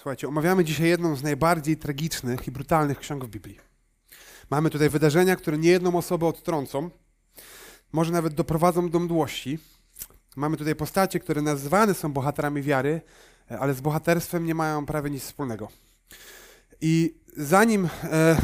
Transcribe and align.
Słuchajcie, 0.00 0.28
omawiamy 0.28 0.64
dzisiaj 0.64 0.88
jedną 0.88 1.16
z 1.16 1.22
najbardziej 1.22 1.76
tragicznych 1.76 2.48
i 2.48 2.50
brutalnych 2.50 2.98
ksiąg 2.98 3.24
w 3.24 3.28
Biblii. 3.28 3.58
Mamy 4.50 4.70
tutaj 4.70 4.88
wydarzenia, 4.88 5.36
które 5.36 5.58
niejedną 5.58 5.96
osobę 5.96 6.26
odtrącą, 6.26 6.90
może 7.92 8.12
nawet 8.12 8.34
doprowadzą 8.34 8.90
do 8.90 8.98
mdłości. 8.98 9.58
Mamy 10.36 10.56
tutaj 10.56 10.74
postacie, 10.74 11.20
które 11.20 11.42
nazywane 11.42 11.94
są 11.94 12.12
bohaterami 12.12 12.62
wiary, 12.62 13.00
ale 13.58 13.74
z 13.74 13.80
bohaterstwem 13.80 14.46
nie 14.46 14.54
mają 14.54 14.86
prawie 14.86 15.10
nic 15.10 15.22
wspólnego. 15.22 15.68
I 16.80 17.14
zanim 17.36 17.88
e, 18.02 18.36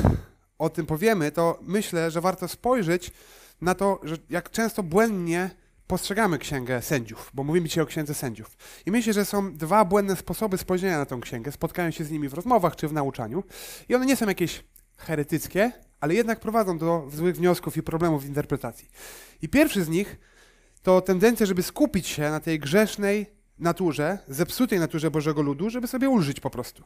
o 0.59 0.71
tym 0.71 0.87
powiemy, 0.87 1.33
to 1.33 1.59
myślę, 1.63 2.11
że 2.11 2.21
warto 2.21 2.49
spojrzeć 2.49 3.13
na 3.61 3.75
to, 3.75 4.01
że 4.03 4.17
jak 4.31 4.51
często 4.51 4.83
błędnie 4.83 5.51
postrzegamy 5.87 6.39
księgę 6.39 6.83
sędziów, 6.83 7.31
bo 7.35 7.45
mówimy 7.45 7.69
dzisiaj 7.69 7.85
o 7.85 7.87
księdze 7.87 8.15
sędziów. 8.15 8.57
I 8.87 8.91
myślę, 8.91 9.13
że 9.13 9.25
są 9.25 9.57
dwa 9.57 9.85
błędne 9.85 10.17
sposoby 10.17 10.59
spojrzenia 10.59 10.99
na 10.99 11.07
tę 11.07 11.19
księgę. 11.23 11.53
Spotkają 11.53 11.91
się 11.91 12.05
z 12.05 12.11
nimi 12.11 12.29
w 12.29 12.35
rozmowach 12.35 12.77
czy 12.77 12.89
w 12.89 12.93
nauczaniu. 12.93 13.43
I 13.89 13.95
one 13.95 14.07
nie 14.07 14.17
są 14.17 14.27
jakieś 14.27 14.65
heretyckie, 14.97 15.73
ale 16.01 16.15
jednak 16.15 16.41
prowadzą 16.41 16.79
do 16.79 17.09
złych 17.13 17.37
wniosków 17.37 17.77
i 17.77 17.83
problemów 17.83 18.23
w 18.23 18.27
interpretacji. 18.27 18.89
I 19.43 19.49
pierwszy 19.49 19.85
z 19.85 19.89
nich 19.89 20.17
to 20.83 21.01
tendencja, 21.01 21.47
żeby 21.47 21.63
skupić 21.63 22.07
się 22.07 22.31
na 22.31 22.41
tej 22.41 22.59
grzesznej 22.59 23.27
naturze, 23.59 24.19
zepsutej 24.29 24.81
naturze 24.81 25.11
Bożego 25.11 25.43
Ludu, 25.43 25.71
żeby 25.71 25.87
sobie 25.87 26.09
ulżyć 26.09 26.41
po 26.41 26.51
prostu. 26.51 26.85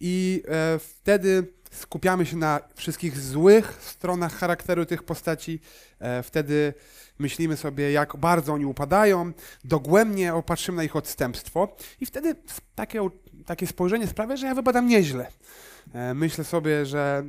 I 0.00 0.42
e, 0.48 0.78
wtedy 0.78 1.52
skupiamy 1.70 2.26
się 2.26 2.36
na 2.36 2.60
wszystkich 2.74 3.18
złych 3.18 3.78
stronach 3.80 4.32
charakteru 4.32 4.86
tych 4.86 5.02
postaci. 5.02 5.60
E, 5.98 6.22
wtedy 6.22 6.74
myślimy 7.18 7.56
sobie, 7.56 7.92
jak 7.92 8.16
bardzo 8.16 8.52
oni 8.52 8.66
upadają, 8.66 9.32
dogłębnie 9.64 10.34
opatrzymy 10.34 10.76
na 10.76 10.84
ich 10.84 10.96
odstępstwo 10.96 11.76
i 12.00 12.06
wtedy 12.06 12.34
takie, 12.74 13.08
takie 13.46 13.66
spojrzenie 13.66 14.06
sprawia, 14.06 14.36
że 14.36 14.46
ja 14.46 14.54
wypadam 14.54 14.86
nieźle. 14.86 15.26
E, 15.94 16.14
myślę 16.14 16.44
sobie, 16.44 16.86
że 16.86 17.24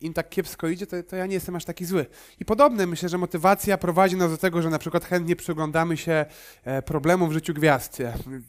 im 0.00 0.12
tak 0.12 0.28
kiepsko 0.28 0.68
idzie, 0.68 0.86
to, 0.86 1.02
to, 1.02 1.16
ja 1.16 1.26
nie 1.26 1.34
jestem 1.34 1.56
aż 1.56 1.64
taki 1.64 1.84
zły. 1.84 2.06
I 2.40 2.44
podobne 2.44 2.86
myślę, 2.86 3.08
że 3.08 3.18
motywacja 3.18 3.78
prowadzi 3.78 4.16
nas 4.16 4.30
do 4.30 4.38
tego, 4.38 4.62
że 4.62 4.70
na 4.70 4.78
przykład 4.78 5.04
chętnie 5.04 5.36
przyglądamy 5.36 5.96
się 5.96 6.26
e, 6.64 6.82
problemom 6.82 7.30
w 7.30 7.32
życiu 7.32 7.54
gwiazd, 7.54 7.98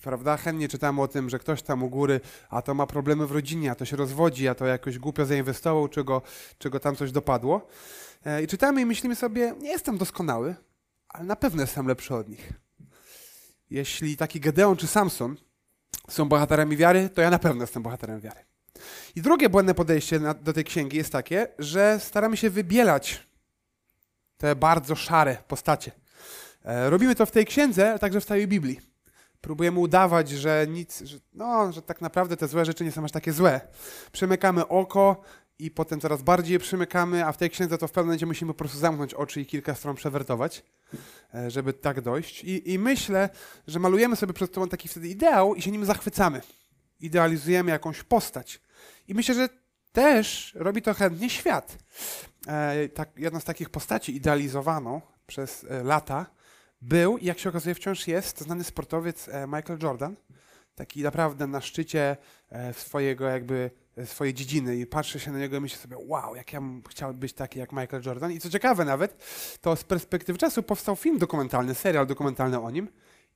prawda? 0.02 0.38
Chętnie 0.38 0.68
czytamy 0.68 1.02
o 1.02 1.08
tym, 1.08 1.30
że 1.30 1.40
ktoś 1.40 1.62
tam 1.62 1.84
u 1.84 1.90
góry, 1.90 2.22
a 2.50 2.62
to 2.62 2.74
ma 2.74 2.88
problemy 2.88 3.28
w 3.28 3.32
rodzinie, 3.32 3.72
a 3.72 3.76
to 3.76 3.86
się 3.86 3.98
rozwodzi, 3.98 4.48
a 4.48 4.56
to 4.56 4.66
jakoś 4.66 5.00
głupio 5.00 5.26
zainwestował, 5.26 5.88
czy 5.88 6.04
go, 6.04 6.22
czy 6.58 6.70
go 6.70 6.80
tam 6.80 6.96
coś 6.96 7.12
dopadło. 7.12 7.68
E, 8.26 8.44
I 8.44 8.48
czytamy 8.48 8.82
i 8.82 8.86
myślimy 8.86 9.16
sobie, 9.16 9.54
nie 9.62 9.70
jestem 9.70 9.98
doskonały, 9.98 10.56
ale 11.10 11.24
na 11.24 11.36
pewno 11.36 11.62
jestem 11.62 11.88
lepszy 11.88 12.16
od 12.16 12.30
nich. 12.30 12.54
Jeśli 13.70 14.18
taki 14.18 14.40
Gedeon 14.40 14.78
czy 14.78 14.88
Samson 14.88 15.36
są 16.10 16.26
bohaterami 16.30 16.78
wiary, 16.78 17.10
to 17.10 17.22
ja 17.22 17.30
na 17.30 17.40
pewno 17.40 17.64
jestem 17.64 17.84
bohaterem 17.84 18.20
wiary. 18.20 18.55
I 19.16 19.22
drugie 19.22 19.50
błędne 19.50 19.74
podejście 19.74 20.20
na, 20.20 20.34
do 20.34 20.54
tej 20.54 20.64
księgi 20.64 20.98
jest 20.98 21.12
takie, 21.12 21.48
że 21.60 22.00
staramy 22.00 22.38
się 22.38 22.50
wybielać 22.50 23.28
te 24.38 24.56
bardzo 24.56 24.96
szare 24.96 25.38
postacie. 25.48 25.92
E, 26.66 26.90
robimy 26.90 27.16
to 27.16 27.26
w 27.26 27.32
tej 27.32 27.46
księdze, 27.46 27.94
a 27.94 28.00
także 28.00 28.22
w 28.22 28.26
całej 28.26 28.48
Biblii. 28.48 28.80
Próbujemy 29.42 29.80
udawać, 29.80 30.30
że 30.30 30.66
nic, 30.70 31.02
że, 31.02 31.18
no, 31.34 31.72
że 31.72 31.82
tak 31.82 32.02
naprawdę 32.02 32.38
te 32.38 32.48
złe 32.48 32.66
rzeczy 32.66 32.84
nie 32.84 32.92
są 32.92 33.04
aż 33.04 33.12
takie 33.12 33.34
złe. 33.34 33.62
Przymykamy 34.12 34.68
oko 34.68 35.22
i 35.60 35.72
potem 35.72 36.00
coraz 36.00 36.22
bardziej 36.22 36.54
je 36.54 36.60
przymykamy, 36.60 37.26
a 37.26 37.32
w 37.32 37.38
tej 37.38 37.50
księdze 37.50 37.78
to 37.78 37.88
w 37.88 37.92
pewnym 37.92 38.08
momencie 38.08 38.26
musimy 38.26 38.54
po 38.54 38.58
prostu 38.58 38.78
zamknąć 38.78 39.14
oczy 39.14 39.42
i 39.42 39.46
kilka 39.46 39.76
stron 39.76 39.96
przewertować, 39.96 40.64
e, 41.34 41.52
żeby 41.52 41.74
tak 41.74 42.02
dojść. 42.02 42.44
I, 42.44 42.74
I, 42.74 42.80
myślę, 42.80 43.30
że 43.68 43.80
malujemy 43.80 44.16
sobie 44.16 44.34
przed 44.34 44.54
sobą 44.54 44.68
taki 44.68 44.88
wtedy 44.88 45.08
ideał 45.08 45.56
i 45.56 45.62
się 45.62 45.72
nim 45.72 45.86
zachwycamy. 45.86 46.42
Idealizujemy 47.00 47.72
jakąś 47.72 48.04
postać. 48.04 48.62
I 49.08 49.14
myślę, 49.14 49.36
że 49.36 49.50
też 49.92 50.54
robi 50.56 50.82
to 50.82 50.94
chętnie 50.94 51.30
świat. 51.30 51.78
E, 52.48 52.90
tak, 52.90 53.10
jedną 53.18 53.40
z 53.40 53.44
takich 53.44 53.70
postaci 53.70 54.16
idealizowaną 54.16 55.02
przez 55.28 55.66
e, 55.70 55.84
lata 55.84 56.26
był, 56.82 57.18
i 57.18 57.26
jak 57.26 57.40
się 57.40 57.50
okazuje 57.50 57.76
wciąż 57.76 58.08
jest, 58.08 58.42
znany 58.42 58.64
sportowiec 58.64 59.30
e, 59.30 59.48
Michael 59.48 59.80
Jordan. 59.84 60.16
Taki 60.76 61.04
naprawdę 61.04 61.48
na 61.48 61.62
szczycie 61.62 62.18
e, 62.50 62.74
swojego 62.74 63.26
jakby 63.26 63.72
e, 63.98 64.06
swojej 64.06 64.34
dziedziny 64.34 64.76
i 64.76 64.86
patrzę 64.86 65.20
się 65.20 65.32
na 65.32 65.40
niego 65.40 65.58
i 65.58 65.60
myślę 65.60 65.78
sobie, 65.78 65.98
wow, 66.00 66.36
jak 66.36 66.54
ja 66.54 66.62
bym 66.62 66.84
chciał 66.90 67.14
być 67.14 67.34
taki 67.34 67.60
jak 67.60 67.72
Michael 67.72 68.04
Jordan. 68.06 68.32
I 68.32 68.40
co 68.40 68.50
ciekawe 68.50 68.86
nawet, 68.86 69.24
to 69.62 69.76
z 69.76 69.84
perspektywy 69.84 70.40
czasu 70.40 70.64
powstał 70.64 70.96
film 70.96 71.18
dokumentalny, 71.18 71.76
serial 71.76 72.08
dokumentalny 72.08 72.62
o 72.62 72.72
nim 72.72 72.88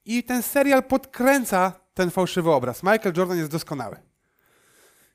i 0.06 0.24
ten 0.24 0.44
serial 0.44 0.84
podkręca 0.84 1.72
ten 1.94 2.12
fałszywy 2.12 2.52
obraz. 2.52 2.84
Michael 2.84 3.14
Jordan 3.18 3.38
jest 3.38 3.52
doskonały. 3.52 4.09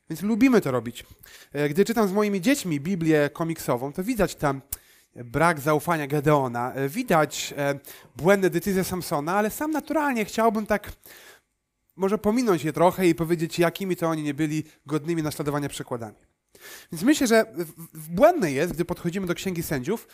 Więc 0.09 0.21
lubimy 0.21 0.61
to 0.61 0.71
robić. 0.71 1.05
E, 1.53 1.69
gdy 1.69 1.85
czytam 1.85 2.07
z 2.07 2.11
moimi 2.11 2.41
dziećmi 2.41 2.79
Biblię 2.79 3.29
komiksową, 3.33 3.93
to 3.93 4.03
widać 4.03 4.35
tam 4.35 4.61
brak 5.15 5.59
zaufania 5.59 6.07
Gedeona, 6.07 6.73
e, 6.73 6.89
widać 6.89 7.53
e, 7.57 7.79
błędne 8.15 8.49
decyzje 8.49 8.83
Samsona, 8.83 9.35
ale 9.35 9.49
sam 9.49 9.71
naturalnie 9.71 10.25
chciałbym 10.25 10.65
tak 10.65 10.91
może 11.95 12.17
pominąć 12.17 12.63
je 12.63 12.73
trochę 12.73 13.07
i 13.07 13.15
powiedzieć, 13.15 13.59
jakimi 13.59 13.95
to 13.95 14.07
oni 14.07 14.23
nie 14.23 14.33
byli 14.33 14.63
godnymi 14.85 15.23
naśladowania 15.23 15.69
przykładami. 15.69 16.15
Więc 16.91 17.03
myślę, 17.03 17.27
że 17.27 17.45
błędne 17.93 18.51
jest, 18.51 18.73
gdy 18.73 18.85
podchodzimy 18.85 19.27
do 19.27 19.35
Księgi 19.35 19.63
Sędziów, 19.63 20.07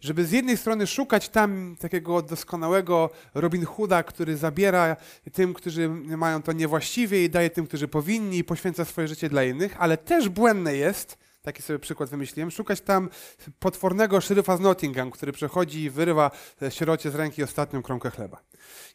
żeby 0.00 0.24
z 0.24 0.32
jednej 0.32 0.56
strony 0.56 0.86
szukać 0.86 1.28
tam 1.28 1.76
takiego 1.80 2.22
doskonałego 2.22 3.10
Robin 3.34 3.64
Hooda, 3.64 4.02
który 4.02 4.36
zabiera 4.36 4.96
tym, 5.32 5.54
którzy 5.54 5.88
mają 5.88 6.42
to 6.42 6.52
niewłaściwie 6.52 7.24
i 7.24 7.30
daje 7.30 7.50
tym, 7.50 7.66
którzy 7.66 7.88
powinni 7.88 8.38
i 8.38 8.44
poświęca 8.44 8.84
swoje 8.84 9.08
życie 9.08 9.28
dla 9.28 9.44
innych, 9.44 9.76
ale 9.78 9.96
też 9.96 10.28
błędne 10.28 10.76
jest, 10.76 11.18
taki 11.42 11.62
sobie 11.62 11.78
przykład 11.78 12.10
wymyśliłem, 12.10 12.50
szukać 12.50 12.80
tam 12.80 13.10
potwornego 13.58 14.20
szeryfa 14.20 14.56
z 14.56 14.60
Nottingham, 14.60 15.10
który 15.10 15.32
przechodzi 15.32 15.82
i 15.82 15.90
wyrywa 15.90 16.30
sierocie 16.70 17.10
z 17.10 17.14
ręki 17.14 17.42
ostatnią 17.42 17.82
kromkę 17.82 18.10
chleba. 18.10 18.42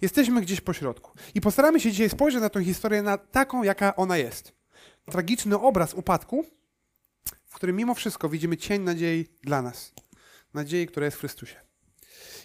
Jesteśmy 0.01 0.41
gdzieś 0.41 0.61
po 0.61 0.73
środku. 0.73 1.11
I 1.35 1.41
postaramy 1.41 1.79
się 1.79 1.91
dzisiaj 1.91 2.09
spojrzeć 2.09 2.41
na 2.41 2.49
tę 2.49 2.63
historię 2.63 3.01
na 3.01 3.17
taką, 3.17 3.63
jaka 3.63 3.95
ona 3.95 4.17
jest. 4.17 4.53
Tragiczny 5.11 5.59
obraz 5.59 5.93
upadku, 5.93 6.45
w 7.49 7.55
którym 7.55 7.75
mimo 7.75 7.95
wszystko 7.95 8.29
widzimy 8.29 8.57
cień 8.57 8.81
nadziei 8.81 9.25
dla 9.43 9.61
nas 9.61 9.93
nadziei, 10.53 10.87
która 10.87 11.05
jest 11.05 11.17
w 11.17 11.19
Chrystusie. 11.19 11.55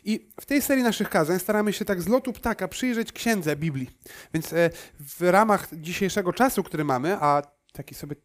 I 0.05 0.29
w 0.41 0.47
tej 0.47 0.63
serii 0.63 0.85
naszych 0.85 1.09
kazań 1.09 1.39
staramy 1.39 1.73
się 1.73 1.85
tak 1.85 2.03
z 2.03 2.09
lotu 2.09 2.33
ptaka 2.33 2.69
przyjrzeć 2.69 3.13
księdze 3.13 3.57
Biblii. 3.57 3.91
Więc 4.35 4.53
e, 4.53 4.71
w 5.01 5.21
ramach 5.21 5.69
dzisiejszego 5.73 6.33
czasu, 6.33 6.63
który 6.63 6.85
mamy, 6.85 7.17
a 7.21 7.43
taki 7.73 7.95
sobie 7.95 8.17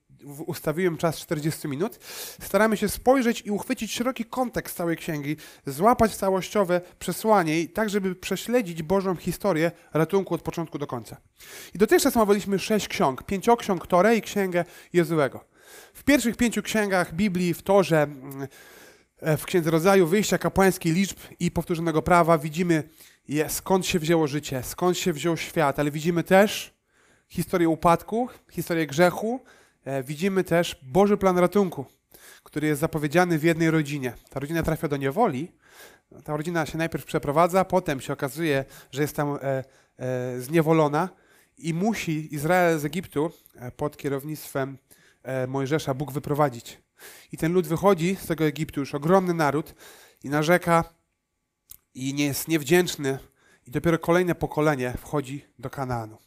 ustawiłem 0.45 0.97
czas 0.97 1.17
40 1.17 1.67
minut, 1.67 1.99
staramy 2.41 2.77
się 2.77 2.89
spojrzeć 2.89 3.41
i 3.41 3.51
uchwycić 3.51 3.93
szeroki 3.93 4.25
kontekst 4.25 4.77
całej 4.77 4.97
księgi, 4.97 5.37
złapać 5.65 6.15
całościowe 6.15 6.81
przesłanie 6.99 7.67
tak, 7.67 7.89
żeby 7.89 8.15
prześledzić 8.15 8.83
Bożą 8.83 9.15
historię 9.15 9.71
ratunku 9.93 10.33
od 10.33 10.41
początku 10.41 10.77
do 10.77 10.87
końca. 10.87 11.17
I 11.73 11.77
dotychczas 11.77 12.17
omawialiśmy 12.17 12.59
sześć 12.59 12.87
ksiąg, 12.87 13.23
pięcioksiąg 13.23 13.87
Tore 13.87 14.15
i 14.15 14.21
księgę 14.21 14.65
Jezułego. 14.93 15.48
W 15.93 16.03
pierwszych 16.03 16.37
pięciu 16.37 16.61
księgach 16.61 17.13
Biblii, 17.13 17.53
w 17.53 17.61
Torze, 17.61 18.03
mm, 18.03 18.47
E, 19.21 19.37
w 19.37 19.45
Księdze 19.45 19.71
Rodzaju 19.71 20.07
Wyjścia 20.07 20.37
Kapłańskiej 20.37 20.93
Liczb 20.93 21.17
i 21.39 21.51
Powtórzonego 21.51 22.01
Prawa 22.01 22.37
widzimy, 22.37 22.83
skąd 23.47 23.85
się 23.85 23.99
wzięło 23.99 24.27
życie, 24.27 24.63
skąd 24.63 24.97
się 24.97 25.13
wziął 25.13 25.37
świat, 25.37 25.79
ale 25.79 25.91
widzimy 25.91 26.23
też 26.23 26.73
historię 27.27 27.69
upadku, 27.69 28.29
historię 28.51 28.87
grzechu, 28.87 29.39
e, 29.85 30.03
widzimy 30.03 30.43
też 30.43 30.79
Boży 30.83 31.17
plan 31.17 31.37
ratunku, 31.37 31.85
który 32.43 32.67
jest 32.67 32.81
zapowiedziany 32.81 33.39
w 33.39 33.43
jednej 33.43 33.71
rodzinie. 33.71 34.13
Ta 34.29 34.39
rodzina 34.39 34.63
trafia 34.63 34.87
do 34.87 34.97
niewoli, 34.97 35.51
ta 36.23 36.37
rodzina 36.37 36.65
się 36.65 36.77
najpierw 36.77 37.05
przeprowadza, 37.05 37.65
potem 37.65 38.01
się 38.01 38.13
okazuje, 38.13 38.65
że 38.91 39.01
jest 39.01 39.15
tam 39.15 39.37
e, 39.41 39.63
zniewolona 40.39 41.09
i 41.57 41.73
musi 41.73 42.35
Izrael 42.35 42.79
z 42.79 42.85
Egiptu 42.85 43.31
pod 43.77 43.97
kierownictwem 43.97 44.77
Mojżesza 45.47 45.93
Bóg 45.93 46.11
wyprowadzić. 46.11 46.81
I 47.31 47.37
ten 47.37 47.53
lud 47.53 47.67
wychodzi 47.67 48.15
z 48.15 48.27
tego 48.27 48.45
Egiptu, 48.45 48.79
już 48.79 48.95
ogromny 48.95 49.33
naród, 49.33 49.75
i 50.23 50.29
narzeka, 50.29 50.83
i 51.93 52.13
nie 52.13 52.25
jest 52.25 52.47
niewdzięczny, 52.47 53.19
i 53.67 53.71
dopiero 53.71 53.99
kolejne 53.99 54.35
pokolenie 54.35 54.93
wchodzi 54.97 55.45
do 55.59 55.69
Kanaanu. 55.69 56.17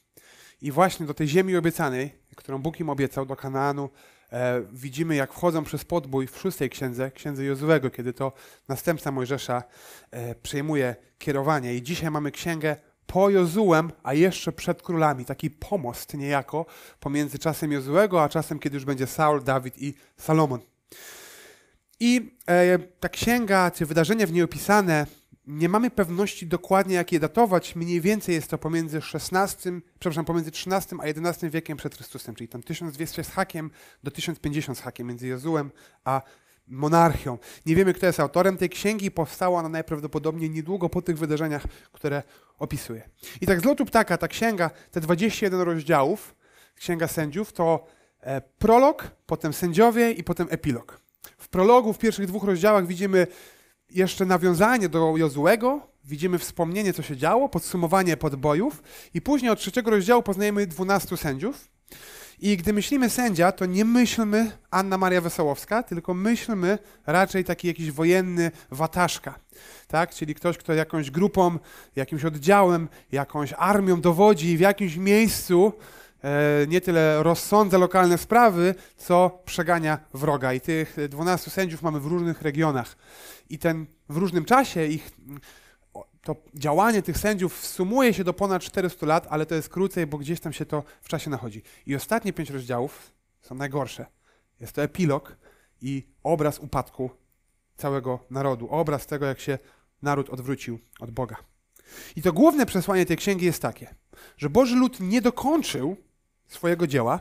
I 0.62 0.72
właśnie 0.72 1.06
do 1.06 1.14
tej 1.14 1.28
ziemi 1.28 1.56
obiecanej, 1.56 2.14
którą 2.36 2.62
Bóg 2.62 2.80
im 2.80 2.90
obiecał, 2.90 3.26
do 3.26 3.36
Kanaanu, 3.36 3.90
e, 4.32 4.62
widzimy, 4.72 5.14
jak 5.14 5.32
wchodzą 5.32 5.64
przez 5.64 5.84
podbój 5.84 6.26
w 6.26 6.38
szóstej 6.38 6.70
księdze, 6.70 7.10
księdze 7.10 7.44
Jozułego, 7.44 7.90
kiedy 7.90 8.12
to 8.12 8.32
następca 8.68 9.10
Mojżesza 9.10 9.62
e, 10.10 10.34
przejmuje 10.34 10.96
kierowanie. 11.18 11.74
I 11.74 11.82
dzisiaj 11.82 12.10
mamy 12.10 12.30
księgę 12.30 12.76
po 13.12 13.30
Jozułem, 13.30 13.92
a 14.02 14.14
jeszcze 14.14 14.52
przed 14.52 14.82
królami, 14.82 15.24
taki 15.24 15.50
pomost 15.50 16.14
niejako 16.14 16.66
pomiędzy 17.00 17.38
czasem 17.38 17.72
Jozułego, 17.72 18.22
a 18.22 18.28
czasem, 18.28 18.58
kiedy 18.58 18.76
już 18.76 18.84
będzie 18.84 19.06
Saul, 19.06 19.42
Dawid 19.42 19.82
i 19.82 19.94
Salomon. 20.16 20.60
I 22.00 22.36
e, 22.48 22.78
ta 22.78 23.08
księga, 23.08 23.70
czy 23.70 23.86
wydarzenia 23.86 24.26
w 24.26 24.32
niej 24.32 24.42
opisane 24.42 25.06
nie 25.46 25.68
mamy 25.68 25.90
pewności 25.90 26.46
dokładnie, 26.46 26.94
jak 26.94 27.12
je 27.12 27.20
datować. 27.20 27.76
Mniej 27.76 28.00
więcej 28.00 28.34
jest 28.34 28.50
to 28.50 28.58
pomiędzy 28.58 28.98
XVI, 29.14 29.70
przepraszam, 29.98 30.24
pomiędzy 30.24 30.50
XIII 30.50 31.00
a 31.00 31.30
XI 31.30 31.50
wiekiem 31.50 31.76
przed 31.76 31.94
Chrystusem, 31.94 32.34
czyli 32.34 32.48
tam 32.48 32.62
1200 32.62 33.24
z 33.24 33.28
hakiem 33.28 33.70
do 34.02 34.10
1050 34.10 34.78
z 34.78 34.80
hakiem 34.80 35.06
między 35.06 35.26
Jozułem 35.26 35.70
a 36.04 36.22
monarchią. 36.72 37.38
Nie 37.66 37.76
wiemy, 37.76 37.94
kto 37.94 38.06
jest 38.06 38.20
autorem 38.20 38.56
tej 38.56 38.68
księgi. 38.68 39.10
Powstała 39.10 39.58
ona 39.58 39.68
najprawdopodobniej 39.68 40.50
niedługo 40.50 40.88
po 40.88 41.02
tych 41.02 41.18
wydarzeniach, 41.18 41.62
które 41.92 42.22
opisuje. 42.58 43.08
I 43.40 43.46
tak 43.46 43.60
z 43.60 43.64
lotu 43.64 43.84
ptaka 43.84 44.18
ta 44.18 44.28
księga, 44.28 44.70
te 44.90 45.00
21 45.00 45.60
rozdziałów, 45.60 46.34
księga 46.74 47.08
sędziów, 47.08 47.52
to 47.52 47.86
e, 48.20 48.40
prolog, 48.40 49.10
potem 49.26 49.52
sędziowie 49.52 50.12
i 50.12 50.24
potem 50.24 50.46
epilog. 50.50 51.00
W 51.38 51.48
prologu, 51.48 51.92
w 51.92 51.98
pierwszych 51.98 52.26
dwóch 52.26 52.44
rozdziałach 52.44 52.86
widzimy 52.86 53.26
jeszcze 53.90 54.26
nawiązanie 54.26 54.88
do 54.88 55.16
Jozuego, 55.16 55.80
widzimy 56.04 56.38
wspomnienie, 56.38 56.92
co 56.92 57.02
się 57.02 57.16
działo, 57.16 57.48
podsumowanie 57.48 58.16
podbojów 58.16 58.82
i 59.14 59.20
później 59.20 59.50
od 59.50 59.58
trzeciego 59.58 59.90
rozdziału 59.90 60.22
poznajemy 60.22 60.66
12 60.66 61.16
sędziów. 61.16 61.68
I 62.42 62.56
gdy 62.56 62.72
myślimy 62.72 63.10
sędzia, 63.10 63.52
to 63.52 63.66
nie 63.66 63.84
myślmy 63.84 64.50
Anna 64.70 64.98
Maria 64.98 65.20
Wesołowska, 65.20 65.82
tylko 65.82 66.14
myślmy 66.14 66.78
raczej 67.06 67.44
taki 67.44 67.68
jakiś 67.68 67.90
wojenny 67.90 68.50
wataszka, 68.70 69.38
tak? 69.88 70.14
Czyli 70.14 70.34
ktoś, 70.34 70.58
kto 70.58 70.72
jakąś 70.74 71.10
grupą, 71.10 71.58
jakimś 71.96 72.24
oddziałem, 72.24 72.88
jakąś 73.12 73.54
armią 73.58 74.00
dowodzi 74.00 74.48
i 74.48 74.56
w 74.56 74.60
jakimś 74.60 74.96
miejscu 74.96 75.72
e, 76.24 76.66
nie 76.68 76.80
tyle 76.80 77.22
rozsądza 77.22 77.78
lokalne 77.78 78.18
sprawy, 78.18 78.74
co 78.96 79.42
przegania 79.44 79.98
wroga. 80.14 80.52
I 80.52 80.60
tych 80.60 80.96
12 81.08 81.50
sędziów 81.50 81.82
mamy 81.82 82.00
w 82.00 82.06
różnych 82.06 82.42
regionach. 82.42 82.96
I 83.50 83.58
ten 83.58 83.86
w 84.08 84.16
różnym 84.16 84.44
czasie 84.44 84.86
ich 84.86 85.10
to 86.22 86.36
działanie 86.54 87.02
tych 87.02 87.18
sędziów 87.18 87.66
sumuje 87.66 88.14
się 88.14 88.24
do 88.24 88.32
ponad 88.32 88.62
400 88.62 89.06
lat, 89.06 89.26
ale 89.30 89.46
to 89.46 89.54
jest 89.54 89.68
krócej, 89.68 90.06
bo 90.06 90.18
gdzieś 90.18 90.40
tam 90.40 90.52
się 90.52 90.66
to 90.66 90.84
w 91.02 91.08
czasie 91.08 91.30
nachodzi. 91.30 91.62
I 91.86 91.96
ostatnie 91.96 92.32
pięć 92.32 92.50
rozdziałów 92.50 93.12
są 93.40 93.54
najgorsze. 93.54 94.06
Jest 94.60 94.72
to 94.72 94.82
epilog 94.82 95.36
i 95.80 96.06
obraz 96.22 96.58
upadku 96.58 97.10
całego 97.76 98.18
narodu. 98.30 98.68
Obraz 98.70 99.06
tego, 99.06 99.26
jak 99.26 99.40
się 99.40 99.58
naród 100.02 100.30
odwrócił 100.30 100.78
od 101.00 101.10
Boga. 101.10 101.36
I 102.16 102.22
to 102.22 102.32
główne 102.32 102.66
przesłanie 102.66 103.06
tej 103.06 103.16
księgi 103.16 103.46
jest 103.46 103.62
takie, 103.62 103.94
że 104.36 104.50
Boży 104.50 104.76
lud 104.76 105.00
nie 105.00 105.22
dokończył 105.22 105.96
swojego 106.46 106.86
dzieła, 106.86 107.20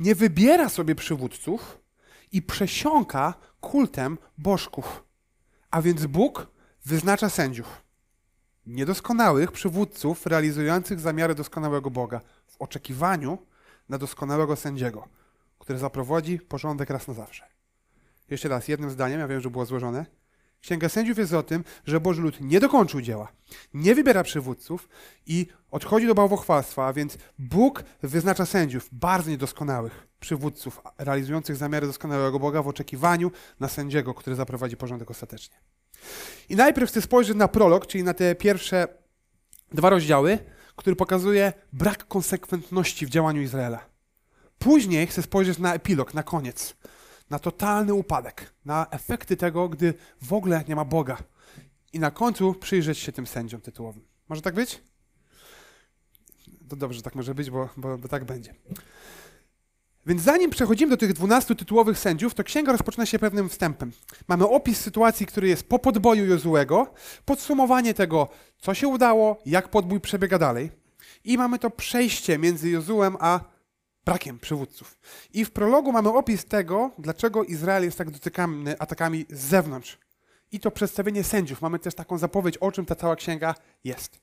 nie 0.00 0.14
wybiera 0.14 0.68
sobie 0.68 0.94
przywódców 0.94 1.80
i 2.32 2.42
przesiąka 2.42 3.34
kultem 3.60 4.18
bożków. 4.38 5.04
A 5.70 5.82
więc 5.82 6.06
Bóg 6.06 6.46
wyznacza 6.84 7.28
sędziów 7.28 7.89
niedoskonałych 8.74 9.52
przywódców 9.52 10.26
realizujących 10.26 11.00
zamiary 11.00 11.34
doskonałego 11.34 11.90
Boga 11.90 12.20
w 12.46 12.56
oczekiwaniu 12.58 13.38
na 13.88 13.98
doskonałego 13.98 14.56
sędziego, 14.56 15.08
który 15.58 15.78
zaprowadzi 15.78 16.38
porządek 16.38 16.90
raz 16.90 17.08
na 17.08 17.14
zawsze. 17.14 17.46
Jeszcze 18.30 18.48
raz, 18.48 18.68
jednym 18.68 18.90
zdaniem, 18.90 19.20
ja 19.20 19.28
wiem, 19.28 19.40
że 19.40 19.50
było 19.50 19.66
złożone. 19.66 20.06
Księga 20.60 20.88
Sędziów 20.88 21.18
jest 21.18 21.32
o 21.32 21.42
tym, 21.42 21.64
że 21.86 22.00
Boży 22.00 22.22
lud 22.22 22.40
nie 22.40 22.60
dokończył 22.60 23.00
dzieła, 23.00 23.28
nie 23.74 23.94
wybiera 23.94 24.22
przywódców 24.22 24.88
i 25.26 25.46
odchodzi 25.70 26.06
do 26.06 26.14
bałwochwalstwa, 26.14 26.92
więc 26.92 27.18
Bóg 27.38 27.84
wyznacza 28.02 28.46
sędziów, 28.46 28.88
bardzo 28.92 29.30
niedoskonałych 29.30 30.06
przywódców, 30.20 30.80
realizujących 30.98 31.56
zamiary 31.56 31.86
doskonałego 31.86 32.38
Boga 32.38 32.62
w 32.62 32.68
oczekiwaniu 32.68 33.30
na 33.60 33.68
sędziego, 33.68 34.14
który 34.14 34.36
zaprowadzi 34.36 34.76
porządek 34.76 35.10
ostatecznie. 35.10 35.56
I 36.48 36.56
najpierw 36.56 36.90
chcę 36.90 37.02
spojrzeć 37.02 37.36
na 37.36 37.48
prolog, 37.48 37.86
czyli 37.86 38.04
na 38.04 38.14
te 38.14 38.34
pierwsze 38.34 38.88
dwa 39.72 39.90
rozdziały, 39.90 40.38
który 40.76 40.96
pokazuje 40.96 41.52
brak 41.72 42.08
konsekwentności 42.08 43.06
w 43.06 43.10
działaniu 43.10 43.42
Izraela. 43.42 43.86
Później 44.58 45.06
chcę 45.06 45.22
spojrzeć 45.22 45.58
na 45.58 45.74
epilog, 45.74 46.14
na 46.14 46.22
koniec, 46.22 46.76
na 47.30 47.38
totalny 47.38 47.94
upadek, 47.94 48.52
na 48.64 48.86
efekty 48.90 49.36
tego, 49.36 49.68
gdy 49.68 49.94
w 50.22 50.32
ogóle 50.32 50.64
nie 50.68 50.76
ma 50.76 50.84
Boga. 50.84 51.16
I 51.92 52.00
na 52.00 52.10
końcu 52.10 52.54
przyjrzeć 52.54 52.98
się 52.98 53.12
tym 53.12 53.26
sędziom 53.26 53.60
tytułowym. 53.60 54.04
Może 54.28 54.42
tak 54.42 54.54
być? 54.54 54.82
To 56.68 56.76
dobrze, 56.76 57.02
tak 57.02 57.14
może 57.14 57.34
być, 57.34 57.50
bo, 57.50 57.68
bo, 57.76 57.98
bo 57.98 58.08
tak 58.08 58.24
będzie. 58.24 58.54
Więc 60.06 60.22
zanim 60.22 60.50
przechodzimy 60.50 60.90
do 60.90 60.96
tych 60.96 61.12
12 61.12 61.54
tytułowych 61.54 61.98
sędziów, 61.98 62.34
to 62.34 62.44
księga 62.44 62.72
rozpoczyna 62.72 63.06
się 63.06 63.18
pewnym 63.18 63.48
wstępem. 63.48 63.92
Mamy 64.28 64.48
opis 64.48 64.80
sytuacji, 64.80 65.26
który 65.26 65.48
jest 65.48 65.68
po 65.68 65.78
podboju 65.78 66.26
Jozułego, 66.26 66.92
podsumowanie 67.24 67.94
tego, 67.94 68.28
co 68.58 68.74
się 68.74 68.88
udało, 68.88 69.42
jak 69.46 69.68
podbój 69.68 70.00
przebiega 70.00 70.38
dalej. 70.38 70.70
I 71.24 71.38
mamy 71.38 71.58
to 71.58 71.70
przejście 71.70 72.38
między 72.38 72.70
Jozułem 72.70 73.16
a 73.20 73.40
brakiem 74.04 74.38
przywódców. 74.38 74.98
I 75.32 75.44
w 75.44 75.50
prologu 75.50 75.92
mamy 75.92 76.08
opis 76.08 76.44
tego, 76.44 76.90
dlaczego 76.98 77.44
Izrael 77.44 77.84
jest 77.84 77.98
tak 77.98 78.10
dotykany 78.10 78.78
atakami 78.78 79.26
z 79.30 79.40
zewnątrz. 79.40 79.98
I 80.52 80.60
to 80.60 80.70
przedstawienie 80.70 81.24
sędziów. 81.24 81.62
Mamy 81.62 81.78
też 81.78 81.94
taką 81.94 82.18
zapowiedź, 82.18 82.56
o 82.56 82.72
czym 82.72 82.86
ta 82.86 82.94
cała 82.94 83.16
księga 83.16 83.54
jest. 83.84 84.20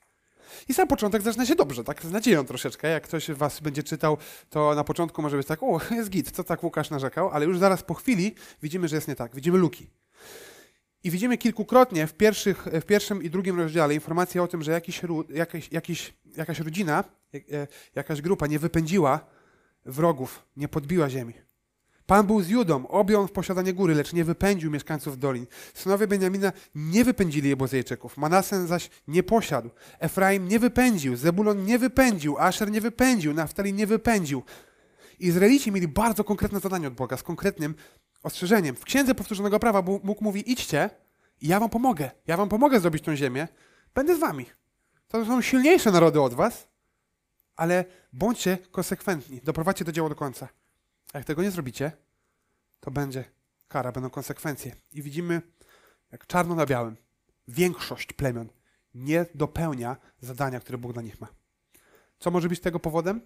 I 0.68 0.74
sam 0.74 0.88
początek 0.88 1.22
zaczyna 1.22 1.46
się 1.46 1.54
dobrze, 1.54 1.84
tak 1.84 2.02
z 2.02 2.10
nadzieją 2.10 2.44
troszeczkę. 2.44 2.88
Jak 2.88 3.02
ktoś 3.02 3.30
was 3.30 3.60
będzie 3.60 3.82
czytał, 3.82 4.16
to 4.50 4.74
na 4.74 4.84
początku 4.84 5.22
może 5.22 5.36
być 5.36 5.46
tak, 5.46 5.62
o, 5.62 5.80
jest 5.90 6.10
git, 6.10 6.30
co 6.30 6.44
tak 6.44 6.64
Łukasz 6.64 6.90
narzekał, 6.90 7.30
ale 7.30 7.46
już 7.46 7.58
zaraz 7.58 7.82
po 7.82 7.94
chwili 7.94 8.34
widzimy, 8.62 8.88
że 8.88 8.96
jest 8.96 9.08
nie 9.08 9.16
tak. 9.16 9.34
Widzimy 9.34 9.58
luki. 9.58 9.90
I 11.04 11.10
widzimy 11.10 11.38
kilkukrotnie 11.38 12.06
w, 12.06 12.14
pierwszych, 12.14 12.66
w 12.66 12.84
pierwszym 12.84 13.22
i 13.22 13.30
drugim 13.30 13.58
rozdziale 13.60 13.94
informację 13.94 14.42
o 14.42 14.48
tym, 14.48 14.62
że 14.62 14.72
jakiś, 14.72 15.02
jakiś, 15.70 16.14
jakaś 16.36 16.60
rodzina, 16.60 17.04
e, 17.34 17.66
jakaś 17.94 18.22
grupa 18.22 18.46
nie 18.46 18.58
wypędziła 18.58 19.37
wrogów, 19.84 20.42
nie 20.56 20.68
podbiła 20.68 21.10
ziemi. 21.10 21.34
Pan 22.06 22.26
był 22.26 22.42
z 22.42 22.48
Judą, 22.48 22.86
objął 22.86 23.26
w 23.26 23.32
posiadanie 23.32 23.72
góry, 23.72 23.94
lecz 23.94 24.12
nie 24.12 24.24
wypędził 24.24 24.70
mieszkańców 24.70 25.18
dolin. 25.18 25.46
Synowie 25.74 26.06
Beniamina 26.06 26.52
nie 26.74 27.04
wypędzili 27.04 27.48
Jebozejczyków, 27.48 28.16
Manasen 28.16 28.66
zaś 28.66 28.90
nie 29.08 29.22
posiadł. 29.22 29.70
Efraim 29.98 30.48
nie 30.48 30.58
wypędził, 30.58 31.16
Zebulon 31.16 31.64
nie 31.64 31.78
wypędził, 31.78 32.38
Asher 32.38 32.70
nie 32.70 32.80
wypędził, 32.80 33.34
Naftali 33.34 33.72
nie 33.72 33.86
wypędził. 33.86 34.42
Izraelici 35.18 35.72
mieli 35.72 35.88
bardzo 35.88 36.24
konkretne 36.24 36.60
zadanie 36.60 36.88
od 36.88 36.94
Boga, 36.94 37.16
z 37.16 37.22
konkretnym 37.22 37.74
ostrzeżeniem. 38.22 38.76
W 38.76 38.84
Księdze 38.84 39.14
Powtórzonego 39.14 39.58
Prawa 39.58 39.82
Bóg 39.82 40.20
mówi, 40.20 40.52
idźcie 40.52 40.90
i 41.40 41.48
ja 41.48 41.60
wam 41.60 41.70
pomogę. 41.70 42.10
Ja 42.26 42.36
wam 42.36 42.48
pomogę 42.48 42.80
zrobić 42.80 43.04
tą 43.04 43.16
ziemię. 43.16 43.48
Będę 43.94 44.16
z 44.16 44.18
wami. 44.18 44.46
To 45.08 45.24
są 45.24 45.42
silniejsze 45.42 45.92
narody 45.92 46.20
od 46.20 46.34
was, 46.34 46.68
ale 47.58 47.84
bądźcie 48.12 48.58
konsekwentni. 48.70 49.40
Doprowadźcie 49.44 49.84
do 49.84 49.92
dzieła 49.92 50.08
do 50.08 50.14
końca. 50.14 50.48
A 51.12 51.18
jak 51.18 51.26
tego 51.26 51.42
nie 51.42 51.50
zrobicie, 51.50 51.92
to 52.80 52.90
będzie 52.90 53.24
kara, 53.68 53.92
będą 53.92 54.10
konsekwencje. 54.10 54.72
I 54.92 55.02
widzimy, 55.02 55.42
jak 56.12 56.26
czarno 56.26 56.54
na 56.54 56.66
białym, 56.66 56.96
większość 57.48 58.12
plemion 58.12 58.48
nie 58.94 59.26
dopełnia 59.34 59.96
zadania, 60.20 60.60
które 60.60 60.78
Bóg 60.78 60.92
dla 60.92 61.02
nich 61.02 61.20
ma. 61.20 61.28
Co 62.18 62.30
może 62.30 62.48
być 62.48 62.60
tego 62.60 62.80
powodem? 62.80 63.20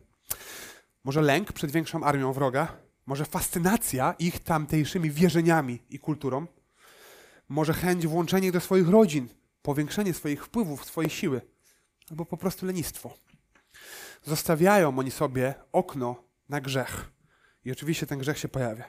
Może 1.05 1.23
lęk 1.23 1.53
przed 1.53 1.71
większą 1.71 2.05
armią 2.05 2.33
wroga, 2.33 2.77
może 3.07 3.25
fascynacja 3.25 4.15
ich 4.19 4.41
tamtejszymi 4.41 5.11
wierzeniami 5.11 5.83
i 5.91 5.99
kulturą, 5.99 6.47
może 7.49 7.75
chęć 7.75 8.07
włączenia 8.07 8.47
ich 8.47 8.53
do 8.53 8.61
swoich 8.61 8.89
rodzin, 8.89 9.29
powiększenie 9.63 10.15
swoich 10.15 10.45
wpływów, 10.45 10.85
swojej 10.85 11.11
siły, 11.11 11.41
albo 12.11 12.27
po 12.27 12.37
prostu 12.37 12.67
lenistwo. 12.67 13.15
Zostawiają 14.25 14.99
oni 14.99 15.11
sobie 15.11 15.55
okno 15.73 16.25
na 16.49 16.61
grzech. 16.61 17.11
I 17.65 17.73
oczywiście 17.73 18.07
ten 18.07 18.19
grzech 18.19 18.39
się 18.39 18.49
pojawia. 18.49 18.85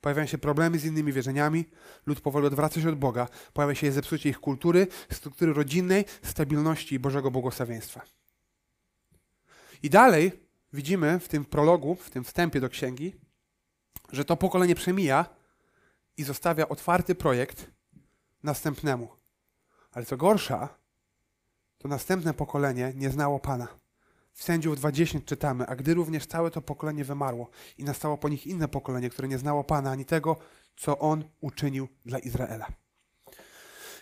Pojawiają 0.00 0.26
się 0.26 0.38
problemy 0.38 0.78
z 0.78 0.84
innymi 0.84 1.12
wierzeniami, 1.12 1.64
lud 2.06 2.20
powoli 2.20 2.46
odwraca 2.46 2.80
się 2.80 2.88
od 2.88 2.94
Boga, 2.94 3.28
pojawia 3.52 3.74
się 3.74 3.92
zepsucie 3.92 4.28
ich 4.28 4.40
kultury, 4.40 4.86
struktury 5.12 5.52
rodzinnej, 5.52 6.04
stabilności 6.22 6.94
i 6.94 6.98
Bożego 6.98 7.30
błogosławieństwa. 7.30 8.00
I 9.82 9.90
dalej 9.90 10.32
widzimy 10.72 11.18
w 11.18 11.28
tym 11.28 11.44
prologu, 11.44 11.94
w 11.94 12.10
tym 12.10 12.24
wstępie 12.24 12.60
do 12.60 12.68
księgi, 12.68 13.14
że 14.12 14.24
to 14.24 14.36
pokolenie 14.36 14.74
przemija 14.74 15.26
i 16.16 16.24
zostawia 16.24 16.68
otwarty 16.68 17.14
projekt 17.14 17.70
następnemu. 18.42 19.08
Ale 19.92 20.06
co 20.06 20.16
gorsza, 20.16 20.68
to 21.78 21.88
następne 21.88 22.34
pokolenie 22.34 22.92
nie 22.96 23.10
znało 23.10 23.38
Pana. 23.38 23.68
W 24.38 24.42
Sędziów 24.42 24.76
20 24.76 25.20
czytamy, 25.24 25.66
a 25.66 25.76
gdy 25.76 25.94
również 25.94 26.26
całe 26.26 26.50
to 26.50 26.62
pokolenie 26.62 27.04
wymarło 27.04 27.50
i 27.78 27.84
nastało 27.84 28.18
po 28.18 28.28
nich 28.28 28.46
inne 28.46 28.68
pokolenie, 28.68 29.10
które 29.10 29.28
nie 29.28 29.38
znało 29.38 29.64
Pana 29.64 29.90
ani 29.90 30.04
tego, 30.04 30.36
co 30.76 30.98
On 30.98 31.24
uczynił 31.40 31.88
dla 32.06 32.18
Izraela. 32.18 32.66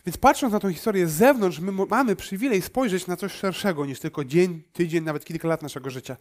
Więc 0.06 0.16
patrząc 0.16 0.52
na 0.52 0.60
tę 0.60 0.72
historię 0.72 1.06
z 1.06 1.12
zewnątrz, 1.12 1.60
my 1.60 1.72
mamy 1.72 2.16
przywilej 2.16 2.62
spojrzeć 2.62 3.06
na 3.06 3.16
coś 3.16 3.32
szerszego 3.32 3.86
niż 3.86 4.00
tylko 4.00 4.24
dzień, 4.24 4.62
tydzień, 4.72 5.04
nawet 5.04 5.24
kilka 5.24 5.48
lat 5.48 5.62
naszego 5.62 5.90
życia. 5.90 6.16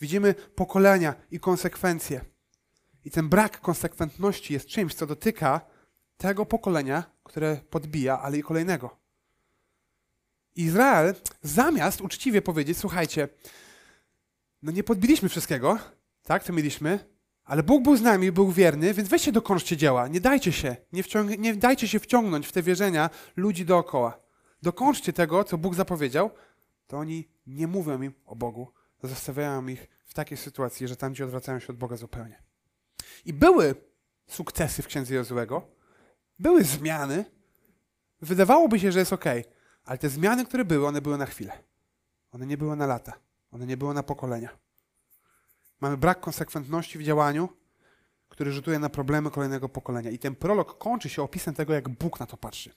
Widzimy 0.00 0.34
pokolenia 0.34 1.14
i 1.30 1.40
konsekwencje. 1.40 2.20
I 3.04 3.10
ten 3.10 3.28
brak 3.28 3.60
konsekwentności 3.60 4.52
jest 4.52 4.66
czymś, 4.66 4.94
co 4.94 5.06
dotyka 5.06 5.60
tego 6.16 6.46
pokolenia, 6.46 7.04
które 7.24 7.60
podbija, 7.70 8.20
ale 8.20 8.38
i 8.38 8.42
kolejnego. 8.42 9.05
Izrael 10.56 11.14
zamiast 11.42 12.00
uczciwie 12.00 12.42
powiedzieć, 12.42 12.78
słuchajcie, 12.78 13.28
no 14.62 14.72
nie 14.72 14.84
podbiliśmy 14.84 15.28
wszystkiego, 15.28 15.78
tak, 16.22 16.44
co 16.44 16.52
mieliśmy, 16.52 16.98
ale 17.44 17.62
Bóg 17.62 17.82
był 17.82 17.96
z 17.96 18.02
nami, 18.02 18.32
był 18.32 18.52
wierny, 18.52 18.94
więc 18.94 19.08
weźcie 19.08 19.32
dokończcie 19.32 19.76
dzieła. 19.76 20.08
Nie 20.08 20.20
dajcie 20.20 20.52
się, 20.52 20.76
nie, 20.92 21.02
wciąg- 21.02 21.38
nie 21.38 21.54
dajcie 21.54 21.88
się 21.88 21.98
wciągnąć 21.98 22.46
w 22.46 22.52
te 22.52 22.62
wierzenia 22.62 23.10
ludzi 23.36 23.64
dookoła. 23.64 24.20
Dokończcie 24.62 25.12
tego, 25.12 25.44
co 25.44 25.58
Bóg 25.58 25.74
zapowiedział, 25.74 26.30
to 26.86 26.98
oni 26.98 27.28
nie 27.46 27.66
mówią 27.66 28.02
im 28.02 28.12
o 28.24 28.36
Bogu, 28.36 28.72
zostawiają 29.02 29.66
ich 29.66 29.88
w 30.04 30.14
takiej 30.14 30.38
sytuacji, 30.38 30.88
że 30.88 30.96
tam 30.96 31.14
ci 31.14 31.22
odwracają 31.22 31.58
się 31.58 31.66
od 31.68 31.76
Boga 31.76 31.96
zupełnie. 31.96 32.42
I 33.24 33.32
były 33.32 33.74
sukcesy 34.26 34.82
w 34.82 34.86
księdze 34.86 35.14
Jozłego, 35.14 35.68
były 36.38 36.64
zmiany. 36.64 37.24
Wydawałoby 38.20 38.80
się, 38.80 38.92
że 38.92 38.98
jest 38.98 39.12
ok, 39.12 39.24
ale 39.86 39.98
te 39.98 40.08
zmiany, 40.08 40.44
które 40.44 40.64
były, 40.64 40.86
one 40.86 41.02
były 41.02 41.18
na 41.18 41.26
chwilę. 41.26 41.52
One 42.32 42.46
nie 42.46 42.56
były 42.56 42.76
na 42.76 42.86
lata. 42.86 43.12
One 43.50 43.66
nie 43.66 43.76
były 43.76 43.94
na 43.94 44.02
pokolenia. 44.02 44.48
Mamy 45.80 45.96
brak 45.96 46.20
konsekwentności 46.20 46.98
w 46.98 47.02
działaniu, 47.02 47.48
który 48.28 48.52
rzutuje 48.52 48.78
na 48.78 48.88
problemy 48.88 49.30
kolejnego 49.30 49.68
pokolenia. 49.68 50.10
I 50.10 50.18
ten 50.18 50.34
prolog 50.34 50.78
kończy 50.78 51.08
się 51.08 51.22
opisem 51.22 51.54
tego, 51.54 51.72
jak 51.72 51.88
Bóg 51.88 52.20
na 52.20 52.26
to 52.26 52.36
patrzy. 52.36 52.70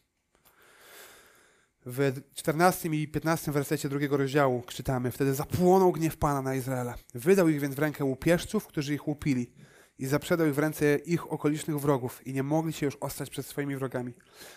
W 1.85 2.21
14 2.35 2.89
i 2.89 3.07
15 3.07 3.51
wersecie 3.51 3.89
drugiego 3.89 4.17
rozdziału 4.17 4.63
czytamy: 4.67 5.11
Wtedy 5.11 5.33
zapłonął 5.33 5.91
gniew 5.91 6.17
Pana 6.17 6.41
na 6.41 6.55
Izraela. 6.55 6.95
Wydał 7.13 7.49
ich 7.49 7.59
więc 7.59 7.75
w 7.75 7.79
rękę 7.79 8.05
łupieżców, 8.05 8.67
którzy 8.67 8.93
ich 8.93 9.07
łupili, 9.07 9.51
i 9.99 10.05
zaprzedał 10.05 10.47
ich 10.47 10.55
w 10.55 10.59
ręce 10.59 10.95
ich 10.95 11.31
okolicznych 11.33 11.79
wrogów, 11.79 12.27
i 12.27 12.33
nie 12.33 12.43
mogli 12.43 12.73
się 12.73 12.85
już 12.85 12.95
ostać 12.95 13.29
przed 13.29 13.45
swoimi 13.45 13.75
wrogami. 13.75 14.13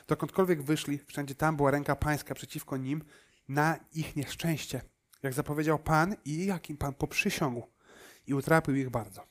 Dokądkolwiek 0.06 0.62
wyszli, 0.62 0.98
wszędzie 0.98 1.34
tam 1.34 1.56
była 1.56 1.70
ręka 1.70 1.96
Pańska 1.96 2.34
przeciwko 2.34 2.76
nim 2.76 3.04
na 3.48 3.78
ich 3.92 4.16
nieszczęście, 4.16 4.82
jak 5.22 5.34
zapowiedział 5.34 5.78
Pan 5.78 6.16
i 6.24 6.46
jakim 6.46 6.76
Pan 6.76 6.94
poprzysiągł, 6.94 7.62
i 8.26 8.34
utrapił 8.34 8.74
ich 8.74 8.90
bardzo. 8.90 9.26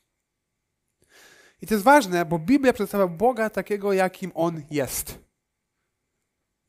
I 1.61 1.67
to 1.67 1.73
jest 1.73 1.83
ważne, 1.83 2.25
bo 2.25 2.39
Biblia 2.39 2.73
przedstawia 2.73 3.07
Boga 3.07 3.49
takiego, 3.49 3.93
jakim 3.93 4.31
On 4.35 4.63
jest 4.71 5.19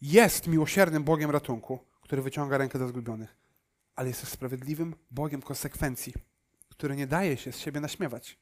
jest 0.02 0.46
miłosiernym 0.46 1.04
Bogiem 1.04 1.30
ratunku, 1.30 1.78
który 2.00 2.22
wyciąga 2.22 2.58
rękę 2.58 2.78
do 2.78 2.88
zgubionych, 2.88 3.37
ale 3.94 4.08
jest 4.08 4.20
też 4.20 4.30
sprawiedliwym 4.30 4.94
Bogiem 5.11 5.42
konsekwencji, 5.42 6.14
który 6.68 6.96
nie 6.96 7.06
daje 7.06 7.37
się 7.37 7.52
z 7.52 7.58
siebie 7.58 7.80
naśmiewać. 7.80 8.41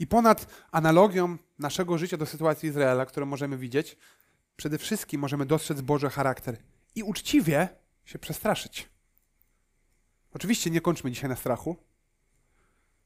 I 0.00 0.06
ponad 0.06 0.46
analogią 0.70 1.36
naszego 1.58 1.98
życia 1.98 2.16
do 2.16 2.26
sytuacji 2.26 2.68
Izraela, 2.68 3.06
którą 3.06 3.26
możemy 3.26 3.58
widzieć, 3.58 3.96
przede 4.56 4.78
wszystkim 4.78 5.20
możemy 5.20 5.46
dostrzec 5.46 5.80
Boży 5.80 6.10
charakter 6.10 6.56
i 6.94 7.02
uczciwie 7.02 7.68
się 8.04 8.18
przestraszyć. 8.18 8.88
Oczywiście 10.34 10.70
nie 10.70 10.80
kończmy 10.80 11.10
dzisiaj 11.10 11.30
na 11.30 11.36
strachu, 11.36 11.76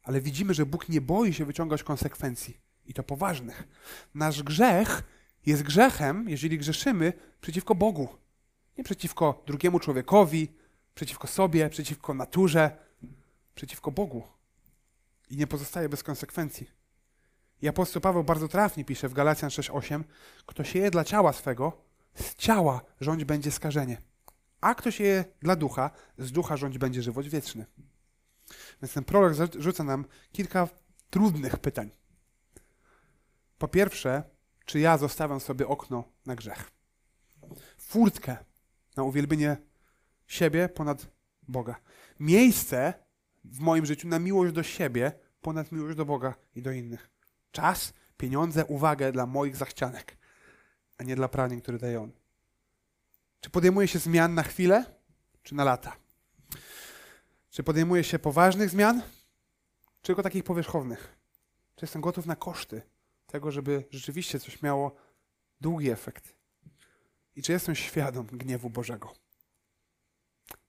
ale 0.02 0.20
widzimy, 0.20 0.54
że 0.54 0.66
Bóg 0.66 0.88
nie 0.88 1.00
boi 1.00 1.34
się 1.34 1.44
wyciągać 1.44 1.82
konsekwencji 1.82 2.60
i 2.86 2.94
to 2.94 3.02
poważnych. 3.02 3.68
Nasz 4.14 4.42
grzech 4.42 5.02
jest 5.46 5.62
grzechem, 5.62 6.28
jeżeli 6.28 6.58
grzeszymy 6.58 7.12
przeciwko 7.40 7.74
Bogu. 7.74 8.08
Nie 8.78 8.84
przeciwko 8.84 9.42
drugiemu 9.46 9.80
człowiekowi, 9.80 10.52
przeciwko 10.94 11.26
sobie, 11.26 11.70
przeciwko 11.70 12.14
naturze, 12.14 12.76
przeciwko 13.54 13.90
Bogu. 13.90 14.22
I 15.30 15.36
nie 15.36 15.46
pozostaje 15.46 15.88
bez 15.88 16.02
konsekwencji. 16.02 16.83
I 17.62 17.68
apostoł 17.68 18.02
Paweł 18.02 18.24
bardzo 18.24 18.48
trafnie 18.48 18.84
pisze 18.84 19.08
w 19.08 19.12
Galacjan 19.12 19.50
6:8: 19.50 20.04
Kto 20.46 20.64
sieje 20.64 20.90
dla 20.90 21.04
ciała 21.04 21.32
swego, 21.32 21.72
z 22.14 22.34
ciała 22.34 22.80
rządź 23.00 23.24
będzie 23.24 23.50
skażenie. 23.50 23.98
A 24.60 24.74
kto 24.74 24.90
sieje 24.90 25.24
dla 25.40 25.56
ducha, 25.56 25.90
z 26.18 26.32
ducha 26.32 26.56
rządź 26.56 26.78
będzie 26.78 27.02
żywot 27.02 27.26
wieczny. 27.26 27.66
Więc 28.82 28.94
ten 28.94 29.04
prolog 29.04 29.32
rzuca 29.58 29.84
nam 29.84 30.04
kilka 30.32 30.68
trudnych 31.10 31.58
pytań. 31.58 31.90
Po 33.58 33.68
pierwsze, 33.68 34.22
czy 34.64 34.80
ja 34.80 34.98
zostawiam 34.98 35.40
sobie 35.40 35.68
okno 35.68 36.04
na 36.26 36.34
grzech. 36.34 36.70
Furtkę 37.78 38.36
na 38.96 39.02
uwielbienie 39.02 39.56
siebie 40.26 40.68
ponad 40.68 41.06
Boga. 41.48 41.80
Miejsce 42.20 42.94
w 43.44 43.60
moim 43.60 43.86
życiu 43.86 44.08
na 44.08 44.18
miłość 44.18 44.52
do 44.52 44.62
siebie 44.62 45.12
ponad 45.40 45.72
miłość 45.72 45.96
do 45.96 46.04
Boga 46.04 46.34
i 46.54 46.62
do 46.62 46.72
innych. 46.72 47.13
Czas, 47.54 47.92
pieniądze, 48.16 48.64
uwagę 48.64 49.12
dla 49.12 49.26
moich 49.26 49.56
zachcianek, 49.56 50.16
a 50.98 51.04
nie 51.04 51.16
dla 51.16 51.28
pragnień, 51.28 51.60
które 51.60 51.78
daje 51.78 52.00
On. 52.00 52.12
Czy 53.40 53.50
podejmuję 53.50 53.88
się 53.88 53.98
zmian 53.98 54.34
na 54.34 54.42
chwilę, 54.42 54.84
czy 55.42 55.54
na 55.54 55.64
lata? 55.64 55.96
Czy 57.50 57.62
podejmuję 57.62 58.04
się 58.04 58.18
poważnych 58.18 58.70
zmian, 58.70 59.02
czy 60.02 60.06
tylko 60.06 60.22
takich 60.22 60.44
powierzchownych? 60.44 61.16
Czy 61.76 61.84
jestem 61.84 62.02
gotów 62.02 62.26
na 62.26 62.36
koszty, 62.36 62.82
tego, 63.26 63.50
żeby 63.50 63.84
rzeczywiście 63.90 64.40
coś 64.40 64.62
miało 64.62 64.96
długi 65.60 65.90
efekt. 65.90 66.34
I 67.36 67.42
czy 67.42 67.52
jestem 67.52 67.74
świadom 67.74 68.26
gniewu 68.26 68.70
Bożego? 68.70 69.12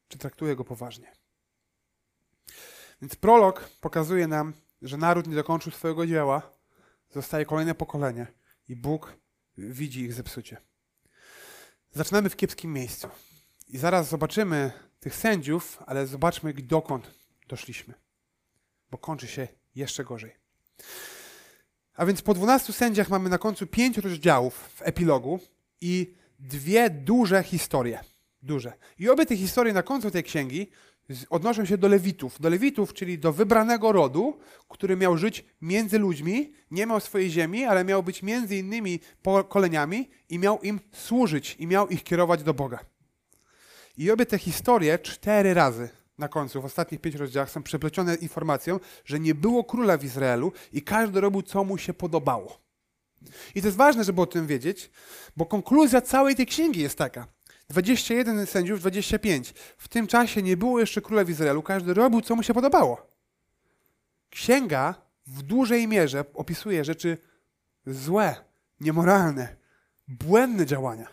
Czy 0.08 0.18
traktuję 0.18 0.56
go 0.56 0.64
poważnie? 0.64 1.12
Więc 3.02 3.16
prolog 3.16 3.70
pokazuje 3.82 4.28
nam, 4.28 4.54
że 4.82 4.98
naród 4.98 5.28
nie 5.28 5.36
dokończył 5.36 5.72
swojego 5.72 6.08
dzieła, 6.08 6.55
zostaje 7.16 7.46
kolejne 7.46 7.76
pokolenie 7.76 8.28
i 8.68 8.76
Bóg 8.76 9.18
widzi 9.58 10.02
ich 10.02 10.14
zepsucie. 10.14 10.58
Zaczynamy 11.92 12.30
w 12.30 12.36
kiepskim 12.36 12.74
miejscu. 12.74 13.08
I 13.68 13.78
zaraz 13.78 14.10
zobaczymy 14.10 14.72
tych 15.00 15.16
sędziów, 15.16 15.80
ale 15.86 16.08
zobaczmy, 16.08 16.54
dokąd 16.54 17.12
doszliśmy. 17.48 17.94
Bo 18.92 18.98
kończy 18.98 19.28
się 19.28 19.48
jeszcze 19.76 20.04
gorzej. 20.04 20.36
A 21.94 22.06
więc 22.06 22.22
po 22.22 22.34
12 22.34 22.74
sędziach 22.74 23.10
mamy 23.10 23.30
na 23.30 23.38
końcu 23.38 23.68
pięć 23.68 23.98
rozdziałów 23.98 24.54
w 24.54 24.82
epilogu 24.82 25.40
i 25.82 26.16
dwie 26.40 26.90
duże 26.90 27.44
historie. 27.44 28.00
Duże. 28.42 28.74
I 29.00 29.10
obie 29.10 29.26
te 29.26 29.38
historie 29.38 29.74
na 29.74 29.84
końcu 29.84 30.12
tej 30.12 30.24
księgi 30.24 30.70
odnoszą 31.30 31.66
się 31.66 31.78
do 31.78 31.88
Lewitów. 31.88 32.42
Do 32.42 32.50
Lewitów, 32.50 32.94
czyli 32.94 33.20
do 33.20 33.34
wybranego 33.34 33.92
rodu, 33.92 34.38
który 34.70 34.98
miał 34.98 35.18
żyć 35.18 35.46
między 35.62 36.00
ludźmi, 36.00 36.54
nie 36.72 36.86
miał 36.86 37.00
swojej 37.00 37.30
ziemi, 37.30 37.66
ale 37.66 37.86
miał 37.86 38.04
być 38.04 38.24
między 38.24 38.58
innymi 38.58 39.00
pokoleniami 39.22 40.10
i 40.30 40.40
miał 40.40 40.60
im 40.62 40.80
służyć 40.94 41.56
i 41.60 41.68
miał 41.68 41.88
ich 41.88 42.04
kierować 42.04 42.44
do 42.44 42.54
Boga. 42.54 42.80
I 43.98 44.12
obie 44.12 44.26
te 44.26 44.38
historie 44.38 45.00
cztery 45.00 45.54
razy 45.54 45.90
na 46.18 46.28
końcu, 46.28 46.62
w 46.62 46.66
ostatnich 46.66 47.02
pięciu 47.02 47.18
rozdziałach, 47.18 47.50
są 47.50 47.64
przeplecione 47.64 48.16
informacją, 48.16 48.80
że 49.06 49.20
nie 49.20 49.36
było 49.36 49.64
króla 49.64 49.98
w 49.98 50.04
Izraelu 50.04 50.52
i 50.74 50.82
każdy 50.82 51.22
robił, 51.22 51.42
co 51.42 51.64
mu 51.64 51.78
się 51.78 51.94
podobało. 51.94 52.62
I 53.56 53.62
to 53.62 53.68
jest 53.68 53.78
ważne, 53.78 54.04
żeby 54.04 54.22
o 54.22 54.26
tym 54.26 54.48
wiedzieć, 54.48 54.92
bo 55.38 55.46
konkluzja 55.46 56.02
całej 56.02 56.36
tej 56.36 56.46
księgi 56.46 56.82
jest 56.82 56.98
taka. 56.98 57.35
21 57.70 58.46
sędziów, 58.46 58.80
25. 58.80 59.54
W 59.78 59.88
tym 59.88 60.08
czasie 60.08 60.42
nie 60.42 60.58
było 60.58 60.80
jeszcze 60.80 61.02
króla 61.02 61.24
w 61.24 61.30
Izraelu, 61.30 61.64
każdy 61.64 61.94
robił, 61.94 62.22
co 62.22 62.36
mu 62.36 62.44
się 62.44 62.54
podobało. 62.54 63.08
Księga 64.30 64.96
w 65.28 65.42
dużej 65.42 65.88
mierze 65.88 66.26
opisuje 66.34 66.84
rzeczy 66.84 67.18
złe, 67.88 68.36
niemoralne, 68.80 69.56
błędne 70.08 70.66
działania, 70.66 71.08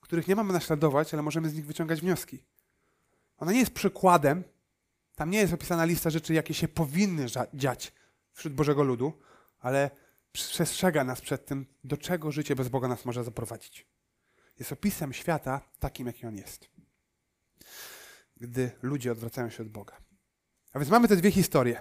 których 0.00 0.28
nie 0.28 0.36
mamy 0.36 0.52
naśladować, 0.52 1.14
ale 1.14 1.22
możemy 1.22 1.50
z 1.50 1.54
nich 1.54 1.66
wyciągać 1.66 2.00
wnioski. 2.00 2.42
Ona 3.38 3.52
nie 3.52 3.58
jest 3.58 3.74
przykładem, 3.74 4.44
tam 5.14 5.30
nie 5.30 5.38
jest 5.38 5.52
opisana 5.52 5.84
lista 5.84 6.10
rzeczy, 6.10 6.34
jakie 6.34 6.54
się 6.54 6.68
powinny 6.68 7.26
dziać 7.54 7.92
wśród 8.32 8.54
Bożego 8.54 8.82
ludu, 8.82 9.12
ale 9.60 9.90
przestrzega 10.32 11.04
nas 11.04 11.20
przed 11.20 11.46
tym, 11.46 11.66
do 11.84 11.96
czego 11.96 12.32
życie 12.32 12.56
bez 12.56 12.68
Boga 12.68 12.88
nas 12.88 13.04
może 13.04 13.24
zaprowadzić. 13.24 13.86
Jest 14.62 14.72
opisem 14.72 15.12
świata 15.12 15.60
takim, 15.78 16.06
jaki 16.06 16.26
on 16.26 16.36
jest. 16.36 16.70
Gdy 18.36 18.70
ludzie 18.82 19.12
odwracają 19.12 19.50
się 19.50 19.62
od 19.62 19.68
Boga. 19.68 19.96
A 20.72 20.78
więc 20.78 20.90
mamy 20.90 21.08
te 21.08 21.16
dwie 21.16 21.30
historie. 21.30 21.80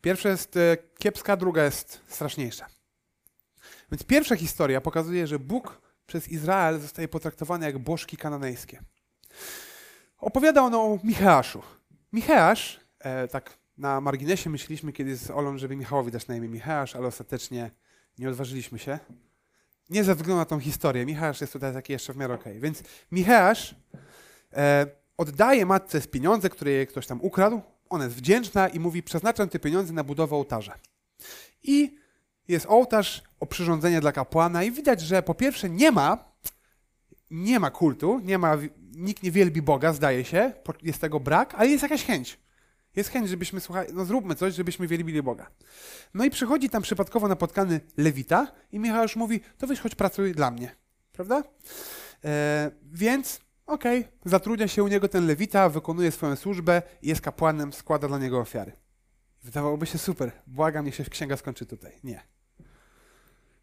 Pierwsza 0.00 0.28
jest 0.28 0.56
e, 0.56 0.76
kiepska, 0.98 1.36
druga 1.36 1.64
jest 1.64 2.00
straszniejsza. 2.08 2.66
Więc 3.90 4.04
pierwsza 4.04 4.36
historia 4.36 4.80
pokazuje, 4.80 5.26
że 5.26 5.38
Bóg 5.38 5.80
przez 6.06 6.28
Izrael 6.28 6.80
zostaje 6.80 7.08
potraktowany 7.08 7.66
jak 7.66 7.78
bożki 7.78 8.16
kananejskie. 8.16 8.82
Opowiada 10.18 10.62
ono 10.62 10.82
o 10.82 10.98
Micheaszu. 11.04 11.62
Micheasz, 12.12 12.80
e, 12.98 13.28
tak 13.28 13.58
na 13.78 14.00
marginesie 14.00 14.50
myśleliśmy 14.50 14.92
kiedyś 14.92 15.18
z 15.18 15.30
Olą, 15.30 15.58
żeby 15.58 15.76
Michałowi 15.76 16.10
dać 16.10 16.26
na 16.26 16.36
imię 16.36 16.48
Micheasz, 16.48 16.96
ale 16.96 17.06
ostatecznie 17.06 17.70
nie 18.18 18.28
odważyliśmy 18.28 18.78
się. 18.78 18.98
Nie 19.92 20.04
ze 20.04 20.14
względu 20.14 20.38
na 20.38 20.44
tą 20.44 20.60
historię. 20.60 21.06
Micheasz 21.06 21.40
jest 21.40 21.52
tutaj 21.52 21.72
taki 21.72 21.92
jeszcze 21.92 22.12
w 22.12 22.16
miarę 22.16 22.34
okej. 22.34 22.52
Okay. 22.52 22.60
Więc 22.60 22.82
Micheasz 23.12 23.74
e, 24.52 24.86
oddaje 25.16 25.66
matce 25.66 26.00
z 26.00 26.06
pieniądze, 26.06 26.50
które 26.50 26.70
jej 26.70 26.86
ktoś 26.86 27.06
tam 27.06 27.20
ukradł. 27.20 27.60
Ona 27.88 28.04
jest 28.04 28.16
wdzięczna 28.16 28.68
i 28.68 28.80
mówi, 28.80 29.02
przeznaczam 29.02 29.48
te 29.48 29.58
pieniądze 29.58 29.92
na 29.92 30.04
budowę 30.04 30.36
ołtarza. 30.36 30.74
I 31.62 31.96
jest 32.48 32.66
ołtarz 32.68 33.22
o 33.40 33.46
przyrządzenie 33.46 34.00
dla 34.00 34.12
kapłana 34.12 34.64
i 34.64 34.70
widać, 34.70 35.00
że 35.00 35.22
po 35.22 35.34
pierwsze 35.34 35.70
nie 35.70 35.92
ma 35.92 36.32
nie 37.32 37.60
ma 37.60 37.70
kultu, 37.70 38.20
nie 38.24 38.38
ma, 38.38 38.58
nikt 38.94 39.22
nie 39.22 39.30
wielbi 39.30 39.62
Boga, 39.62 39.92
zdaje 39.92 40.24
się, 40.24 40.52
jest 40.82 41.00
tego 41.00 41.20
brak, 41.20 41.54
ale 41.54 41.68
jest 41.68 41.82
jakaś 41.82 42.04
chęć. 42.04 42.38
Jest 42.96 43.10
chęć, 43.10 43.28
żebyśmy, 43.28 43.60
słuchaj, 43.60 43.86
no 43.92 44.04
zróbmy 44.04 44.34
coś, 44.34 44.54
żebyśmy 44.54 44.86
wielbili 44.86 45.22
Boga. 45.22 45.50
No 46.14 46.24
i 46.24 46.30
przychodzi 46.30 46.70
tam 46.70 46.82
przypadkowo 46.82 47.28
napotkany 47.28 47.80
Lewita 47.96 48.52
i 48.72 48.78
Michał 48.78 49.02
już 49.02 49.16
mówi, 49.16 49.40
to 49.58 49.66
weź 49.66 49.80
choć 49.80 49.94
pracuj 49.94 50.32
dla 50.32 50.50
mnie. 50.50 50.76
Prawda? 51.12 51.42
E, 52.24 52.70
więc 52.92 53.40
okej, 53.66 54.00
okay, 54.00 54.12
zatrudnia 54.24 54.68
się 54.68 54.84
u 54.84 54.88
niego 54.88 55.08
ten 55.08 55.26
Lewita, 55.26 55.68
wykonuje 55.68 56.12
swoją 56.12 56.36
służbę, 56.36 56.82
jest 57.02 57.20
kapłanem, 57.20 57.72
składa 57.72 58.08
dla 58.08 58.18
niego 58.18 58.40
ofiary. 58.40 58.72
Wydawałoby 59.42 59.86
się 59.86 59.98
super, 59.98 60.32
błagam, 60.46 60.84
niech 60.84 60.94
się 60.94 61.04
księga 61.04 61.36
skończy 61.36 61.66
tutaj. 61.66 61.92
Nie. 62.04 62.22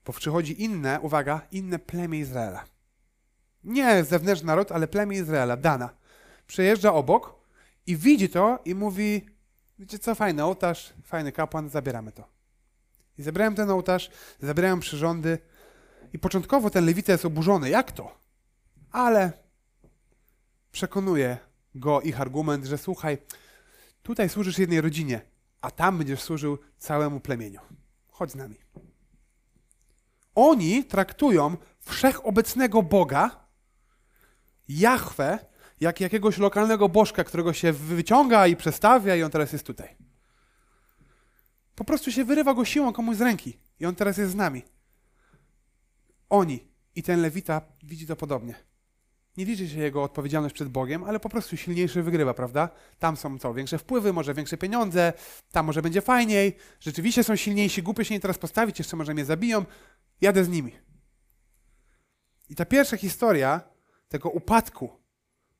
Bo 0.05 0.13
przychodzi 0.13 0.63
inne, 0.63 0.99
uwaga, 1.01 1.41
inne 1.51 1.79
plemię 1.79 2.19
Izraela. 2.19 2.65
Nie 3.63 4.03
zewnętrzny 4.03 4.47
naród, 4.47 4.71
ale 4.71 4.87
plemię 4.87 5.17
Izraela, 5.17 5.57
Dana. 5.57 5.89
Przejeżdża 6.47 6.93
obok 6.93 7.38
i 7.89 7.97
widzi 7.97 8.29
to 8.29 8.59
i 8.65 8.75
mówi, 8.75 9.25
wiecie 9.79 9.99
co, 9.99 10.15
fajny 10.15 10.43
ołtarz, 10.43 10.93
fajny 11.03 11.31
kapłan, 11.31 11.69
zabieramy 11.69 12.11
to. 12.11 12.27
I 13.17 13.23
zabrałem 13.23 13.55
ten 13.55 13.69
ołtarz, 13.69 14.11
zabrałem 14.41 14.79
przyrządy 14.79 15.37
i 16.13 16.19
początkowo 16.19 16.69
ten 16.69 16.85
lewita 16.85 17.11
jest 17.11 17.25
oburzony. 17.25 17.69
Jak 17.69 17.91
to? 17.91 18.17
Ale 18.91 19.31
przekonuje 20.71 21.37
go 21.75 22.01
ich 22.01 22.21
argument, 22.21 22.65
że 22.65 22.77
słuchaj, 22.77 23.17
tutaj 24.03 24.29
służysz 24.29 24.57
jednej 24.57 24.81
rodzinie, 24.81 25.21
a 25.61 25.71
tam 25.71 25.97
będziesz 25.97 26.21
służył 26.21 26.57
całemu 26.77 27.19
plemieniu. 27.19 27.59
Chodź 28.11 28.31
z 28.31 28.35
nami. 28.35 28.55
Oni 30.35 30.85
traktują 30.85 31.57
wszechobecnego 31.79 32.83
Boga, 32.83 33.45
Jahwe, 34.67 35.48
jak 35.79 36.01
jakiegoś 36.01 36.37
lokalnego 36.37 36.89
bożka, 36.89 37.23
którego 37.23 37.53
się 37.53 37.73
wyciąga 37.73 38.47
i 38.47 38.55
przestawia 38.55 39.15
i 39.15 39.23
on 39.23 39.31
teraz 39.31 39.53
jest 39.53 39.65
tutaj. 39.65 39.95
Po 41.75 41.83
prostu 41.83 42.11
się 42.11 42.25
wyrywa 42.25 42.53
go 42.53 42.65
siłą 42.65 42.93
komuś 42.93 43.17
z 43.17 43.21
ręki 43.21 43.57
i 43.79 43.85
on 43.85 43.95
teraz 43.95 44.17
jest 44.17 44.31
z 44.31 44.35
nami. 44.35 44.63
Oni 46.29 46.67
i 46.95 47.03
ten 47.03 47.21
Lewita 47.21 47.61
widzi 47.83 48.07
to 48.07 48.15
podobnie. 48.15 48.55
Nie 49.37 49.45
liczy 49.45 49.69
się 49.69 49.79
jego 49.79 50.03
odpowiedzialność 50.03 50.55
przed 50.55 50.69
Bogiem, 50.69 51.03
ale 51.03 51.19
po 51.19 51.29
prostu 51.29 51.57
silniejszy 51.57 52.03
wygrywa, 52.03 52.33
prawda? 52.33 52.69
Tam 52.99 53.17
są 53.17 53.39
co? 53.39 53.53
Większe 53.53 53.77
wpływy, 53.77 54.13
może 54.13 54.33
większe 54.33 54.57
pieniądze, 54.57 55.13
tam 55.51 55.65
może 55.65 55.81
będzie 55.81 56.01
fajniej, 56.01 56.55
rzeczywiście 56.79 57.23
są 57.23 57.35
silniejsi, 57.35 57.83
głupio 57.83 58.03
się 58.03 58.13
nie 58.13 58.19
teraz 58.19 58.37
postawić, 58.37 58.79
jeszcze 58.79 58.97
może 58.97 59.13
mnie 59.13 59.25
zabiją, 59.25 59.65
jadę 60.21 60.43
z 60.43 60.49
nimi. 60.49 60.71
I 62.49 62.55
ta 62.55 62.65
pierwsza 62.65 62.97
historia 62.97 63.61
tego 64.09 64.29
upadku 64.29 64.98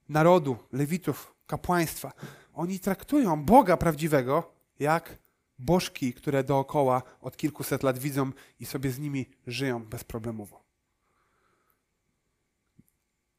narodu, 0.10 0.58
lewitów, 0.72 1.34
kapłaństwa, 1.48 2.12
oni 2.54 2.80
traktują 2.80 3.44
Boga 3.44 3.78
prawdziwego 3.78 4.54
jak 4.80 5.18
bożki, 5.60 6.14
które 6.14 6.44
dookoła 6.44 7.02
od 7.22 7.38
kilkuset 7.38 7.84
lat 7.84 8.00
widzą 8.00 8.32
i 8.60 8.66
sobie 8.66 8.92
z 8.92 9.00
nimi 9.00 9.30
żyją 9.48 9.86
bezproblemowo. 9.86 10.70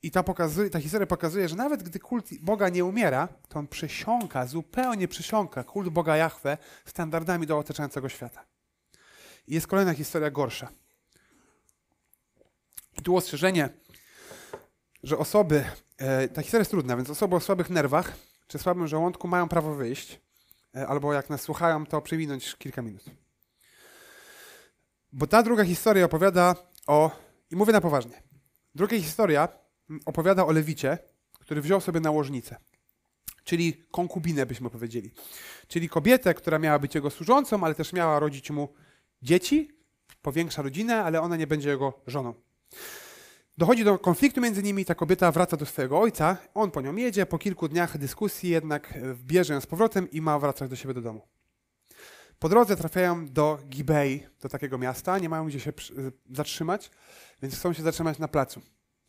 I 0.03 0.11
ta, 0.11 0.23
pokazuje, 0.23 0.71
ta 0.71 0.81
historia 0.81 1.07
pokazuje, 1.07 1.49
że 1.49 1.57
nawet 1.57 1.83
gdy 1.83 1.99
kult 1.99 2.29
Boga 2.41 2.69
nie 2.69 2.85
umiera, 2.85 3.29
to 3.49 3.59
on 3.59 3.69
przesiąka, 3.69 4.47
zupełnie 4.47 5.09
przesiąka 5.09 5.65
kult 5.65 5.89
Boga 5.89 6.17
Jahwe 6.17 6.59
standardami 6.85 7.47
do 7.47 7.59
otaczającego 7.59 8.09
świata. 8.09 8.45
I 9.47 9.55
jest 9.55 9.67
kolejna 9.67 9.95
historia 9.95 10.31
gorsza. 10.31 10.69
I 12.99 13.03
tu 13.03 13.17
ostrzeżenie, 13.17 13.69
że 15.03 15.19
osoby, 15.19 15.65
ta 16.35 16.43
historia 16.43 16.61
jest 16.61 16.71
trudna, 16.71 16.97
więc 16.97 17.11
osoby 17.11 17.37
o 17.37 17.41
słabych 17.41 17.71
nerwach 17.71 18.13
czy 18.51 18.59
słabym 18.59 18.89
żołądku 18.89 19.29
mają 19.29 19.49
prawo 19.49 19.75
wyjść, 19.75 20.21
e, 20.77 20.87
albo 20.87 21.13
jak 21.13 21.31
nas 21.31 21.41
słuchają, 21.41 21.87
to 21.87 22.03
przewinąć 22.03 22.57
kilka 22.57 22.83
minut. 22.83 23.05
Bo 25.13 25.27
ta 25.27 25.43
druga 25.43 25.65
historia 25.65 26.05
opowiada 26.05 26.55
o, 26.87 27.11
i 27.51 27.57
mówię 27.57 27.73
na 27.73 27.81
poważnie, 27.81 28.23
druga 28.75 28.97
historia 28.97 29.49
opowiada 30.07 30.47
o 30.47 30.53
Lewicie, 30.53 30.99
który 31.41 31.63
wziął 31.63 31.81
sobie 31.81 32.01
nałożnicę, 32.01 32.57
czyli 33.45 33.85
konkubinę 33.91 34.47
byśmy 34.47 34.71
powiedzieli. 34.71 35.11
Czyli 35.69 35.89
kobietę, 35.89 36.35
która 36.35 36.59
miała 36.59 36.79
być 36.79 36.95
jego 36.95 37.11
służącą, 37.11 37.65
ale 37.65 37.75
też 37.75 37.93
miała 37.93 38.19
rodzić 38.19 38.51
mu 38.51 38.69
dzieci, 39.23 39.71
powiększa 40.23 40.63
rodzinę, 40.63 41.05
ale 41.05 41.21
ona 41.21 41.37
nie 41.37 41.47
będzie 41.47 41.71
jego 41.71 42.03
żoną. 42.07 42.35
Dochodzi 43.61 43.85
do 43.85 43.99
konfliktu 43.99 44.41
między 44.41 44.63
nimi, 44.63 44.85
ta 44.85 44.95
kobieta 44.95 45.33
wraca 45.33 45.57
do 45.57 45.67
swojego 45.67 46.01
ojca, 46.01 46.37
on 46.55 46.71
po 46.71 46.81
nią 46.81 46.97
jedzie, 46.97 47.27
po 47.27 47.39
kilku 47.39 47.69
dniach 47.69 47.99
dyskusji 47.99 48.51
jednak 48.51 48.95
bierze 49.15 49.55
ją 49.55 49.61
z 49.61 49.67
powrotem 49.67 50.11
i 50.11 50.21
ma 50.21 50.39
wracać 50.39 50.71
do 50.71 50.77
siebie 50.77 50.95
do 50.95 51.01
domu. 51.01 51.29
Po 52.39 52.49
drodze 52.49 52.77
trafiają 52.77 53.27
do 53.27 53.59
Gibei, 53.69 54.27
do 54.41 54.49
takiego 54.49 54.79
miasta, 54.79 55.19
nie 55.19 55.29
mają 55.29 55.47
gdzie 55.47 55.61
się 55.61 55.73
zatrzymać, 56.31 56.91
więc 57.43 57.57
chcą 57.57 57.73
się 57.73 57.83
zatrzymać 57.83 58.19
na 58.19 58.29
placu. 58.29 58.61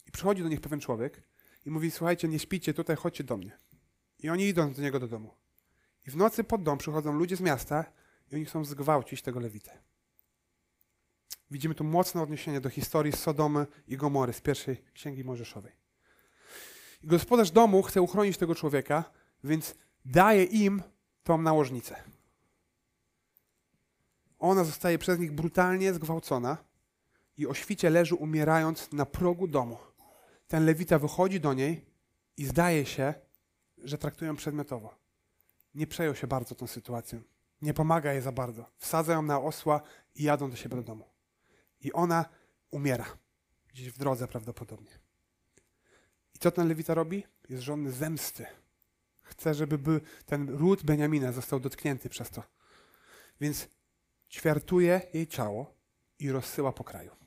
I 0.07 0.11
przychodzi 0.11 0.43
do 0.43 0.49
nich 0.49 0.61
pewien 0.61 0.79
człowiek 0.79 1.23
i 1.65 1.71
mówi, 1.71 1.91
słuchajcie, 1.91 2.27
nie 2.27 2.39
śpicie 2.39 2.73
tutaj, 2.73 2.95
chodźcie 2.95 3.23
do 3.23 3.37
mnie. 3.37 3.57
I 4.19 4.29
oni 4.29 4.47
idą 4.47 4.73
do 4.73 4.81
niego 4.81 4.99
do 4.99 5.07
domu. 5.07 5.33
I 6.07 6.11
w 6.11 6.15
nocy 6.15 6.43
pod 6.43 6.63
dom 6.63 6.77
przychodzą 6.77 7.13
ludzie 7.13 7.35
z 7.35 7.41
miasta 7.41 7.85
i 8.31 8.35
oni 8.35 8.45
chcą 8.45 8.65
zgwałcić 8.65 9.21
tego 9.21 9.39
Lewitę. 9.39 9.90
Widzimy 11.51 11.75
tu 11.75 11.83
mocne 11.83 12.21
odniesienie 12.21 12.61
do 12.61 12.69
historii 12.69 13.13
Sodomy 13.13 13.67
i 13.87 13.97
Gomory 13.97 14.33
z 14.33 14.41
pierwszej 14.41 14.83
Księgi 14.93 15.23
Mojżeszowej. 15.23 15.71
I 17.03 17.07
gospodarz 17.07 17.51
domu 17.51 17.83
chce 17.83 18.01
uchronić 18.01 18.37
tego 18.37 18.55
człowieka, 18.55 19.03
więc 19.43 19.75
daje 20.05 20.43
im 20.43 20.83
tą 21.23 21.37
nałożnicę. 21.37 21.95
Ona 24.39 24.63
zostaje 24.63 24.97
przez 24.97 25.19
nich 25.19 25.31
brutalnie 25.31 25.93
zgwałcona 25.93 26.57
i 27.37 27.47
o 27.47 27.53
świcie 27.53 27.89
leży 27.89 28.15
umierając 28.15 28.91
na 28.91 29.05
progu 29.05 29.47
domu. 29.47 29.77
Ten 30.47 30.65
lewita 30.65 30.99
wychodzi 30.99 31.39
do 31.39 31.53
niej 31.53 31.85
i 32.37 32.45
zdaje 32.45 32.85
się, 32.85 33.13
że 33.77 33.97
traktują 33.97 34.35
przedmiotowo. 34.35 34.95
Nie 35.75 35.87
przejął 35.87 36.15
się 36.15 36.27
bardzo 36.27 36.55
tą 36.55 36.67
sytuacją. 36.67 37.21
Nie 37.61 37.73
pomaga 37.73 38.13
jej 38.13 38.21
za 38.21 38.31
bardzo. 38.31 38.65
Wsadza 38.77 39.13
ją 39.13 39.21
na 39.21 39.41
osła 39.41 39.81
i 40.15 40.23
jadą 40.23 40.49
do 40.49 40.55
siebie 40.55 40.75
do 40.75 40.83
domu. 40.83 41.10
I 41.81 41.93
ona 41.93 42.25
umiera. 42.71 43.05
Gdzieś 43.67 43.89
w 43.89 43.97
drodze 43.97 44.27
prawdopodobnie. 44.27 44.91
I 46.35 46.39
co 46.39 46.51
ten 46.51 46.67
lewita 46.67 46.93
robi? 46.93 47.23
Jest 47.49 47.63
żonny 47.63 47.91
zemsty. 47.91 48.45
Chce, 49.21 49.53
żeby 49.53 49.77
by 49.77 50.01
ten 50.25 50.49
ród 50.49 50.83
Beniamina 50.83 51.31
został 51.31 51.59
dotknięty 51.59 52.09
przez 52.09 52.29
to. 52.29 52.43
Więc 53.41 53.67
ćwiartuje 54.29 55.01
jej 55.13 55.27
ciało 55.27 55.73
i 56.19 56.31
rozsyła 56.31 56.71
po 56.71 56.83
kraju 56.83 57.21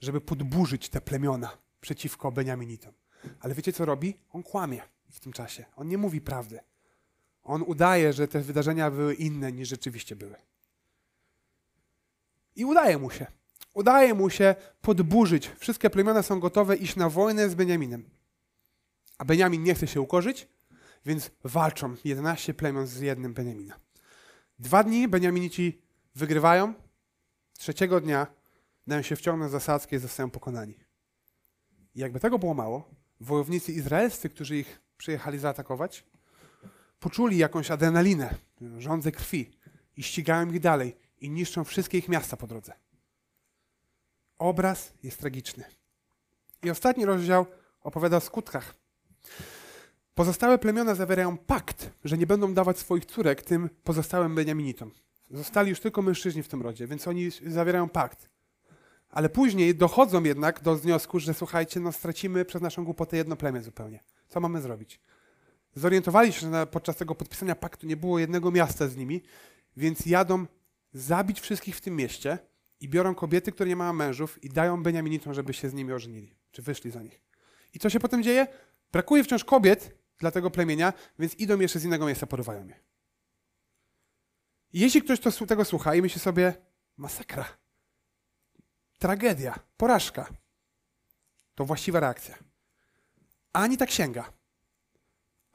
żeby 0.00 0.20
podburzyć 0.20 0.88
te 0.88 1.00
plemiona 1.00 1.58
przeciwko 1.80 2.32
Beniaminitom. 2.32 2.92
Ale 3.40 3.54
wiecie, 3.54 3.72
co 3.72 3.84
robi? 3.84 4.18
On 4.32 4.42
kłamie 4.42 4.82
w 5.10 5.20
tym 5.20 5.32
czasie. 5.32 5.64
On 5.76 5.88
nie 5.88 5.98
mówi 5.98 6.20
prawdy. 6.20 6.60
On 7.42 7.62
udaje, 7.62 8.12
że 8.12 8.28
te 8.28 8.40
wydarzenia 8.40 8.90
były 8.90 9.14
inne 9.14 9.52
niż 9.52 9.68
rzeczywiście 9.68 10.16
były. 10.16 10.34
I 12.58 12.64
udaje 12.64 12.98
mu 12.98 13.10
się. 13.10 13.26
Udaje 13.74 14.14
mu 14.14 14.30
się 14.30 14.54
podburzyć. 14.80 15.50
Wszystkie 15.58 15.90
plemiona 15.90 16.22
są 16.22 16.40
gotowe 16.40 16.76
iść 16.76 16.96
na 16.96 17.08
wojnę 17.08 17.48
z 17.48 17.54
Beniaminem. 17.54 18.10
A 19.18 19.24
Beniamin 19.24 19.62
nie 19.62 19.74
chce 19.74 19.86
się 19.86 20.00
ukorzyć, 20.00 20.48
więc 21.06 21.30
walczą 21.44 21.94
11 22.04 22.54
plemion 22.54 22.86
z 22.86 23.00
jednym 23.00 23.34
Beniamina. 23.34 23.76
Dwa 24.58 24.84
dni 24.84 25.08
Beniaminici 25.08 25.82
wygrywają. 26.14 26.74
Trzeciego 27.58 28.00
dnia 28.00 28.26
dają 28.86 29.02
się 29.02 29.16
wciągnąć 29.16 29.52
zasadzkę 29.52 29.96
i 29.96 29.98
zostają 29.98 30.30
pokonani. 30.30 30.78
I 31.94 32.00
jakby 32.00 32.20
tego 32.20 32.38
było 32.38 32.54
mało, 32.54 32.90
wojownicy 33.20 33.72
izraelscy, 33.72 34.28
którzy 34.28 34.56
ich 34.56 34.80
przyjechali 34.96 35.38
zaatakować, 35.38 36.04
poczuli 37.00 37.38
jakąś 37.38 37.70
adrenalinę, 37.70 38.34
rządzę 38.78 39.12
krwi 39.12 39.50
i 39.96 40.02
ścigają 40.02 40.52
ich 40.52 40.60
dalej 40.60 41.07
i 41.20 41.30
niszczą 41.30 41.64
wszystkie 41.64 41.98
ich 41.98 42.08
miasta 42.08 42.36
po 42.36 42.46
drodze. 42.46 42.72
Obraz 44.38 44.92
jest 45.02 45.18
tragiczny. 45.18 45.64
I 46.62 46.70
ostatni 46.70 47.04
rozdział 47.04 47.46
opowiada 47.80 48.16
o 48.16 48.20
skutkach. 48.20 48.74
Pozostałe 50.14 50.58
plemiona 50.58 50.94
zawierają 50.94 51.38
pakt, 51.38 51.90
że 52.04 52.18
nie 52.18 52.26
będą 52.26 52.54
dawać 52.54 52.78
swoich 52.78 53.06
córek 53.06 53.42
tym 53.42 53.70
pozostałym 53.84 54.34
Beniaminitom. 54.34 54.90
Zostali 55.30 55.70
już 55.70 55.80
tylko 55.80 56.02
mężczyźni 56.02 56.42
w 56.42 56.48
tym 56.48 56.62
rodzie, 56.62 56.86
więc 56.86 57.08
oni 57.08 57.30
zawierają 57.46 57.88
pakt. 57.88 58.28
Ale 59.10 59.28
później 59.28 59.74
dochodzą 59.74 60.22
jednak 60.22 60.62
do 60.62 60.76
wniosku, 60.76 61.20
że 61.20 61.34
słuchajcie, 61.34 61.80
no 61.80 61.92
stracimy 61.92 62.44
przez 62.44 62.62
naszą 62.62 62.84
głupotę 62.84 63.16
jedno 63.16 63.36
plemię 63.36 63.62
zupełnie. 63.62 64.00
Co 64.28 64.40
mamy 64.40 64.60
zrobić? 64.60 65.00
Zorientowali 65.74 66.32
się, 66.32 66.50
że 66.50 66.66
podczas 66.66 66.96
tego 66.96 67.14
podpisania 67.14 67.54
paktu 67.54 67.86
nie 67.86 67.96
było 67.96 68.18
jednego 68.18 68.50
miasta 68.50 68.88
z 68.88 68.96
nimi, 68.96 69.22
więc 69.76 70.06
jadą 70.06 70.46
zabić 70.92 71.40
wszystkich 71.40 71.76
w 71.76 71.80
tym 71.80 71.96
mieście 71.96 72.38
i 72.80 72.88
biorą 72.88 73.14
kobiety, 73.14 73.52
które 73.52 73.68
nie 73.68 73.76
mają 73.76 73.92
mężów 73.92 74.44
i 74.44 74.48
dają 74.48 74.82
Beniaminitom, 74.82 75.34
żeby 75.34 75.52
się 75.52 75.68
z 75.68 75.74
nimi 75.74 75.92
ożenili. 75.92 76.34
czy 76.50 76.62
wyszli 76.62 76.90
za 76.90 77.02
nich. 77.02 77.20
I 77.74 77.78
co 77.78 77.90
się 77.90 78.00
potem 78.00 78.22
dzieje? 78.22 78.46
Brakuje 78.92 79.24
wciąż 79.24 79.44
kobiet 79.44 79.98
dla 80.18 80.30
tego 80.30 80.50
plemienia, 80.50 80.92
więc 81.18 81.34
idą 81.34 81.60
jeszcze 81.60 81.78
z 81.78 81.84
innego 81.84 82.06
miejsca, 82.06 82.26
porywają 82.26 82.66
je. 82.66 82.80
Jeśli 84.72 85.02
ktoś 85.02 85.20
to, 85.20 85.46
tego 85.46 85.64
słucha 85.64 85.94
i 85.94 86.02
myśli 86.02 86.20
sobie, 86.20 86.54
masakra, 86.96 87.44
tragedia, 88.98 89.58
porażka, 89.76 90.28
to 91.54 91.64
właściwa 91.64 92.00
reakcja. 92.00 92.38
Ani 93.52 93.76
ta 93.76 93.86
księga, 93.86 94.32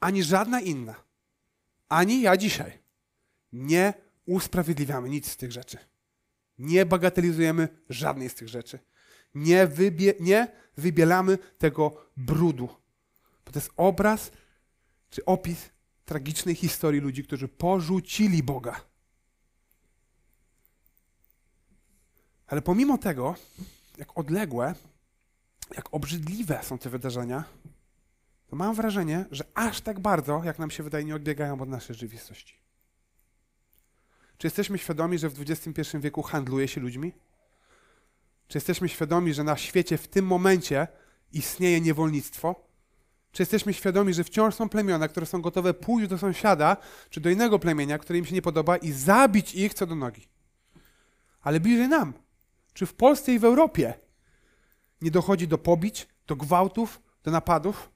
ani 0.00 0.22
żadna 0.22 0.60
inna, 0.60 0.94
ani 1.88 2.20
ja 2.20 2.36
dzisiaj 2.36 2.78
nie 3.52 4.03
usprawiedliwiamy 4.26 5.08
nic 5.08 5.30
z 5.30 5.36
tych 5.36 5.52
rzeczy. 5.52 5.78
Nie 6.58 6.86
bagatelizujemy 6.86 7.68
żadnej 7.88 8.28
z 8.28 8.34
tych 8.34 8.48
rzeczy. 8.48 8.78
Nie, 9.34 9.66
wybie, 9.66 10.14
nie 10.20 10.52
wybielamy 10.76 11.38
tego 11.58 12.06
brudu. 12.16 12.68
Bo 13.44 13.52
to 13.52 13.58
jest 13.58 13.70
obraz 13.76 14.30
czy 15.10 15.24
opis 15.24 15.70
tragicznej 16.04 16.54
historii 16.54 17.00
ludzi, 17.00 17.24
którzy 17.24 17.48
porzucili 17.48 18.42
Boga. 18.42 18.80
Ale 22.46 22.62
pomimo 22.62 22.98
tego, 22.98 23.34
jak 23.98 24.18
odległe, 24.18 24.74
jak 25.76 25.94
obrzydliwe 25.94 26.60
są 26.62 26.78
te 26.78 26.90
wydarzenia, 26.90 27.44
to 28.46 28.56
mam 28.56 28.74
wrażenie, 28.74 29.24
że 29.30 29.44
aż 29.54 29.80
tak 29.80 30.00
bardzo, 30.00 30.44
jak 30.44 30.58
nam 30.58 30.70
się 30.70 30.82
wydaje, 30.82 31.04
nie 31.04 31.14
odbiegają 31.14 31.60
od 31.60 31.68
naszej 31.68 31.94
rzeczywistości. 31.94 32.63
Czy 34.38 34.46
jesteśmy 34.46 34.78
świadomi, 34.78 35.18
że 35.18 35.28
w 35.28 35.40
XXI 35.40 35.98
wieku 35.98 36.22
handluje 36.22 36.68
się 36.68 36.80
ludźmi? 36.80 37.12
Czy 38.48 38.58
jesteśmy 38.58 38.88
świadomi, 38.88 39.34
że 39.34 39.44
na 39.44 39.56
świecie 39.56 39.98
w 39.98 40.08
tym 40.08 40.26
momencie 40.26 40.88
istnieje 41.32 41.80
niewolnictwo? 41.80 42.68
Czy 43.32 43.42
jesteśmy 43.42 43.74
świadomi, 43.74 44.14
że 44.14 44.24
wciąż 44.24 44.54
są 44.54 44.68
plemiona, 44.68 45.08
które 45.08 45.26
są 45.26 45.42
gotowe 45.42 45.74
pójść 45.74 46.08
do 46.08 46.18
sąsiada 46.18 46.76
czy 47.10 47.20
do 47.20 47.30
innego 47.30 47.58
plemienia, 47.58 47.98
które 47.98 48.18
im 48.18 48.24
się 48.24 48.34
nie 48.34 48.42
podoba 48.42 48.76
i 48.76 48.92
zabić 48.92 49.54
ich 49.54 49.74
co 49.74 49.86
do 49.86 49.94
nogi? 49.94 50.28
Ale 51.40 51.60
bliżej 51.60 51.88
nam. 51.88 52.12
Czy 52.72 52.86
w 52.86 52.94
Polsce 52.94 53.34
i 53.34 53.38
w 53.38 53.44
Europie 53.44 53.94
nie 55.00 55.10
dochodzi 55.10 55.48
do 55.48 55.58
pobić, 55.58 56.08
do 56.26 56.36
gwałtów, 56.36 57.00
do 57.22 57.30
napadów? 57.30 57.90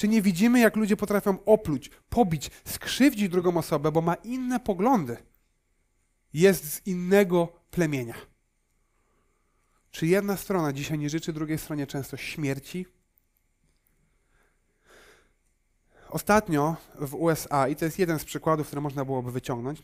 Czy 0.00 0.08
nie 0.08 0.22
widzimy, 0.22 0.60
jak 0.60 0.76
ludzie 0.76 0.96
potrafią 0.96 1.44
opluć, 1.44 1.90
pobić, 2.08 2.50
skrzywdzić 2.64 3.28
drugą 3.28 3.56
osobę, 3.56 3.92
bo 3.92 4.00
ma 4.00 4.14
inne 4.14 4.60
poglądy? 4.60 5.16
Jest 6.32 6.72
z 6.72 6.86
innego 6.86 7.52
plemienia. 7.70 8.14
Czy 9.90 10.06
jedna 10.06 10.36
strona 10.36 10.72
dzisiaj 10.72 10.98
nie 10.98 11.10
życzy 11.10 11.32
drugiej 11.32 11.58
stronie 11.58 11.86
często 11.86 12.16
śmierci? 12.16 12.86
Ostatnio 16.08 16.76
w 17.00 17.14
USA, 17.14 17.68
i 17.68 17.76
to 17.76 17.84
jest 17.84 17.98
jeden 17.98 18.18
z 18.18 18.24
przykładów, 18.24 18.66
które 18.66 18.82
można 18.82 19.04
byłoby 19.04 19.32
wyciągnąć, 19.32 19.82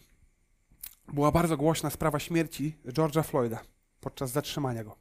była 1.09 1.33
bardzo 1.33 1.57
głośna 1.57 1.90
sprawa 1.90 2.18
śmierci 2.18 2.79
George'a 2.85 3.24
Floyda 3.24 3.61
podczas 4.00 4.31
zatrzymania 4.31 4.85
go. 4.85 4.96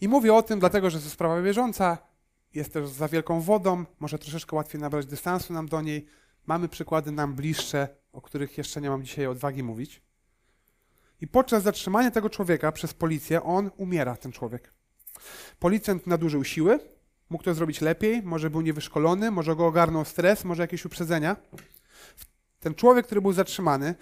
I 0.00 0.08
mówię 0.08 0.34
o 0.34 0.42
tym 0.42 0.60
dlatego, 0.60 0.90
że 0.90 1.00
to 1.00 1.10
sprawa 1.10 1.42
bieżąca, 1.42 2.13
jest 2.54 2.72
też 2.72 2.88
za 2.88 3.08
wielką 3.08 3.40
wodą, 3.40 3.84
może 4.00 4.18
troszeczkę 4.18 4.56
łatwiej 4.56 4.80
nabrać 4.80 5.06
dystansu 5.06 5.52
nam 5.52 5.68
do 5.68 5.80
niej. 5.80 6.06
Mamy 6.46 6.68
przykłady 6.68 7.10
nam 7.10 7.34
bliższe, 7.34 7.88
o 8.12 8.20
których 8.20 8.58
jeszcze 8.58 8.80
nie 8.80 8.90
mam 8.90 9.02
dzisiaj 9.02 9.26
odwagi 9.26 9.62
mówić. 9.62 10.02
I 11.20 11.28
podczas 11.28 11.62
zatrzymania 11.62 12.10
tego 12.10 12.30
człowieka 12.30 12.72
przez 12.72 12.94
policję, 12.94 13.42
on 13.42 13.70
umiera, 13.76 14.16
ten 14.16 14.32
człowiek. 14.32 14.72
Policjant 15.58 16.06
nadużył 16.06 16.44
siły, 16.44 16.78
mógł 17.30 17.44
to 17.44 17.54
zrobić 17.54 17.80
lepiej, 17.80 18.22
może 18.22 18.50
był 18.50 18.60
niewyszkolony, 18.60 19.30
może 19.30 19.56
go 19.56 19.66
ogarnął 19.66 20.04
stres, 20.04 20.44
może 20.44 20.62
jakieś 20.62 20.84
uprzedzenia. 20.84 21.36
Ten 22.60 22.74
człowiek, 22.74 23.06
który 23.06 23.20
był 23.20 23.32
zatrzymany, 23.32 23.94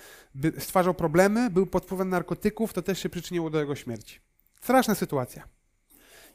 stwarzał 0.59 0.95
problemy, 0.95 1.51
był 1.51 1.67
pod 1.67 1.85
wpływem 1.85 2.09
narkotyków, 2.09 2.73
to 2.73 2.83
też 2.83 2.99
się 2.99 3.09
przyczyniło 3.09 3.51
do 3.51 3.61
jego 3.61 3.75
śmierci. 3.75 4.21
Straszna 4.61 4.95
sytuacja. 4.95 5.49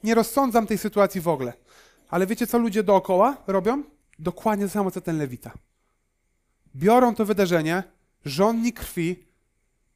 Nie 0.04 0.16
rozsądzam 0.16 0.68
tej 0.68 0.78
sytuacji 0.78 1.22
w 1.22 1.28
ogóle. 1.28 1.54
Ale 2.10 2.28
wiecie, 2.28 2.48
co 2.48 2.58
ludzie 2.58 2.84
dookoła 2.84 3.44
robią? 3.48 3.84
Dokładnie 4.20 4.66
to 4.66 4.72
samo, 4.72 4.92
co 4.92 5.02
ten 5.02 5.18
Lewita. 5.18 5.54
Biorą 6.76 7.16
to 7.16 7.26
wydarzenie, 7.26 7.84
żonni 8.26 8.74
krwi, 8.74 9.24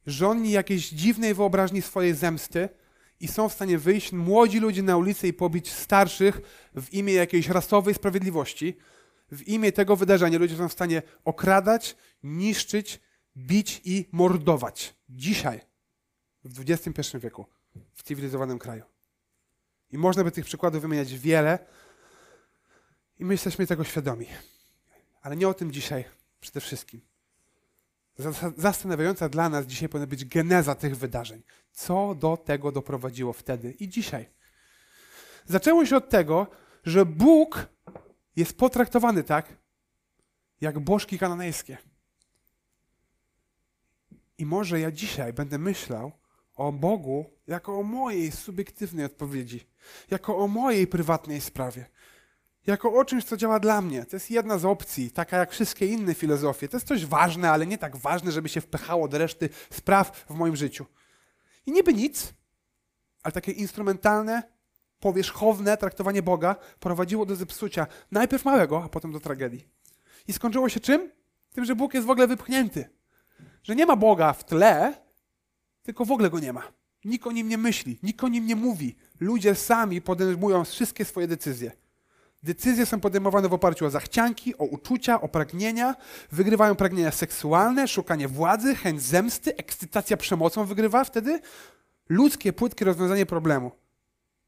żonni 0.06 0.50
jakiejś 0.50 0.88
dziwnej 0.88 1.34
wyobraźni 1.34 1.82
swojej 1.82 2.14
zemsty 2.14 2.68
i 3.20 3.28
są 3.28 3.48
w 3.48 3.52
stanie 3.52 3.78
wyjść 3.78 4.12
młodzi 4.12 4.60
ludzie 4.60 4.82
na 4.82 4.96
ulicę 4.96 5.28
i 5.28 5.32
pobić 5.32 5.72
starszych 5.72 6.40
w 6.74 6.92
imię 6.92 7.12
jakiejś 7.12 7.48
rasowej 7.48 7.94
sprawiedliwości. 7.94 8.76
W 9.32 9.48
imię 9.48 9.72
tego 9.72 9.96
wydarzenia 9.96 10.38
ludzie 10.38 10.56
są 10.56 10.68
w 10.68 10.72
stanie 10.72 11.02
okradać, 11.24 11.96
niszczyć, 12.22 13.00
bić 13.36 13.80
i 13.84 14.08
mordować. 14.12 14.94
Dzisiaj, 15.08 15.60
w 16.44 16.70
XXI 16.70 17.18
wieku, 17.18 17.46
w 17.94 18.02
cywilizowanym 18.02 18.58
kraju. 18.58 18.84
I 19.90 19.98
można 19.98 20.24
by 20.24 20.30
tych 20.30 20.44
przykładów 20.44 20.82
wymieniać 20.82 21.14
wiele, 21.18 21.58
i 23.22 23.24
my 23.24 23.34
jesteśmy 23.34 23.66
tego 23.66 23.84
świadomi. 23.84 24.26
Ale 25.22 25.36
nie 25.36 25.48
o 25.48 25.54
tym 25.54 25.72
dzisiaj 25.72 26.04
przede 26.40 26.60
wszystkim. 26.60 27.00
Zastanawiająca 28.56 29.28
dla 29.28 29.48
nas 29.48 29.66
dzisiaj 29.66 29.88
powinna 29.88 30.06
być 30.06 30.24
geneza 30.24 30.74
tych 30.74 30.96
wydarzeń. 30.96 31.42
Co 31.72 32.14
do 32.14 32.36
tego 32.36 32.72
doprowadziło 32.72 33.32
wtedy 33.32 33.72
i 33.72 33.88
dzisiaj? 33.88 34.28
Zaczęło 35.46 35.86
się 35.86 35.96
od 35.96 36.08
tego, 36.08 36.46
że 36.84 37.06
Bóg 37.06 37.66
jest 38.36 38.56
potraktowany 38.56 39.22
tak, 39.24 39.56
jak 40.60 40.78
bożki 40.78 41.18
kananejskie. 41.18 41.78
I 44.38 44.46
może 44.46 44.80
ja 44.80 44.90
dzisiaj 44.90 45.32
będę 45.32 45.58
myślał 45.58 46.12
o 46.54 46.72
Bogu 46.72 47.30
jako 47.46 47.78
o 47.78 47.82
mojej 47.82 48.32
subiektywnej 48.32 49.04
odpowiedzi, 49.04 49.66
jako 50.10 50.38
o 50.38 50.48
mojej 50.48 50.86
prywatnej 50.86 51.40
sprawie 51.40 51.86
jako 52.66 52.92
o 52.94 53.04
czymś, 53.04 53.24
co 53.24 53.36
działa 53.36 53.60
dla 53.60 53.80
mnie. 53.80 54.04
To 54.04 54.16
jest 54.16 54.30
jedna 54.30 54.58
z 54.58 54.64
opcji, 54.64 55.10
taka 55.10 55.36
jak 55.36 55.52
wszystkie 55.52 55.86
inne 55.86 56.14
filozofie. 56.14 56.68
To 56.68 56.76
jest 56.76 56.86
coś 56.86 57.06
ważne, 57.06 57.50
ale 57.50 57.66
nie 57.66 57.78
tak 57.78 57.96
ważne, 57.96 58.32
żeby 58.32 58.48
się 58.48 58.60
wpychało 58.60 59.08
do 59.08 59.18
reszty 59.18 59.48
spraw 59.70 60.24
w 60.30 60.34
moim 60.34 60.56
życiu. 60.56 60.86
I 61.66 61.72
niby 61.72 61.94
nic, 61.94 62.34
ale 63.22 63.32
takie 63.32 63.52
instrumentalne, 63.52 64.42
powierzchowne 65.00 65.76
traktowanie 65.76 66.22
Boga 66.22 66.56
prowadziło 66.80 67.26
do 67.26 67.36
zepsucia 67.36 67.86
najpierw 68.10 68.44
małego, 68.44 68.82
a 68.84 68.88
potem 68.88 69.12
do 69.12 69.20
tragedii. 69.20 69.68
I 70.28 70.32
skończyło 70.32 70.68
się 70.68 70.80
czym? 70.80 71.10
Tym, 71.52 71.64
że 71.64 71.76
Bóg 71.76 71.94
jest 71.94 72.06
w 72.06 72.10
ogóle 72.10 72.26
wypchnięty. 72.26 72.88
Że 73.62 73.76
nie 73.76 73.86
ma 73.86 73.96
Boga 73.96 74.32
w 74.32 74.44
tle, 74.44 74.94
tylko 75.82 76.04
w 76.04 76.12
ogóle 76.12 76.30
go 76.30 76.40
nie 76.40 76.52
ma. 76.52 76.72
Nikt 77.04 77.26
o 77.26 77.32
nim 77.32 77.48
nie 77.48 77.58
myśli, 77.58 77.98
nikt 78.02 78.24
o 78.24 78.28
nim 78.28 78.46
nie 78.46 78.56
mówi. 78.56 78.96
Ludzie 79.20 79.54
sami 79.54 80.02
podejmują 80.02 80.64
wszystkie 80.64 81.04
swoje 81.04 81.26
decyzje. 81.26 81.72
Decyzje 82.42 82.86
są 82.86 83.00
podejmowane 83.00 83.48
w 83.48 83.52
oparciu 83.52 83.86
o 83.86 83.90
zachcianki, 83.90 84.58
o 84.58 84.64
uczucia, 84.64 85.20
o 85.20 85.28
pragnienia. 85.28 85.96
Wygrywają 86.32 86.74
pragnienia 86.74 87.10
seksualne, 87.10 87.88
szukanie 87.88 88.28
władzy, 88.28 88.74
chęć 88.74 89.02
zemsty, 89.02 89.56
ekscytacja 89.56 90.16
przemocą 90.16 90.64
wygrywa 90.64 91.04
wtedy. 91.04 91.40
Ludzkie, 92.08 92.52
płytkie 92.52 92.84
rozwiązanie 92.84 93.26
problemu. 93.26 93.70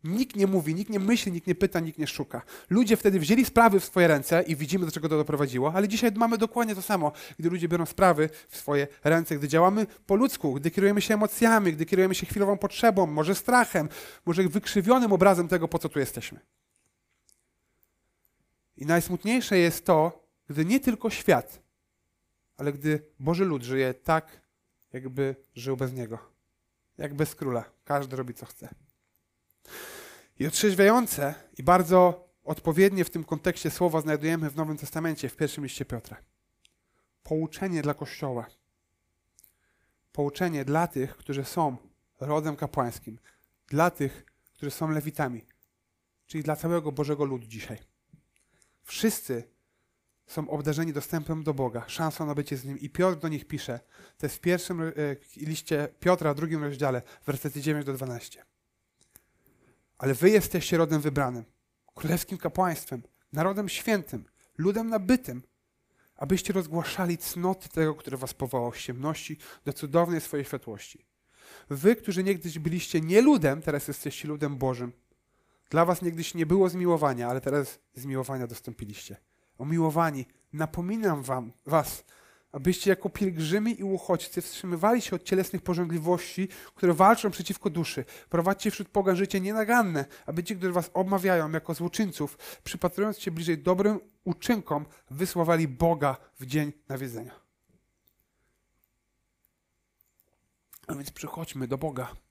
Nikt 0.05 0.37
nie 0.37 0.47
mówi, 0.47 0.75
nikt 0.75 0.91
nie 0.91 1.01
myśli, 1.01 1.33
nikt 1.33 1.47
nie 1.47 1.55
pyta, 1.55 1.81
nikt 1.81 1.99
nie 1.99 2.07
szuka. 2.07 2.43
Ludzie 2.71 2.97
wtedy 2.97 3.21
wzięli 3.21 3.45
sprawy 3.45 3.81
w 3.81 3.85
swoje 3.85 4.09
ręce 4.09 4.43
i 4.43 4.57
widzimy, 4.57 4.87
do 4.87 4.93
czego 4.93 5.09
to 5.09 5.17
doprowadziło, 5.17 5.73
ale 5.75 5.89
dzisiaj 5.89 6.13
mamy 6.15 6.39
dokładnie 6.39 6.75
to 6.75 6.83
samo, 6.83 7.13
gdy 7.39 7.51
ludzie 7.51 7.69
biorą 7.69 7.87
sprawy 7.87 8.31
w 8.49 8.57
swoje 8.57 8.87
ręce, 9.05 9.37
gdy 9.37 9.49
działamy 9.49 9.87
po 10.07 10.15
ludzku, 10.15 10.55
gdy 10.55 10.71
kierujemy 10.71 11.01
się 11.01 11.15
emocjami, 11.15 11.73
gdy 11.73 11.87
kierujemy 11.87 12.15
się 12.15 12.27
chwilową 12.27 12.59
potrzebą, 12.59 13.07
może 13.07 13.35
strachem, 13.35 13.89
może 14.27 14.43
wykrzywionym 14.43 15.13
obrazem 15.13 15.49
tego, 15.49 15.69
po 15.69 15.79
co 15.79 15.89
tu 15.89 15.99
jesteśmy. 15.99 16.41
I 18.77 18.87
najsmutniejsze 18.87 19.59
jest 19.59 19.87
to, 19.87 20.27
gdy 20.49 20.65
nie 20.65 20.81
tylko 20.81 21.11
świat, 21.11 21.63
ale 22.57 22.73
gdy 22.73 23.07
Boży 23.19 23.45
lud 23.45 23.63
żyje 23.63 23.95
tak, 23.95 24.41
jakby 24.93 25.37
żył 25.55 25.77
bez 25.77 25.93
Niego. 25.93 26.19
Jak 26.99 27.15
bez 27.15 27.35
króla. 27.35 27.65
Każdy 27.85 28.17
robi, 28.17 28.35
co 28.35 28.47
chce. 28.47 28.75
I 30.39 30.47
otrzeźwiające 30.47 31.35
i 31.59 31.63
bardzo 31.63 32.29
odpowiednie 32.45 33.05
w 33.05 33.11
tym 33.11 33.25
kontekście 33.25 33.71
słowa 33.71 34.01
znajdujemy 34.01 34.51
w 34.51 34.57
Nowym 34.57 34.77
Testamencie, 34.77 35.29
w 35.29 35.37
pierwszym 35.37 35.65
liście 35.65 35.85
Piotra. 35.85 36.17
Pouczenie 37.23 37.83
dla 37.83 37.95
Kościoła. 37.95 38.47
Pouczenie 40.13 40.65
dla 40.65 40.87
tych, 40.87 41.17
którzy 41.17 41.45
są 41.45 41.77
rodem 42.21 42.57
kapłańskim. 42.57 43.19
Dla 43.69 43.91
tych, 43.91 44.25
którzy 44.55 44.71
są 44.71 44.91
lewitami. 44.91 45.45
Czyli 46.27 46.45
dla 46.45 46.57
całego 46.57 46.93
Bożego 46.93 47.25
ludu 47.25 47.47
dzisiaj. 47.47 47.79
Wszyscy 48.85 49.45
są 50.27 50.49
obdarzeni 50.49 50.93
dostępem 50.93 51.43
do 51.43 51.55
Boga, 51.55 51.85
szansą 51.87 52.27
na 52.27 52.35
bycie 52.35 52.57
z 52.57 52.65
Nim. 52.65 52.79
I 52.79 52.91
Piotr 52.91 53.19
do 53.19 53.29
nich 53.29 53.45
pisze, 53.45 53.81
to 54.19 54.27
jest 54.27 54.37
w 54.37 54.41
pierwszym 54.41 54.83
e, 54.83 54.93
liście 55.37 55.89
Piotra, 56.01 56.35
w 56.35 56.37
drugim 56.37 56.65
rozdziale, 56.65 57.03
wersety 57.27 57.61
9 57.61 57.87
do 57.87 57.93
12. 57.93 58.45
Ale 59.99 60.15
wy 60.15 60.31
jesteście 60.31 60.77
rodem 60.77 61.01
wybranym, 61.01 61.45
królewskim 61.95 62.39
kapłaństwem, 62.39 63.03
narodem 63.33 63.69
świętym, 63.69 64.25
ludem 64.59 64.89
nabytym, 64.89 65.43
abyście 66.17 66.53
rozgłaszali 66.53 67.19
cnoty 67.19 67.69
tego, 67.69 67.95
który 67.95 68.17
was 68.17 68.35
powołał 68.35 68.73
z 68.73 68.79
ciemności 68.79 69.39
do 69.65 69.73
cudownej 69.73 70.21
swojej 70.21 70.47
światłości. 70.47 71.07
Wy, 71.71 71.97
którzy 71.97 72.25
niegdyś 72.25 72.59
byliście 72.59 73.01
nie 73.01 73.23
ludem, 73.23 73.63
teraz 73.63 73.89
jesteście 73.89 74.29
ludem 74.29 74.57
Bożym. 74.57 74.93
Dla 75.75 75.85
was 75.85 76.03
niegdyś 76.03 76.35
nie 76.35 76.47
było 76.47 76.69
zmiłowania, 76.69 77.29
ale 77.29 77.41
teraz 77.41 77.79
zmiłowania 77.95 78.47
dostąpiliście. 78.47 79.17
Umiłowani, 79.59 80.27
napominam 80.53 81.23
wam, 81.23 81.53
was, 81.67 82.05
abyście 82.53 82.91
jako 82.91 83.11
pielgrzymy 83.11 83.71
i 83.71 83.83
uchodźcy 83.83 84.43
wstrzymywali 84.43 85.03
się 85.03 85.17
od 85.17 85.23
cielesnych 85.23 85.63
pożądliwości, 85.63 86.49
które 86.75 86.95
walczą 86.95 87.31
przeciwko 87.31 87.71
duszy. 87.71 88.05
Prowadźcie 88.31 88.71
wśród 88.71 88.89
pogan 88.89 89.17
życie 89.17 89.41
nienaganne, 89.41 90.05
aby 90.27 90.45
ci, 90.45 90.57
którzy 90.57 90.73
was 90.73 90.91
obmawiają 90.95 91.51
jako 91.51 91.75
złoczyńców, 91.75 92.39
przypatrując 92.65 93.19
się 93.19 93.31
bliżej 93.31 93.59
dobrym 93.59 94.01
uczynkom, 94.25 94.87
wysławali 95.11 95.69
Boga 95.69 96.17
w 96.41 96.47
dzień 96.47 96.73
nawiedzenia. 96.89 97.33
A 100.87 100.95
więc 100.95 101.11
przychodźmy 101.11 101.69
do 101.69 101.79
Boga. 101.79 102.24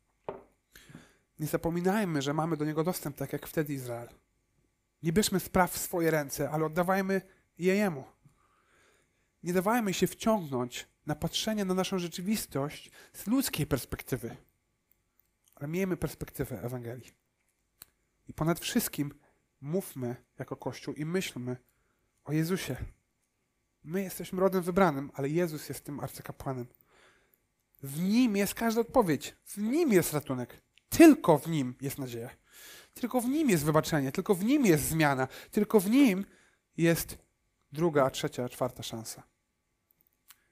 Nie 1.43 1.49
zapominajmy, 1.49 2.21
że 2.21 2.33
mamy 2.33 2.57
do 2.57 2.65
Niego 2.65 2.83
dostęp, 2.83 3.17
tak 3.17 3.33
jak 3.33 3.47
wtedy 3.47 3.73
Izrael. 3.73 4.09
Nie 5.03 5.13
bierzmy 5.13 5.39
spraw 5.39 5.71
w 5.71 5.77
swoje 5.77 6.11
ręce, 6.11 6.49
ale 6.49 6.65
oddawajmy 6.65 7.21
je 7.57 7.75
Jemu. 7.75 8.03
Nie 9.43 9.53
dawajmy 9.53 9.93
się 9.93 10.07
wciągnąć 10.07 10.87
na 11.05 11.15
patrzenie 11.15 11.65
na 11.65 11.73
naszą 11.73 11.99
rzeczywistość 11.99 12.91
z 13.13 13.27
ludzkiej 13.27 13.67
perspektywy, 13.67 14.35
ale 15.55 15.67
miejmy 15.67 15.97
perspektywę 15.97 16.61
Ewangelii. 16.61 17.11
I 18.27 18.33
ponad 18.33 18.59
wszystkim 18.59 19.13
mówmy 19.61 20.15
jako 20.39 20.55
Kościół 20.55 20.93
i 20.93 21.05
myślmy 21.05 21.57
o 22.23 22.33
Jezusie. 22.33 22.75
My 23.83 24.01
jesteśmy 24.01 24.39
rodem 24.39 24.61
wybranym, 24.61 25.11
ale 25.13 25.29
Jezus 25.29 25.69
jest 25.69 25.85
tym 25.85 25.99
arcykapłanem. 25.99 26.65
W 27.81 27.99
Nim 27.99 28.37
jest 28.37 28.53
każda 28.53 28.81
odpowiedź. 28.81 29.35
W 29.45 29.57
Nim 29.57 29.91
jest 29.93 30.13
ratunek. 30.13 30.63
Tylko 30.97 31.37
w 31.37 31.47
Nim 31.47 31.75
jest 31.81 31.97
nadzieja. 31.97 32.29
Tylko 32.93 33.21
w 33.21 33.25
Nim 33.25 33.49
jest 33.49 33.65
wybaczenie. 33.65 34.11
Tylko 34.11 34.35
w 34.35 34.43
Nim 34.43 34.65
jest 34.65 34.83
zmiana. 34.83 35.27
Tylko 35.51 35.79
w 35.79 35.89
Nim 35.89 36.25
jest 36.77 37.17
druga, 37.71 38.09
trzecia, 38.09 38.49
czwarta 38.49 38.83
szansa. 38.83 39.23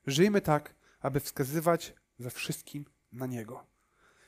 Żyjmy 0.07 0.41
tak, 0.41 0.75
aby 0.99 1.19
wskazywać 1.19 1.93
we 2.19 2.29
wszystkim 2.29 2.85
na 3.11 3.25
Niego. 3.25 3.65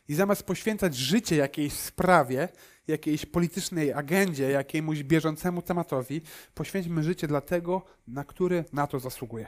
I 0.08 0.16
zamiast 0.16 0.44
poświęcać 0.44 0.96
życie 0.96 1.36
jakiejś 1.36 1.74
sprawie, 1.74 2.50
jakiejś 2.88 3.26
politycznej 3.26 3.94
agendzie, 3.94 4.50
jakiemuś 4.50 5.04
bieżącemu 5.04 5.62
tematowi, 5.62 6.22
poświęćmy 6.54 7.04
życie 7.04 7.28
dla 7.28 7.42
tego, 7.42 7.86
na 8.08 8.24
który 8.24 8.66
na 8.74 8.88
to 8.88 9.00
zasługuje. 9.00 9.48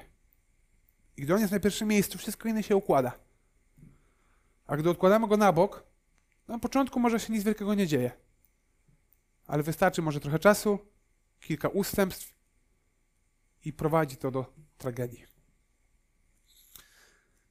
I 1.18 1.22
gdy 1.22 1.34
on 1.34 1.40
jest 1.42 1.52
na 1.52 1.60
pierwszym 1.60 1.88
miejscu, 1.88 2.18
wszystko 2.18 2.50
inne 2.50 2.64
się 2.64 2.76
układa. 2.76 3.12
A 4.68 4.78
gdy 4.78 4.90
odkładamy 4.90 5.28
go 5.28 5.38
na 5.38 5.54
bok, 5.54 5.84
na 6.48 6.60
początku 6.60 7.00
może 7.00 7.20
się 7.20 7.34
nic 7.34 7.44
wielkiego 7.44 7.74
nie 7.74 7.88
dzieje. 7.88 8.12
Ale 9.48 9.64
wystarczy 9.64 10.02
może 10.02 10.20
trochę 10.20 10.40
czasu, 10.40 10.80
kilka 11.40 11.70
ustępstw 11.70 12.34
i 13.66 13.74
prowadzi 13.74 14.18
to 14.18 14.32
do 14.32 14.54
tragedii. 14.78 15.26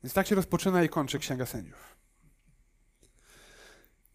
Więc 0.03 0.15
tak 0.15 0.27
się 0.27 0.35
rozpoczyna 0.35 0.83
i 0.83 0.89
kończy 0.89 1.19
Księga 1.19 1.47
Sędziów. 1.47 1.97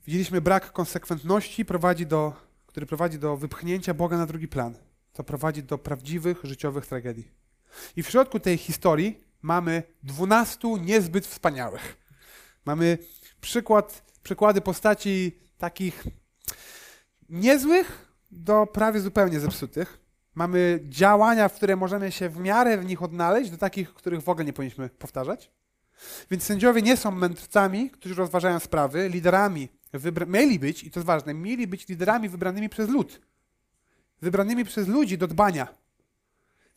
Widzieliśmy 0.05 0.41
brak 0.41 0.71
konsekwentności, 0.71 1.65
prowadzi 1.65 2.05
do, 2.05 2.33
który 2.67 2.85
prowadzi 2.85 3.19
do 3.19 3.37
wypchnięcia 3.37 3.93
Boga 3.93 4.17
na 4.17 4.25
drugi 4.25 4.47
plan. 4.47 4.75
To 5.13 5.23
prowadzi 5.23 5.63
do 5.63 5.77
prawdziwych, 5.77 6.39
życiowych 6.43 6.85
tragedii. 6.85 7.31
I 7.95 8.03
w 8.03 8.09
środku 8.09 8.39
tej 8.39 8.57
historii 8.57 9.23
mamy 9.41 9.83
dwunastu 10.03 10.77
niezbyt 10.77 11.27
wspaniałych. 11.27 11.97
Mamy 12.65 12.97
przykład, 13.41 14.03
przykłady 14.23 14.61
postaci 14.61 15.39
takich 15.57 16.03
niezłych 17.29 18.11
do 18.31 18.67
prawie 18.67 18.99
zupełnie 18.99 19.39
zepsutych. 19.39 19.99
Mamy 20.35 20.79
działania, 20.83 21.49
w 21.49 21.53
które 21.53 21.75
możemy 21.75 22.11
się 22.11 22.29
w 22.29 22.37
miarę 22.37 22.77
w 22.77 22.85
nich 22.85 23.03
odnaleźć, 23.03 23.51
do 23.51 23.57
takich, 23.57 23.93
których 23.93 24.21
w 24.21 24.29
ogóle 24.29 24.45
nie 24.45 24.53
powinniśmy 24.53 24.89
powtarzać. 24.89 25.51
Więc 26.31 26.43
sędziowie 26.43 26.81
nie 26.81 26.97
są 26.97 27.11
mędrcami, 27.11 27.89
którzy 27.89 28.15
rozważają 28.15 28.59
sprawy, 28.59 29.09
liderami 29.09 29.69
mieli 30.27 30.59
być, 30.59 30.83
i 30.83 30.91
to 30.91 30.99
jest 30.99 31.07
ważne, 31.07 31.33
mieli 31.33 31.67
być 31.67 31.87
liderami 31.87 32.29
wybranymi 32.29 32.69
przez 32.69 32.89
lud. 32.89 33.21
Wybranymi 34.21 34.65
przez 34.65 34.87
ludzi 34.87 35.17
do 35.17 35.27
dbania. 35.27 35.67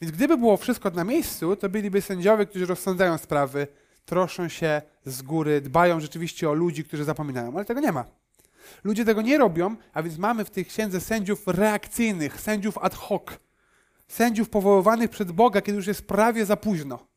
Więc 0.01 0.13
gdyby 0.13 0.37
było 0.37 0.57
wszystko 0.57 0.91
na 0.91 1.05
miejscu, 1.05 1.57
to 1.57 1.69
byliby 1.69 2.01
sędziowie, 2.03 2.47
którzy 2.47 2.67
rozsądzają 2.67 3.19
sprawy, 3.19 3.67
troszczą 4.05 4.49
się 4.49 4.83
z 5.05 5.23
góry, 5.23 5.61
dbają 5.61 6.01
rzeczywiście 6.01 6.51
o 6.51 6.53
ludzi, 6.53 6.85
którzy 6.85 7.05
zapominają, 7.05 7.55
ale 7.55 7.65
tego 7.65 7.81
nie 7.81 7.93
ma. 7.93 8.05
Ludzie 8.85 9.05
tego 9.05 9.23
nie 9.23 9.39
robią, 9.39 9.77
a 9.93 10.03
więc 10.03 10.19
mamy 10.19 10.45
w 10.45 10.51
tej 10.51 10.65
księdze 10.65 11.01
sędziów 11.01 11.47
reakcyjnych, 11.47 12.41
sędziów 12.41 12.79
ad 12.79 12.95
hoc, 12.95 13.23
sędziów 14.09 14.49
powoływanych 14.51 15.11
przed 15.11 15.33
Boga, 15.33 15.61
kiedy 15.61 15.77
już 15.77 15.87
jest 15.87 16.07
prawie 16.07 16.47
za 16.47 16.57
późno 16.57 17.13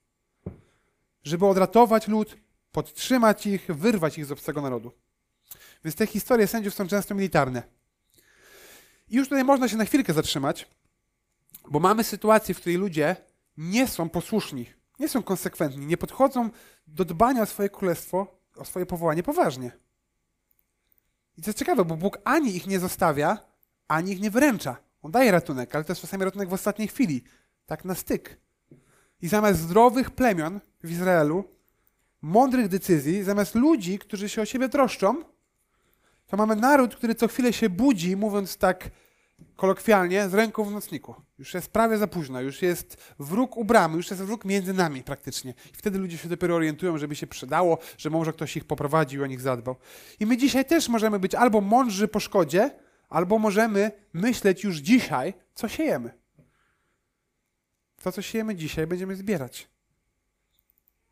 żeby 1.26 1.46
odratować 1.46 2.08
lud, 2.08 2.38
podtrzymać 2.72 3.48
ich, 3.48 3.68
wyrwać 3.70 4.18
ich 4.18 4.26
z 4.26 4.32
obcego 4.32 4.62
narodu. 4.62 4.92
Więc 5.84 5.96
te 5.96 6.08
historie 6.08 6.48
sędziów 6.48 6.74
są 6.74 6.88
często 6.88 7.16
militarne. 7.16 7.64
I 9.10 9.16
już 9.16 9.30
tutaj 9.30 9.44
można 9.44 9.68
się 9.68 9.78
na 9.78 9.86
chwilkę 9.86 10.14
zatrzymać, 10.14 10.68
bo 11.68 11.80
mamy 11.80 12.04
sytuację, 12.04 12.56
w 12.56 12.60
której 12.60 12.78
ludzie 12.78 13.16
nie 13.58 13.88
są 13.88 14.10
posłuszni, 14.10 14.66
nie 15.00 15.10
są 15.10 15.24
konsekwentni, 15.24 15.86
nie 15.86 15.98
podchodzą 15.98 16.50
do 16.88 17.06
dbania 17.06 17.42
o 17.42 17.46
swoje 17.46 17.70
królestwo, 17.70 18.40
o 18.56 18.66
swoje 18.66 18.86
powołanie 18.86 19.24
poważnie. 19.24 19.72
I 21.38 21.42
to 21.42 21.50
jest 21.50 21.60
ciekawe, 21.60 21.86
bo 21.86 21.96
Bóg 21.96 22.18
ani 22.24 22.56
ich 22.56 22.68
nie 22.68 22.80
zostawia, 22.80 23.38
ani 23.88 24.12
ich 24.12 24.22
nie 24.22 24.32
wyręcza. 24.32 24.78
On 25.02 25.12
daje 25.12 25.32
ratunek, 25.32 25.76
ale 25.76 25.84
to 25.84 25.92
jest 25.92 26.02
czasami 26.02 26.24
ratunek 26.24 26.50
w 26.50 26.54
ostatniej 26.54 26.88
chwili, 26.88 27.24
tak 27.66 27.86
na 27.86 27.96
styk. 27.96 28.38
I 29.22 29.28
zamiast 29.28 29.60
zdrowych 29.60 30.12
plemion 30.12 30.60
w 30.84 30.92
Izraelu, 30.92 31.44
mądrych 32.22 32.68
decyzji, 32.68 33.24
zamiast 33.24 33.56
ludzi, 33.56 34.00
którzy 34.00 34.30
się 34.30 34.42
o 34.42 34.46
siebie 34.46 34.70
troszczą, 34.70 35.24
to 36.28 36.38
mamy 36.38 36.56
naród, 36.56 36.96
który 36.96 37.16
co 37.16 37.28
chwilę 37.28 37.54
się 37.54 37.70
budzi, 37.70 38.16
mówiąc 38.16 38.58
tak 38.58 38.90
kolokwialnie, 39.56 40.30
z 40.30 40.34
ręką 40.34 40.64
w 40.64 40.72
nocniku. 40.72 41.16
Już 41.40 41.54
jest 41.54 41.72
prawie 41.72 41.98
za 41.98 42.08
późno, 42.08 42.42
już 42.42 42.62
jest 42.62 43.14
wróg 43.20 43.58
u 43.58 43.66
bramy, 43.66 43.98
już 43.98 44.10
jest 44.10 44.24
wróg 44.24 44.46
między 44.46 44.74
nami 44.74 45.04
praktycznie. 45.04 45.54
I 45.74 45.78
wtedy 45.78 46.00
ludzie 46.00 46.18
się 46.18 46.30
dopiero 46.30 46.56
orientują, 46.56 46.98
żeby 46.98 47.16
się 47.16 47.28
przydało, 47.28 47.78
że 47.98 48.10
może 48.10 48.34
ktoś 48.34 48.58
ich 48.58 48.66
poprowadził, 48.66 49.24
o 49.24 49.28
nich 49.28 49.42
zadbał. 49.42 49.76
I 50.20 50.26
my 50.26 50.38
dzisiaj 50.38 50.66
też 50.66 50.90
możemy 50.90 51.20
być 51.20 51.36
albo 51.36 51.62
mądrzy 51.62 52.08
po 52.08 52.20
szkodzie, 52.20 52.72
albo 53.10 53.40
możemy 53.40 53.92
myśleć 54.14 54.64
już 54.64 54.78
dzisiaj, 54.78 55.34
co 55.54 55.68
siejemy. 55.68 56.12
To, 58.04 58.12
co 58.12 58.22
siejemy 58.22 58.56
dzisiaj, 58.56 58.88
będziemy 58.88 59.16
zbierać. 59.16 59.70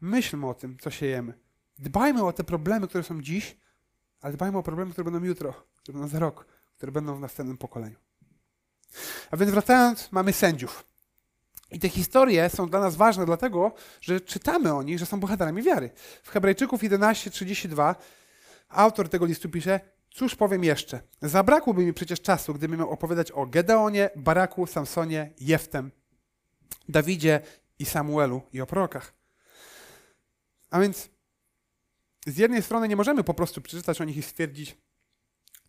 Myślmy 0.01 0.47
o 0.47 0.53
tym, 0.53 0.77
co 0.81 0.91
siejemy. 0.91 1.33
Dbajmy 1.79 2.25
o 2.25 2.33
te 2.33 2.43
problemy, 2.43 2.88
które 2.88 3.03
są 3.03 3.21
dziś, 3.21 3.57
ale 4.21 4.33
dbajmy 4.33 4.57
o 4.57 4.63
problemy, 4.63 4.91
które 4.91 5.12
będą 5.12 5.27
jutro, 5.27 5.53
które 5.75 5.93
będą 5.93 6.07
za 6.07 6.19
rok, 6.19 6.45
które 6.73 6.91
będą 6.91 7.15
w 7.15 7.19
następnym 7.19 7.57
pokoleniu. 7.57 7.95
A 9.32 9.38
więc 9.38 9.51
wracając, 9.51 10.12
mamy 10.12 10.34
sędziów. 10.34 10.86
I 11.71 11.79
te 11.79 11.89
historie 11.89 12.49
są 12.49 12.69
dla 12.69 12.79
nas 12.79 12.95
ważne, 12.95 13.25
dlatego 13.25 13.73
że 14.01 14.21
czytamy 14.21 14.73
o 14.73 14.84
nich, 14.84 14.99
że 14.99 15.06
są 15.06 15.19
bohaterami 15.19 15.62
wiary. 15.62 15.89
W 16.23 16.29
Hebrajczyków 16.29 16.82
11:32 16.82 17.95
autor 18.69 19.10
tego 19.10 19.25
listu 19.25 19.49
pisze: 19.49 19.79
Cóż 20.10 20.36
powiem 20.36 20.63
jeszcze? 20.63 21.01
Zabrakłoby 21.21 21.86
mi 21.86 21.93
przecież 21.93 22.21
czasu, 22.21 22.53
gdybym 22.53 22.79
miał 22.79 22.89
opowiadać 22.89 23.32
o 23.32 23.45
Gedeonie, 23.45 24.10
Baraku, 24.15 24.67
Samsonie, 24.67 25.34
Jeftem, 25.39 25.91
Dawidzie 26.89 27.41
i 27.79 27.86
Samuelu 27.86 28.41
i 28.53 28.62
o 28.62 28.65
prorokach. 28.65 29.13
A 30.69 30.79
więc 30.79 31.10
z 32.25 32.38
jednej 32.38 32.62
strony 32.62 32.88
nie 32.88 32.95
możemy 32.95 33.23
po 33.23 33.34
prostu 33.34 33.62
przeczytać 33.62 34.01
o 34.01 34.03
nich 34.03 34.17
i 34.17 34.21
stwierdzić 34.21 34.77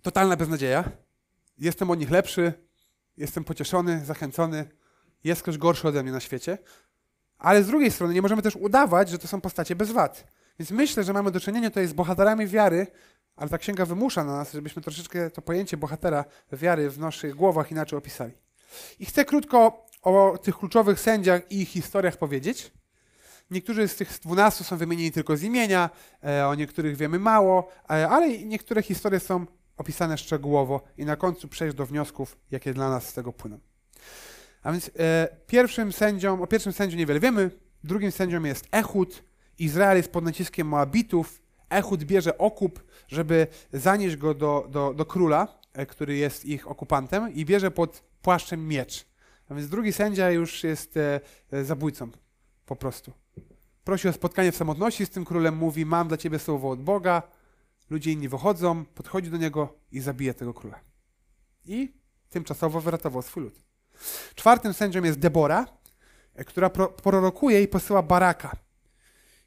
totalna 0.03 0.37
beznadzieja, 0.37 0.91
jestem 1.59 1.91
od 1.91 1.99
nich 1.99 2.11
lepszy, 2.11 2.53
jestem 3.17 3.45
pocieszony, 3.45 4.05
zachęcony, 4.05 4.69
jest 5.25 5.43
ktoś 5.43 5.59
gorszy 5.59 5.89
ode 5.89 6.03
mnie 6.03 6.13
na 6.13 6.21
świecie, 6.21 6.59
ale 7.39 7.63
z 7.63 7.67
drugiej 7.67 7.91
strony 7.91 8.15
nie 8.15 8.23
możemy 8.23 8.43
też 8.43 8.57
udawać, 8.57 9.09
że 9.09 9.19
to 9.19 9.29
są 9.29 9.41
postacie 9.41 9.77
bez 9.77 9.91
wad. 9.91 10.27
Więc 10.59 10.71
myślę, 10.71 11.05
że 11.05 11.13
mamy 11.13 11.31
do 11.31 11.41
czynienia 11.41 11.71
tutaj 11.71 11.87
z 11.87 11.93
bohaterami 11.93 12.47
wiary, 12.47 12.87
ale 13.37 13.51
ta 13.51 13.59
księga 13.59 13.87
wymusza 13.87 14.25
na 14.25 14.37
nas, 14.37 14.53
żebyśmy 14.53 14.83
troszeczkę 14.83 15.31
to 15.31 15.43
pojęcie 15.43 15.77
bohatera 15.77 16.25
wiary 16.53 16.91
w 16.91 16.99
naszych 16.99 17.35
głowach 17.35 17.71
inaczej 17.71 17.99
opisali. 17.99 18.33
I 18.99 19.07
chcę 19.07 19.25
krótko 19.25 19.87
o 20.03 20.39
tych 20.43 20.59
kluczowych 20.59 21.01
sędziach 21.01 21.53
i 21.53 21.61
ich 21.61 21.69
historiach 21.69 22.17
powiedzieć. 22.17 22.73
Niektórzy 23.51 23.89
z 23.89 23.97
tych 23.97 24.19
dwunastu 24.23 24.65
są 24.65 24.77
wymienieni 24.77 25.13
tylko 25.13 25.37
z 25.37 25.43
imienia, 25.43 25.91
e, 26.25 26.47
o 26.47 26.55
niektórych 26.55 26.97
wiemy 26.97 27.19
mało, 27.19 27.69
e, 27.91 28.09
ale 28.09 28.39
niektóre 28.39 28.83
historie 28.83 29.21
są 29.21 29.47
opisane 29.77 30.19
szczegółowo 30.19 30.83
i 30.99 31.05
na 31.05 31.17
końcu 31.17 31.49
przejść 31.49 31.77
do 31.77 31.87
wniosków, 31.87 32.37
jakie 32.51 32.75
dla 32.75 32.91
nas 32.91 33.09
z 33.09 33.13
tego 33.13 33.33
płyną. 33.33 33.59
A 34.63 34.73
więc 34.73 34.91
e, 34.99 35.29
pierwszym 35.47 35.93
sędzią, 35.93 36.43
o 36.43 36.47
pierwszym 36.47 36.73
sędziu 36.73 36.97
niewiele 36.97 37.21
wiemy, 37.21 37.51
drugim 37.85 38.13
sędzią 38.13 38.43
jest 38.43 38.69
Ehud. 38.73 39.23
Izrael 39.59 39.97
jest 39.97 40.13
pod 40.13 40.25
naciskiem 40.25 40.67
Moabitów. 40.67 41.43
Ehud 41.71 42.05
bierze 42.05 42.39
okup, 42.39 42.85
żeby 43.09 43.47
zanieść 43.73 44.17
go 44.17 44.35
do, 44.35 44.67
do, 44.71 44.95
do 44.95 45.07
króla, 45.07 45.59
e, 45.73 45.87
który 45.87 46.17
jest 46.17 46.45
ich 46.45 46.71
okupantem 46.71 47.35
i 47.35 47.45
bierze 47.45 47.71
pod 47.71 48.03
płaszczem 48.23 48.69
miecz. 48.69 49.07
A 49.49 49.55
więc 49.55 49.69
drugi 49.69 49.93
sędzia 49.93 50.31
już 50.31 50.65
jest 50.65 50.97
e, 50.97 51.21
e, 51.53 51.65
zabójcą, 51.65 52.11
po 52.67 52.77
prostu. 52.77 53.13
Prosi 53.85 54.09
o 54.09 54.13
spotkanie 54.13 54.53
w 54.53 54.57
samotności 54.57 55.07
z 55.07 55.11
tym 55.11 55.25
królem, 55.25 55.57
mówi, 55.57 55.87
mam 55.87 56.09
dla 56.09 56.17
ciebie 56.17 56.39
słowo 56.39 56.71
od 56.71 56.83
Boga. 56.83 57.23
Ludzie 57.95 58.13
inni 58.13 58.29
wychodzą, 58.29 58.85
podchodzi 58.85 59.31
do 59.31 59.37
niego 59.37 59.79
i 59.93 60.01
zabija 60.01 60.35
tego 60.35 60.55
króla. 60.55 60.81
I 61.65 61.93
tymczasowo 62.31 62.81
wyratował 62.81 63.23
swój 63.23 63.43
lud. 63.43 63.61
Czwartym 64.35 64.73
sędzią 64.73 65.03
jest 65.03 65.19
Debora, 65.19 65.67
e, 66.35 66.45
która 66.45 66.71
pro, 66.71 66.89
prorokuje 66.89 67.63
i 67.63 67.69
posyła 67.69 68.03
Baraka. 68.03 68.57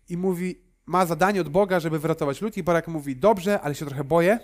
I 0.10 0.18
mówi, 0.18 0.62
ma 0.86 1.06
zadanie 1.06 1.42
od 1.42 1.50
Boga, 1.50 1.80
żeby 1.80 2.00
wyratować 2.00 2.42
lud. 2.42 2.58
I 2.58 2.64
Barak 2.64 2.88
mówi, 2.88 3.16
dobrze, 3.16 3.62
ale 3.62 3.76
się 3.76 3.86
trochę 3.86 4.04
boję. 4.04 4.40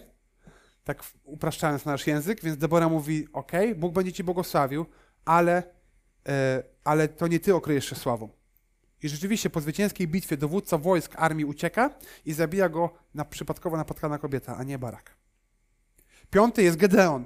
Tak 0.83 1.03
upraszczając 1.23 1.85
nasz 1.85 2.07
język, 2.07 2.41
więc 2.41 2.57
Debora 2.57 2.89
mówi, 2.89 3.27
ok, 3.33 3.51
Bóg 3.75 3.93
będzie 3.93 4.13
ci 4.13 4.23
błogosławił, 4.23 4.85
ale, 5.25 5.63
e, 6.27 6.63
ale 6.83 7.07
to 7.07 7.27
nie 7.27 7.39
ty 7.39 7.55
okryjesz 7.55 7.89
się 7.89 7.95
sławą. 7.95 8.29
I 9.03 9.09
rzeczywiście 9.09 9.49
po 9.49 9.61
zwycięskiej 9.61 10.07
bitwie 10.07 10.37
dowódca 10.37 10.77
wojsk 10.77 11.11
armii 11.15 11.45
ucieka 11.45 11.89
i 12.25 12.33
zabija 12.33 12.69
go 12.69 12.89
na 13.13 13.25
przypadkowo 13.25 13.77
napotkana 13.77 14.17
kobieta, 14.17 14.57
a 14.57 14.63
nie 14.63 14.79
Barak. 14.79 15.11
Piąty 16.29 16.63
jest 16.63 16.77
Gedeon. 16.77 17.25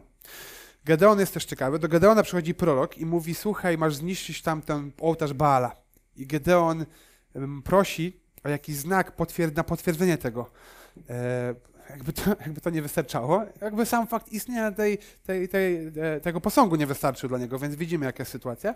Gedeon 0.86 1.20
jest 1.20 1.34
też 1.34 1.46
ciekawy. 1.46 1.80
Do 1.80 1.88
Gedeona 1.88 2.24
przychodzi 2.24 2.54
prorok 2.54 2.98
i 2.98 3.06
mówi: 3.06 3.36
Słuchaj, 3.36 3.78
masz 3.78 3.96
zniszczyć 3.96 4.42
tam 4.42 4.62
ten 4.62 4.92
ołtarz 5.02 5.34
Baala. 5.34 5.76
I 6.16 6.28
Gedeon 6.28 6.86
prosi 7.63 8.20
o 8.44 8.50
jakiś 8.50 8.76
znak 8.76 9.16
potwierd 9.16 9.56
na 9.56 9.63
potwierdzenie 9.63 10.18
tego. 10.18 10.52
E, 11.10 11.56
jakby, 11.90 12.13
to, 12.13 12.22
jakby 12.46 12.62
to 12.62 12.70
nie 12.70 12.82
wystarczało, 12.82 13.46
jakby 13.62 13.86
sam 13.86 14.08
fakt 14.08 14.32
istnienia 14.32 14.72
tej, 14.72 14.98
tej, 15.26 15.50
tej, 15.50 15.92
e, 15.98 16.20
tego 16.22 16.42
posągu 16.42 16.76
nie 16.76 16.88
wystarczył 16.88 17.30
dla 17.30 17.38
niego, 17.38 17.60
więc 17.60 17.76
widzimy, 17.76 18.06
jaka 18.06 18.22
jest 18.22 18.32
sytuacja. 18.32 18.76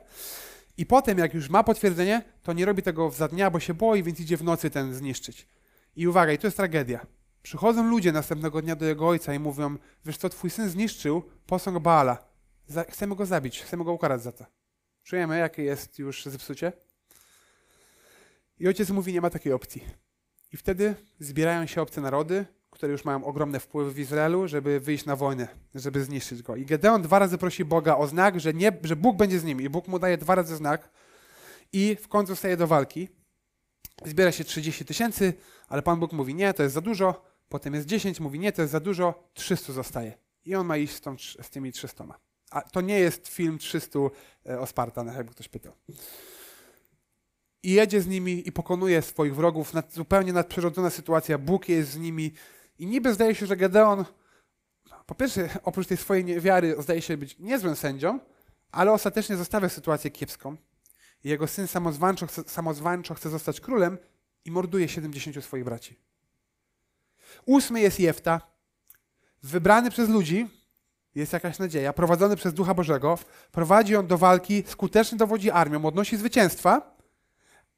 I 0.81 0.85
potem, 0.85 1.17
jak 1.17 1.33
już 1.33 1.49
ma 1.49 1.63
potwierdzenie, 1.63 2.23
to 2.43 2.53
nie 2.53 2.65
robi 2.65 2.81
tego 2.83 3.11
za 3.11 3.27
dnia, 3.27 3.51
bo 3.51 3.59
się 3.59 3.73
boi, 3.73 4.03
więc 4.03 4.19
idzie 4.19 4.37
w 4.37 4.43
nocy 4.43 4.69
ten 4.69 4.93
zniszczyć. 4.93 5.47
I 5.95 6.07
uwaga, 6.07 6.31
i 6.31 6.37
to 6.37 6.47
jest 6.47 6.57
tragedia. 6.57 7.05
Przychodzą 7.41 7.89
ludzie 7.89 8.11
następnego 8.11 8.61
dnia 8.61 8.75
do 8.75 8.85
jego 8.85 9.07
ojca 9.07 9.33
i 9.33 9.39
mówią, 9.39 9.77
wiesz 10.05 10.17
co, 10.17 10.29
twój 10.29 10.49
syn 10.49 10.69
zniszczył 10.69 11.23
posąg 11.45 11.79
Baala. 11.79 12.25
Chcemy 12.89 13.15
go 13.15 13.25
zabić, 13.25 13.61
chcemy 13.61 13.83
go 13.83 13.93
ukarać 13.93 14.23
za 14.23 14.31
to. 14.31 14.45
Czujemy, 15.03 15.37
jakie 15.37 15.63
jest 15.63 15.99
już 15.99 16.25
zepsucie? 16.25 16.73
I 18.59 18.67
ojciec 18.67 18.89
mówi, 18.89 19.13
nie 19.13 19.21
ma 19.21 19.29
takiej 19.29 19.53
opcji. 19.53 19.83
I 20.53 20.57
wtedy 20.57 20.95
zbierają 21.19 21.65
się 21.65 21.81
obce 21.81 22.01
narody, 22.01 22.45
które 22.81 22.91
już 22.91 23.05
mają 23.05 23.25
ogromne 23.25 23.59
wpływy 23.59 23.91
w 23.91 23.99
Izraelu, 23.99 24.47
żeby 24.47 24.79
wyjść 24.79 25.05
na 25.05 25.15
wojnę, 25.15 25.47
żeby 25.75 26.03
zniszczyć 26.03 26.41
go. 26.41 26.55
I 26.55 26.65
Gedeon 26.65 27.01
dwa 27.01 27.19
razy 27.19 27.37
prosi 27.37 27.65
Boga 27.65 27.97
o 27.97 28.07
znak, 28.07 28.39
że, 28.39 28.53
nie, 28.53 28.71
że 28.83 28.95
Bóg 28.95 29.17
będzie 29.17 29.39
z 29.39 29.43
nim. 29.43 29.61
I 29.61 29.69
Bóg 29.69 29.87
mu 29.87 29.99
daje 29.99 30.17
dwa 30.17 30.35
razy 30.35 30.55
znak 30.55 30.89
i 31.73 31.97
w 32.01 32.07
końcu 32.07 32.35
staje 32.35 32.57
do 32.57 32.67
walki. 32.67 33.09
Zbiera 34.05 34.31
się 34.31 34.43
30 34.43 34.85
tysięcy, 34.85 35.33
ale 35.67 35.81
Pan 35.81 35.99
Bóg 35.99 36.13
mówi, 36.13 36.35
nie, 36.35 36.53
to 36.53 36.63
jest 36.63 36.75
za 36.75 36.81
dużo. 36.81 37.25
Potem 37.49 37.73
jest 37.73 37.87
10, 37.87 38.19
mówi, 38.19 38.39
nie, 38.39 38.51
to 38.51 38.61
jest 38.61 38.71
za 38.71 38.79
dużo, 38.79 39.29
300 39.33 39.73
zostaje. 39.73 40.13
I 40.45 40.55
on 40.55 40.67
ma 40.67 40.77
iść 40.77 40.93
z, 40.93 41.01
tą, 41.01 41.15
z 41.41 41.49
tymi 41.49 41.71
300. 41.71 42.19
A 42.51 42.61
to 42.61 42.81
nie 42.81 42.99
jest 42.99 43.27
film 43.27 43.57
300 43.57 43.99
e, 44.49 44.59
o 44.59 44.67
Spartanach, 44.67 45.15
jakby 45.15 45.31
ktoś 45.31 45.47
pytał. 45.47 45.73
I 47.63 47.71
jedzie 47.71 48.01
z 48.01 48.07
nimi 48.07 48.47
i 48.47 48.51
pokonuje 48.51 49.01
swoich 49.01 49.35
wrogów. 49.35 49.73
Zupełnie 49.91 50.33
nadprzyrodzona 50.33 50.89
sytuacja. 50.89 51.37
Bóg 51.37 51.69
jest 51.69 51.91
z 51.91 51.97
nimi. 51.97 52.33
I 52.81 52.87
niby 52.87 53.13
zdaje 53.13 53.35
się, 53.35 53.45
że 53.45 53.57
Gedeon, 53.57 54.05
po 55.05 55.15
pierwsze, 55.15 55.49
oprócz 55.63 55.87
tej 55.87 55.97
swojej 55.97 56.25
niewiary, 56.25 56.75
zdaje 56.79 57.01
się 57.01 57.17
być 57.17 57.39
niezłym 57.39 57.75
sędzią, 57.75 58.19
ale 58.71 58.91
ostatecznie 58.91 59.37
zostawia 59.37 59.69
sytuację 59.69 60.11
kiepską. 60.11 60.57
Jego 61.23 61.47
syn 61.47 61.67
samozwańczo 61.67 62.27
samozwańczo 62.47 63.13
chce 63.13 63.29
zostać 63.29 63.61
królem 63.61 63.97
i 64.45 64.51
morduje 64.51 64.89
70 64.89 65.45
swoich 65.45 65.63
braci. 65.63 65.99
Ósmy 67.45 67.81
jest 67.81 67.99
Jefta, 67.99 68.41
wybrany 69.43 69.89
przez 69.89 70.09
ludzi, 70.09 70.47
jest 71.15 71.33
jakaś 71.33 71.59
nadzieja, 71.59 71.93
prowadzony 71.93 72.35
przez 72.35 72.53
Ducha 72.53 72.73
Bożego, 72.73 73.17
prowadzi 73.51 73.95
on 73.95 74.07
do 74.07 74.17
walki, 74.17 74.63
skutecznie 74.67 75.17
dowodzi 75.17 75.51
armią, 75.51 75.85
odnosi 75.85 76.17
zwycięstwa, 76.17 76.95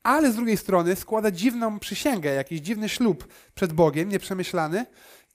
ale 0.04 0.32
z 0.32 0.36
drugiej 0.36 0.58
strony 0.58 0.96
składa 0.96 1.32
dziwną 1.32 1.80
przysięgę, 1.80 2.34
jakiś 2.34 2.60
dziwny 2.60 2.90
ślub 2.90 3.28
przed 3.56 3.74
Bogiem, 3.74 4.10
nieprzemyślany. 4.10 4.86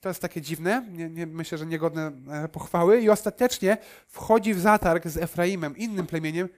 To 0.00 0.09
jest 0.09 0.20
takie 0.20 0.40
dziwne, 0.40 0.87
nie, 0.92 1.11
nie, 1.11 1.26
myślę, 1.26 1.59
że 1.59 1.66
niegodne 1.66 2.12
e, 2.31 2.48
pochwały. 2.48 3.00
I 3.00 3.11
ostatecznie 3.11 3.78
wchodzi 4.09 4.54
w 4.54 4.61
zatarg 4.61 5.09
z 5.09 5.16
Efraimem, 5.16 5.76
innym 5.76 6.07
plemieniem, 6.07 6.48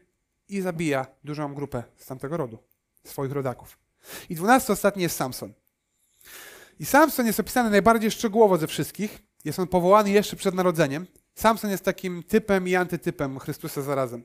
i 0.51 0.61
zabija 0.61 1.07
dużą 1.25 1.55
grupę 1.55 1.83
z 1.97 2.07
tamtego 2.07 2.37
rodu, 2.37 2.59
swoich 3.05 3.33
rodaków. 3.33 3.79
I 4.29 4.35
dwunasty 4.35 4.73
ostatni 4.73 5.03
jest 5.03 5.17
Samson. 5.17 5.53
I 6.81 6.87
Samson 6.87 7.27
jest 7.27 7.41
opisany 7.41 7.71
najbardziej 7.71 8.11
szczegółowo 8.11 8.59
ze 8.59 8.67
wszystkich. 8.67 9.23
Jest 9.45 9.59
on 9.59 9.67
powołany 9.67 10.11
jeszcze 10.11 10.37
przed 10.37 10.55
narodzeniem. 10.55 11.07
Samson 11.35 11.71
jest 11.71 11.85
takim 11.85 12.23
typem 12.23 12.69
i 12.69 12.75
antytypem 12.75 13.39
Chrystusa 13.39 13.83
zarazem. 13.83 14.23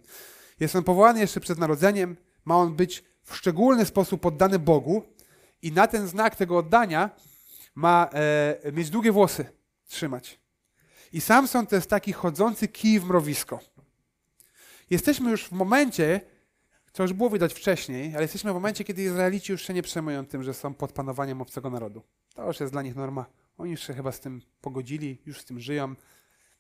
Jest 0.60 0.76
on 0.76 0.84
powołany 0.84 1.20
jeszcze 1.20 1.40
przed 1.40 1.58
narodzeniem. 1.58 2.18
Ma 2.46 2.56
on 2.56 2.76
być 2.76 3.04
w 3.26 3.36
szczególny 3.36 3.86
sposób 3.86 4.22
poddany 4.22 4.60
Bogu 4.60 5.04
i 5.62 5.72
na 5.72 5.88
ten 5.88 6.08
znak 6.08 6.36
tego 6.36 6.58
oddania 6.58 7.10
ma 7.76 8.10
e, 8.66 8.72
mieć 8.72 8.90
długie 8.90 9.12
włosy, 9.12 9.46
trzymać. 9.88 10.40
I 11.14 11.22
Samson 11.22 11.68
to 11.68 11.76
jest 11.76 11.90
taki 11.90 12.14
chodzący 12.14 12.68
kij 12.68 13.00
w 13.00 13.06
mrowisko. 13.06 13.60
Jesteśmy 14.90 15.32
już 15.32 15.46
w 15.46 15.52
momencie, 15.52 16.22
co 16.94 17.04
już 17.04 17.14
było 17.14 17.30
widać 17.30 17.54
wcześniej, 17.54 18.14
ale 18.14 18.22
jesteśmy 18.22 18.52
w 18.52 18.54
momencie, 18.54 18.84
kiedy 18.84 19.04
Izraelici 19.04 19.52
już 19.52 19.62
się 19.62 19.74
nie 19.74 19.84
przejmują 19.84 20.26
tym, 20.26 20.44
że 20.44 20.54
są 20.54 20.74
pod 20.74 20.92
panowaniem 20.92 21.42
obcego 21.42 21.70
narodu. 21.70 22.02
To 22.36 22.48
już 22.48 22.60
jest 22.60 22.74
dla 22.74 22.82
nich 22.82 22.96
norma. 22.96 23.26
Oni 23.58 23.72
już 23.72 23.88
się 23.88 23.94
chyba 23.94 24.12
z 24.12 24.20
tym 24.20 24.42
pogodzili, 24.62 25.22
już 25.26 25.42
z 25.42 25.46
tym 25.46 25.60
żyją. 25.60 25.96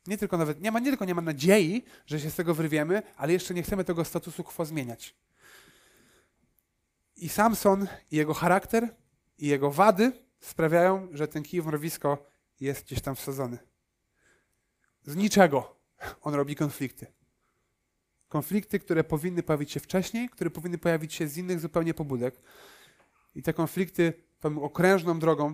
Nie 0.08 0.18
tylko 0.18 0.38
nawet, 0.38 0.62
nie 0.62 0.72
ma, 0.72 0.80
nie 0.80 0.90
tylko 0.90 1.06
nie 1.06 1.16
ma 1.16 1.22
nadziei, 1.22 1.84
że 2.06 2.20
się 2.20 2.30
z 2.30 2.36
tego 2.36 2.54
wyrwiemy, 2.54 3.02
ale 3.18 3.34
jeszcze 3.34 3.54
nie 3.54 3.64
chcemy 3.64 3.84
tego 3.84 4.06
statusu 4.06 4.44
quo 4.44 4.66
zmieniać. 4.66 5.16
I 7.16 7.30
Samson, 7.30 7.88
i 8.12 8.16
jego 8.16 8.34
charakter, 8.34 8.96
i 9.38 9.48
jego 9.48 9.72
wady 9.72 10.12
sprawiają, 10.40 11.08
że 11.12 11.28
ten 11.28 11.44
kij 11.44 11.62
w 11.62 11.66
mrowisko 11.66 12.26
jest 12.60 12.86
gdzieś 12.86 13.02
tam 13.02 13.16
wsadzony. 13.16 13.58
Z 15.04 15.16
niczego 15.16 15.80
on 16.22 16.34
robi 16.34 16.56
konflikty. 16.56 17.08
Konflikty, 18.28 18.80
które 18.80 19.04
powinny 19.04 19.44
pojawić 19.44 19.72
się 19.72 19.80
wcześniej, 19.80 20.30
które 20.30 20.50
powinny 20.50 20.78
pojawić 20.78 21.14
się 21.14 21.28
z 21.28 21.38
innych 21.38 21.60
zupełnie 21.60 21.94
pobudek. 21.94 22.42
I 23.36 23.44
te 23.44 23.54
konflikty 23.54 24.14
tą 24.40 24.62
okrężną 24.62 25.20
drogą 25.20 25.54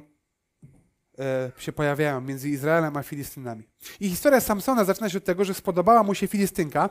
e, 1.20 1.52
się 1.58 1.72
pojawiają 1.72 2.22
między 2.22 2.50
Izraelem 2.50 2.98
a 2.98 3.04
Filistynami. 3.04 3.68
I 4.00 4.10
historia 4.10 4.42
Samsona 4.42 4.86
zaczyna 4.86 5.10
się 5.10 5.18
od 5.18 5.24
tego, 5.24 5.46
że 5.46 5.54
spodobała 5.54 6.04
mu 6.04 6.16
się 6.16 6.28
Filistynka 6.28 6.90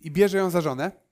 i 0.00 0.10
bierze 0.10 0.38
ją 0.38 0.50
za 0.50 0.60
żonę. 0.60 1.03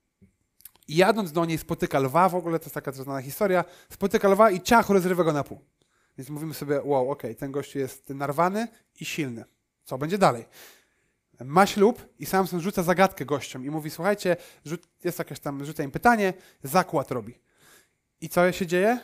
I 0.88 0.96
jadąc 0.96 1.32
do 1.32 1.44
niej 1.44 1.58
spotyka 1.58 1.98
lwa, 1.98 2.28
w 2.28 2.34
ogóle 2.34 2.58
to 2.58 2.64
jest 2.64 2.74
taka 2.74 2.92
znana 2.92 3.22
historia, 3.22 3.64
spotyka 3.90 4.28
lwa 4.28 4.50
i 4.50 4.60
ciach 4.60 4.90
rozrywa 4.90 5.24
go 5.24 5.32
na 5.32 5.44
pół. 5.44 5.60
Więc 6.18 6.30
mówimy 6.30 6.54
sobie, 6.54 6.80
wow, 6.84 7.10
okej, 7.10 7.30
okay, 7.30 7.34
ten 7.34 7.52
gościu 7.52 7.78
jest 7.78 8.08
narwany 8.10 8.68
i 9.00 9.04
silny. 9.04 9.44
Co 9.84 9.98
będzie 9.98 10.18
dalej? 10.18 10.44
Ma 11.44 11.66
ślub 11.66 12.08
i 12.18 12.26
Samson 12.26 12.60
rzuca 12.60 12.82
zagadkę 12.82 13.24
gościom 13.24 13.64
i 13.64 13.70
mówi, 13.70 13.90
słuchajcie, 13.90 14.36
jest 15.04 15.18
jakieś 15.18 15.40
tam, 15.40 15.64
rzuca 15.64 15.82
im 15.82 15.90
pytanie, 15.90 16.32
zakład 16.62 17.10
robi. 17.10 17.38
I 18.20 18.28
co 18.28 18.52
się 18.52 18.66
dzieje? 18.66 18.98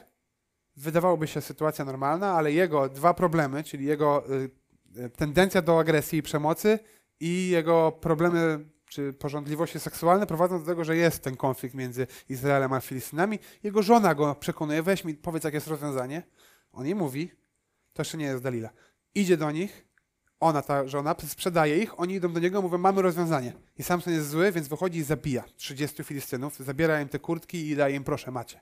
Wydawałoby 0.77 1.27
się 1.27 1.41
sytuacja 1.41 1.85
normalna, 1.85 2.33
ale 2.33 2.53
jego 2.53 2.89
dwa 2.89 3.15
problemy, 3.15 3.65
czyli 3.65 3.85
jego 3.85 4.25
y, 4.31 4.51
y 4.97 5.11
tendencja 5.11 5.63
do 5.63 5.79
agresji 5.79 6.19
i 6.19 6.23
przemocy 6.23 6.79
i 7.21 7.49
jego 7.49 7.93
problemy 7.93 8.65
czy 8.89 9.13
porządliwości 9.13 9.81
seksualne 9.81 10.27
prowadzą 10.27 10.61
do 10.61 10.67
tego, 10.67 10.85
że 10.85 10.97
jest 10.97 11.23
ten 11.23 11.37
konflikt 11.37 11.75
między 11.75 12.07
Izraelem 12.29 12.73
a 12.73 12.81
Filistynami. 12.81 13.39
Jego 13.63 13.83
żona 13.83 14.15
go 14.15 14.35
przekonuje, 14.35 14.83
weź 14.83 15.05
mi, 15.05 15.15
powiedz, 15.15 15.45
jakie 15.45 15.57
jest 15.57 15.67
rozwiązanie. 15.67 16.23
On 16.73 16.87
jej 16.87 16.95
mówi, 16.95 17.31
to 17.93 18.03
jeszcze 18.03 18.19
nie 18.19 18.25
jest 18.25 18.43
Dalila. 18.43 18.71
Idzie 19.15 19.37
do 19.37 19.51
nich, 19.51 19.89
ona, 20.41 20.63
ta 20.63 20.89
żona, 20.89 21.15
sprzedaje 21.27 21.79
ich, 21.79 22.01
oni 22.01 22.15
idą 22.15 22.33
do 22.33 22.41
niego, 22.41 22.63
mówią, 22.63 22.79
mamy 22.79 23.03
rozwiązanie. 23.03 23.53
I 23.79 23.83
Samson 23.83 24.13
jest 24.13 24.29
zły, 24.29 24.53
więc 24.53 24.69
wychodzi 24.69 24.99
i 24.99 25.03
zabija 25.03 25.45
30 25.57 26.05
Filistynów, 26.05 26.57
zabiera 26.57 27.01
im 27.01 27.09
te 27.09 27.19
kurtki 27.19 27.69
i 27.69 27.77
daje 27.77 27.97
im, 27.97 28.05
proszę, 28.05 28.31
macie. 28.31 28.61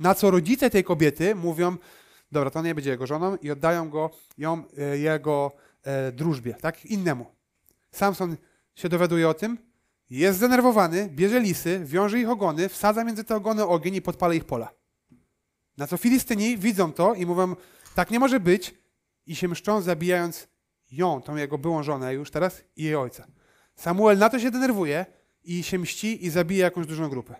Na 0.00 0.14
co 0.14 0.30
rodzice 0.30 0.70
tej 0.70 0.84
kobiety 0.84 1.34
mówią, 1.34 1.76
dobra, 2.32 2.50
to 2.50 2.62
nie 2.62 2.74
będzie 2.74 2.90
jego 2.90 3.06
żoną 3.06 3.36
i 3.36 3.50
oddają 3.50 3.90
go, 3.90 4.10
ją, 4.38 4.64
e, 4.78 4.98
jego 4.98 5.52
e, 5.82 6.12
drużbie, 6.12 6.54
tak? 6.54 6.86
Innemu. 6.86 7.26
Samson 7.90 8.36
się 8.78 8.88
dowiaduje 8.88 9.28
o 9.28 9.34
tym, 9.34 9.58
jest 10.10 10.38
zdenerwowany, 10.38 11.08
bierze 11.08 11.40
lisy, 11.40 11.80
wiąże 11.84 12.18
ich 12.18 12.28
ogony, 12.28 12.68
wsadza 12.68 13.04
między 13.04 13.24
te 13.24 13.36
ogony 13.36 13.66
ogień 13.66 13.94
i 13.94 14.02
podpala 14.02 14.34
ich 14.34 14.44
pola. 14.44 14.74
Na 15.76 15.86
co 15.86 15.96
Filistyni 15.96 16.58
widzą 16.58 16.92
to 16.92 17.14
i 17.14 17.26
mówią, 17.26 17.56
tak 17.94 18.10
nie 18.10 18.18
może 18.18 18.40
być 18.40 18.74
i 19.26 19.36
się 19.36 19.48
mszczą, 19.48 19.80
zabijając 19.80 20.48
ją, 20.90 21.22
tą 21.22 21.36
jego 21.36 21.58
byłą 21.58 21.82
żonę 21.82 22.14
już 22.14 22.30
teraz 22.30 22.64
i 22.76 22.82
jej 22.82 22.96
ojca. 22.96 23.26
Samuel 23.74 24.18
na 24.18 24.30
to 24.30 24.38
się 24.38 24.50
denerwuje 24.50 25.06
i 25.44 25.62
się 25.62 25.78
mści 25.78 26.26
i 26.26 26.30
zabija 26.30 26.64
jakąś 26.64 26.86
dużą 26.86 27.08
grupę. 27.08 27.34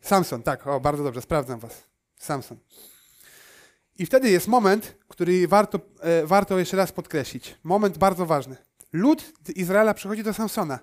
Samson, 0.00 0.42
tak, 0.42 0.66
o, 0.66 0.80
bardzo 0.80 1.04
dobrze, 1.04 1.22
sprawdzam 1.22 1.60
was. 1.60 1.84
Samson. 2.16 2.58
I 3.98 4.06
wtedy 4.06 4.30
jest 4.30 4.48
moment, 4.48 4.96
który 5.08 5.48
warto, 5.48 5.80
e, 6.00 6.26
warto 6.26 6.58
jeszcze 6.58 6.76
raz 6.76 6.92
podkreślić. 6.92 7.58
Moment 7.64 7.98
bardzo 7.98 8.26
ważny. 8.26 8.69
Lud 8.92 9.32
Izraela 9.56 9.94
przychodzi 9.94 10.22
do 10.22 10.34
Samsona 10.34 10.78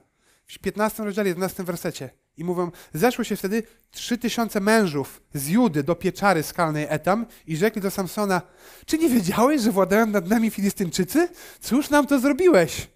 w 0.45 0.59
15 0.59 1.03
rozdziale, 1.03 1.29
11 1.29 1.63
wersecie 1.63 2.09
i 2.37 2.43
mówią, 2.43 2.71
zeszło 2.93 3.23
się 3.23 3.35
wtedy 3.35 3.63
trzy 3.91 4.17
tysiące 4.17 4.59
mężów 4.59 5.21
z 5.33 5.47
Judy 5.47 5.83
do 5.83 5.95
pieczary 5.95 6.43
skalnej 6.43 6.85
Etam 6.89 7.25
i 7.47 7.57
rzekli 7.57 7.81
do 7.81 7.91
Samsona, 7.91 8.41
czy 8.85 8.97
nie 8.97 9.09
wiedziałeś, 9.09 9.61
że 9.61 9.71
władają 9.71 10.05
nad 10.05 10.27
nami 10.27 10.49
Filistynczycy? 10.49 11.29
Cóż 11.61 11.89
nam 11.89 12.07
to 12.07 12.19
zrobiłeś? 12.19 12.87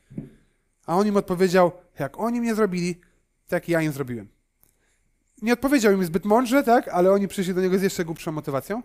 A 0.85 0.97
on 0.97 1.07
im 1.07 1.17
odpowiedział, 1.17 1.71
jak 1.99 2.19
oni 2.19 2.41
mnie 2.41 2.55
zrobili, 2.55 3.01
tak 3.47 3.69
ja 3.69 3.81
im 3.81 3.91
zrobiłem. 3.91 4.27
Nie 5.41 5.53
odpowiedział 5.53 5.93
im 5.93 6.05
zbyt 6.05 6.25
mądrze, 6.25 6.63
tak, 6.63 6.87
ale 6.87 7.11
oni 7.11 7.27
przyszli 7.27 7.53
do 7.53 7.61
niego 7.61 7.77
z 7.77 7.81
jeszcze 7.81 8.05
głupszą 8.05 8.31
motywacją. 8.31 8.83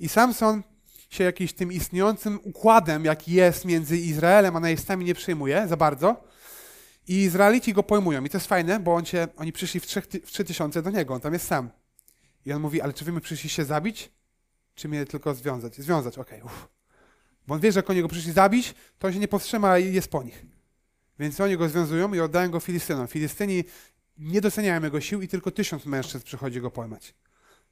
I 0.00 0.08
Samson 0.08 0.62
się 1.10 1.24
jakimś 1.24 1.52
tym 1.52 1.72
istniejącym 1.72 2.40
układem, 2.42 3.04
jaki 3.04 3.32
jest 3.32 3.64
między 3.64 3.98
Izraelem 3.98 4.56
a 4.56 4.60
najeźdźcami, 4.60 5.04
nie 5.04 5.14
przejmuje 5.14 5.68
za 5.68 5.76
bardzo. 5.76 6.24
I 7.08 7.22
Izraelici 7.22 7.72
go 7.72 7.82
pojmują. 7.82 8.24
I 8.24 8.30
to 8.30 8.36
jest 8.36 8.46
fajne, 8.46 8.80
bo 8.80 8.94
on 8.94 9.04
się, 9.04 9.28
oni 9.36 9.52
przyszli 9.52 9.80
w, 9.80 9.86
trzech, 9.86 10.04
w 10.04 10.30
trzy 10.30 10.44
tysiące 10.44 10.82
do 10.82 10.90
niego, 10.90 11.14
on 11.14 11.20
tam 11.20 11.32
jest 11.32 11.46
sam. 11.46 11.70
I 12.46 12.52
on 12.52 12.62
mówi, 12.62 12.80
ale 12.80 12.92
czy 12.92 13.04
wy 13.04 13.12
my 13.12 13.20
przyszliście 13.20 13.64
zabić, 13.64 14.10
czy 14.74 14.88
mnie 14.88 15.06
tylko 15.06 15.34
związać? 15.34 15.76
Związać, 15.76 16.18
okej. 16.18 16.42
Okay, 16.42 16.56
bo 17.46 17.54
on 17.54 17.60
wie, 17.60 17.72
że 17.72 17.78
jak 17.78 17.90
oni 17.90 18.02
go 18.02 18.08
przyszli 18.08 18.32
zabić, 18.32 18.74
to 18.98 19.06
on 19.06 19.12
się 19.14 19.20
nie 19.20 19.28
powstrzyma 19.28 19.78
i 19.78 19.94
jest 19.94 20.08
po 20.08 20.22
nich. 20.22 20.44
Więc 21.18 21.40
oni 21.40 21.56
go 21.56 21.68
związują 21.68 22.14
i 22.14 22.20
oddają 22.20 22.50
go 22.50 22.60
Filistynom. 22.60 23.06
Filistyni 23.06 23.64
nie 24.18 24.40
doceniają 24.40 24.82
jego 24.82 25.00
sił 25.00 25.22
i 25.22 25.28
tylko 25.28 25.50
tysiąc 25.50 25.86
mężczyzn 25.86 26.24
przychodzi 26.24 26.60
go 26.60 26.70
pojmać. 26.70 27.14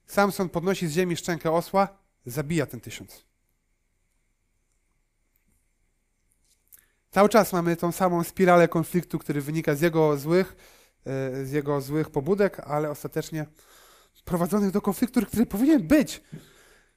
Samson 0.07 0.49
podnosi 0.49 0.87
z 0.87 0.93
ziemi 0.93 1.17
szczękę 1.17 1.51
osła, 1.51 2.02
zabija 2.27 2.67
ten 2.67 2.81
tysiąc. 2.81 3.25
Cały 7.11 7.29
czas 7.29 7.53
mamy 7.53 7.77
tą 7.77 7.93
samą 7.93 8.25
spiralę 8.25 8.69
konfliktu, 8.69 9.19
który 9.19 9.41
wynika 9.41 9.75
z 9.75 9.81
jego 9.81 10.19
złych, 10.19 10.57
e, 11.07 11.45
z 11.45 11.53
jego 11.53 11.81
złych 11.81 12.11
pobudek, 12.11 12.61
ale 12.61 12.91
ostatecznie 12.91 13.47
prowadzonych 14.25 14.71
do 14.71 14.81
konfliktu, 14.81 15.27
który 15.27 15.47
powinien 15.47 15.87
być. 15.87 16.23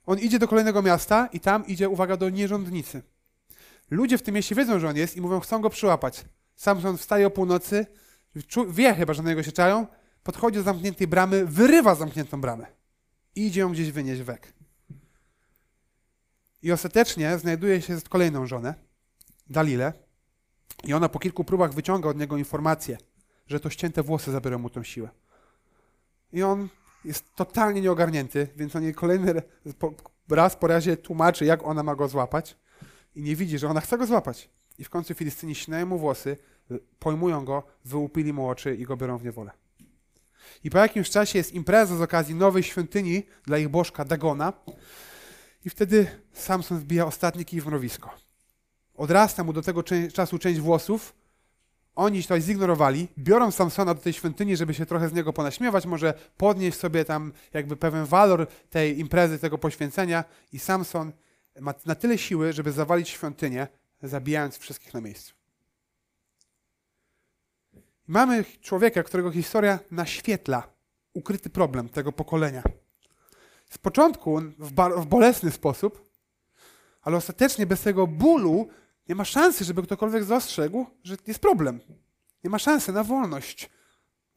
On 0.05 0.19
idzie 0.19 0.39
do 0.39 0.47
kolejnego 0.47 0.82
miasta 0.82 1.30
i 1.34 1.39
tam 1.39 1.67
idzie, 1.67 1.89
uwaga, 1.89 2.17
do 2.17 2.30
nierządnicy. 2.30 3.01
Ludzie 3.89 4.17
w 4.17 4.21
tym 4.21 4.36
mieście 4.36 4.55
wiedzą, 4.55 4.80
że 4.80 4.89
on 4.89 4.97
jest 4.97 5.17
i 5.17 5.21
mówią, 5.21 5.39
chcą 5.39 5.61
go 5.61 5.69
przyłapać. 5.69 6.26
Samson 6.55 6.97
wstaje 6.97 7.28
o 7.28 7.32
północy, 7.32 7.86
wie 8.69 8.93
chyba, 8.93 9.13
że 9.13 9.23
na 9.23 9.30
niego 9.30 9.43
się 9.43 9.51
czają, 9.51 9.88
podchodzi 10.23 10.57
do 10.57 10.63
zamkniętej 10.63 11.07
bramy, 11.07 11.45
wyrywa 11.45 11.95
zamkniętą 11.95 12.41
bramę 12.41 12.67
i 13.36 13.47
idzie 13.47 13.61
ją 13.61 13.71
gdzieś 13.71 13.91
wynieść 13.91 14.21
wek. 14.21 14.53
I 16.66 16.72
ostatecznie 16.72 17.38
znajduje 17.38 17.82
się 17.82 17.99
z 17.99 18.09
kolejną 18.09 18.45
żonę, 18.45 18.74
Dalilę, 19.49 19.93
i 20.84 20.93
ona 20.93 21.09
po 21.09 21.20
kilku 21.20 21.43
próbach 21.43 21.74
wyciąga 21.74 22.09
od 22.09 22.18
niego 22.18 22.38
informację, 22.38 22.97
że 23.47 23.59
to 23.59 23.70
ścięte 23.70 24.03
włosy 24.03 24.32
zabiorą 24.32 24.59
mu 24.59 24.70
tą 24.70 24.84
siłę. 24.84 25.09
I 26.34 26.43
on 26.43 26.70
jest 27.05 27.36
totalnie 27.36 27.82
nieogarnięty, 27.82 28.47
więc 28.55 28.76
on 28.76 28.84
jej 28.84 28.93
kolejny 28.93 29.41
raz 30.30 30.55
po 30.55 30.68
razie 30.68 30.97
tłumaczy, 30.97 31.45
jak 31.45 31.63
ona 31.63 31.84
ma 31.84 31.95
go 31.95 32.07
złapać 32.07 32.57
i 33.16 33.22
nie 33.22 33.36
widzi, 33.36 33.59
że 33.59 33.70
ona 33.70 33.82
chce 33.82 33.97
go 33.97 34.05
złapać. 34.05 34.49
I 34.78 34.84
w 34.84 34.89
końcu 34.89 35.13
Filistyni 35.13 35.55
ścinają 35.55 35.86
mu 35.86 35.97
włosy, 35.97 36.38
pojmują 36.99 37.45
go, 37.45 37.63
wyłupili 37.86 38.34
mu 38.34 38.49
oczy 38.49 38.76
i 38.76 38.84
go 38.84 38.97
biorą 38.97 39.18
w 39.18 39.24
niewolę. 39.24 39.51
I 40.63 40.70
po 40.70 40.78
jakimś 40.78 41.09
czasie 41.09 41.38
jest 41.38 41.53
impreza 41.53 41.95
z 41.95 42.01
okazji 42.01 42.36
nowej 42.36 42.63
świątyni 42.63 43.24
dla 43.43 43.57
ich 43.57 43.70
bożka 43.70 44.05
Dagona 44.05 44.53
i 45.66 45.70
wtedy 45.70 46.07
Samson 46.34 46.80
wbija 46.80 47.05
ostatni 47.05 47.45
kij 47.45 47.61
w 47.61 47.66
mrowisko 47.66 48.26
odrasta 48.97 49.43
mu 49.43 49.53
do 49.53 49.61
tego 49.61 49.84
czasu 50.13 50.39
część 50.39 50.59
włosów, 50.59 51.16
oni 51.95 52.24
to 52.24 52.39
zignorowali, 52.39 53.07
biorą 53.18 53.51
Samsona 53.51 53.93
do 53.93 54.01
tej 54.01 54.13
świątyni, 54.13 54.57
żeby 54.57 54.74
się 54.74 54.86
trochę 54.86 55.09
z 55.09 55.13
niego 55.13 55.34
ponaśmiewać, 55.34 55.86
może 55.86 56.13
podnieść 56.38 56.78
sobie 56.78 57.05
tam 57.05 57.34
jakby 57.53 57.78
pewien 57.78 58.05
walor 58.05 58.47
tej 58.70 58.99
imprezy, 58.99 59.39
tego 59.39 59.57
poświęcenia 59.57 60.24
i 60.51 60.59
Samson 60.59 61.11
ma 61.59 61.74
na 61.86 61.95
tyle 61.95 62.18
siły, 62.18 62.53
żeby 62.53 62.72
zawalić 62.72 63.09
świątynię, 63.09 63.68
zabijając 64.03 64.57
wszystkich 64.57 64.93
na 64.93 65.01
miejscu. 65.01 65.34
Mamy 68.07 68.45
człowieka, 68.61 69.03
którego 69.03 69.32
historia 69.32 69.80
naświetla 69.91 70.68
ukryty 71.13 71.49
problem 71.49 71.89
tego 71.89 72.11
pokolenia. 72.11 72.63
Z 73.76 73.78
początku 73.78 74.41
w, 74.59 74.71
w 75.01 75.05
bolesny 75.05 75.51
sposób, 75.51 76.11
ale 77.01 77.17
ostatecznie 77.17 77.65
bez 77.65 77.82
tego 77.82 78.07
bólu 78.07 78.67
nie 79.09 79.15
ma 79.15 79.26
szansy, 79.26 79.63
żeby 79.63 79.84
ktokolwiek 79.84 80.26
dostrzegł, 80.26 80.86
że 81.03 81.17
jest 81.28 81.39
problem. 81.39 81.80
Nie 82.43 82.49
ma 82.49 82.59
szansy 82.59 82.91
na 82.93 83.03
wolność. 83.03 83.69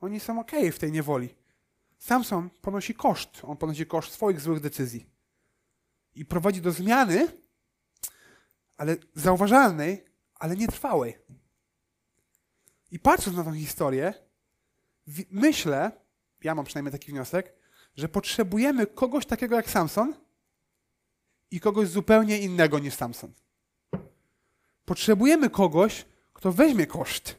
Oni 0.00 0.20
są 0.20 0.40
ok 0.40 0.50
w 0.72 0.78
tej 0.78 0.92
niewoli. 0.92 1.34
Samson 1.98 2.50
ponosi 2.62 2.94
koszt. 2.94 3.30
On 3.42 3.56
ponosi 3.56 3.86
koszt 3.86 4.12
swoich 4.12 4.40
złych 4.40 4.60
decyzji. 4.60 5.06
I 6.14 6.24
prowadzi 6.24 6.60
do 6.60 6.72
zmiany, 6.72 7.28
ale 8.76 8.96
zauważalnej, 9.14 10.04
ale 10.34 10.56
nietrwałej. 10.56 11.18
I 12.90 12.98
patrząc 12.98 13.36
na 13.36 13.44
tę 13.44 13.54
historię, 13.54 14.14
myślę, 15.30 15.92
ja 16.42 16.54
mam 16.54 16.64
przynajmniej 16.64 16.92
taki 16.92 17.12
wniosek, 17.12 17.57
że 17.98 18.08
potrzebujemy 18.08 18.86
kogoś 18.86 19.26
takiego 19.26 19.56
jak 19.56 19.70
Samson 19.70 20.14
i 21.50 21.60
kogoś 21.60 21.88
zupełnie 21.88 22.38
innego 22.38 22.78
niż 22.78 22.94
Samson. 22.94 23.32
Potrzebujemy 24.84 25.50
kogoś, 25.50 26.04
kto 26.32 26.52
weźmie 26.52 26.86
koszt. 26.86 27.36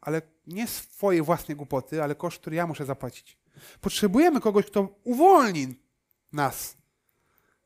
Ale 0.00 0.22
nie 0.46 0.66
swoje 0.66 1.22
własne 1.22 1.54
głupoty, 1.54 2.02
ale 2.02 2.14
koszt, 2.14 2.40
który 2.40 2.56
ja 2.56 2.66
muszę 2.66 2.84
zapłacić. 2.84 3.38
Potrzebujemy 3.80 4.40
kogoś, 4.40 4.66
kto 4.66 5.00
uwolni 5.04 5.74
nas. 6.32 6.76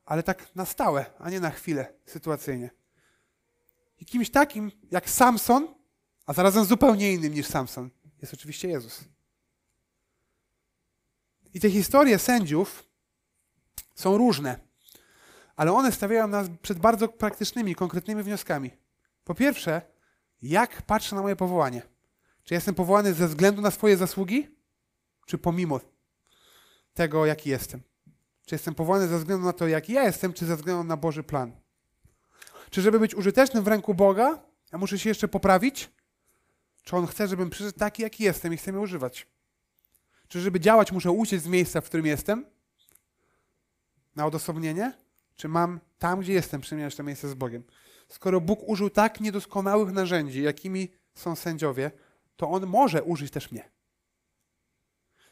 Ale 0.05 0.23
tak 0.23 0.55
na 0.55 0.65
stałe, 0.65 1.07
a 1.19 1.31
nie 1.31 1.41
na 1.41 1.51
chwilę, 1.51 1.93
sytuacyjnie. 2.07 2.71
I 3.99 4.07
kimś 4.07 4.31
takim 4.31 4.73
jak 4.91 5.11
Samson, 5.11 5.75
a 6.27 6.33
zarazem 6.33 6.65
zupełnie 6.65 7.13
innym 7.13 7.35
niż 7.35 7.47
Samson, 7.47 7.91
jest 8.23 8.35
oczywiście 8.35 8.69
Jezus. 8.69 9.05
I 11.55 11.61
te 11.61 11.71
historie 11.71 12.19
sędziów 12.19 12.85
są 13.95 14.19
różne 14.19 14.69
ale 15.59 15.73
one 15.73 15.93
stawiają 15.93 16.29
nas 16.29 16.49
przed 16.63 16.79
bardzo 16.79 17.09
praktycznymi, 17.09 17.75
konkretnymi 17.75 18.23
wnioskami. 18.23 18.71
Po 19.25 19.35
pierwsze, 19.35 19.83
jak 20.43 20.83
patrzę 20.83 21.17
na 21.17 21.23
moje 21.23 21.37
powołanie? 21.37 21.83
Czy 22.45 22.55
jestem 22.55 22.75
powołany 22.75 23.15
ze 23.15 23.29
względu 23.29 23.63
na 23.63 23.71
swoje 23.71 23.97
zasługi, 23.97 24.49
czy 25.27 25.39
pomimo 25.39 25.81
tego, 26.95 27.27
jaki 27.27 27.51
jestem? 27.51 27.83
Czy 28.47 28.55
jestem 28.55 28.75
powołany 28.75 29.09
ze 29.09 29.19
względu 29.19 29.47
na 29.47 29.53
to, 29.53 29.69
jaki 29.69 29.93
ja 29.93 30.05
jestem, 30.05 30.33
czy 30.33 30.47
ze 30.47 30.57
względu 30.57 30.85
na 30.85 30.97
Boży 30.97 31.23
plan? 31.23 31.53
Czy 32.71 32.83
żeby 32.83 33.01
być 33.01 33.15
użytecznym 33.15 33.65
w 33.65 33.69
ręku 33.69 33.95
Boga, 33.95 34.43
ja 34.73 34.79
muszę 34.79 34.99
się 34.99 35.09
jeszcze 35.09 35.29
poprawić? 35.29 35.91
Czy 36.83 36.97
On 36.97 37.07
chce, 37.07 37.29
żebym 37.29 37.51
przyszedł 37.51 37.79
taki, 37.79 38.03
jaki 38.03 38.25
jestem 38.25 38.55
i 38.55 38.57
chce 38.57 38.73
mnie 38.73 38.81
używać? 38.81 39.27
Czy 40.29 40.41
żeby 40.41 40.61
działać, 40.61 40.93
muszę 40.93 41.11
uciec 41.11 41.43
z 41.43 41.47
miejsca, 41.47 41.81
w 41.81 41.85
którym 41.85 42.07
jestem? 42.07 42.47
Na 44.17 44.27
odosobnienie? 44.27 44.93
Czy 45.37 45.49
mam 45.49 45.81
tam, 45.99 46.21
gdzie 46.21 46.33
jestem, 46.33 46.61
przemieniać 46.61 46.97
to 46.97 47.03
miejsce 47.03 47.29
z 47.29 47.35
Bogiem? 47.35 47.63
Skoro 48.09 48.41
Bóg 48.41 48.69
użył 48.69 48.91
tak 48.91 49.21
niedoskonałych 49.21 49.93
narzędzi, 49.93 50.43
jakimi 50.43 50.89
są 51.15 51.37
sędziowie, 51.37 51.91
to 52.37 52.51
On 52.51 52.67
może 52.67 53.03
użyć 53.03 53.33
też 53.33 53.53
mnie. 53.53 53.71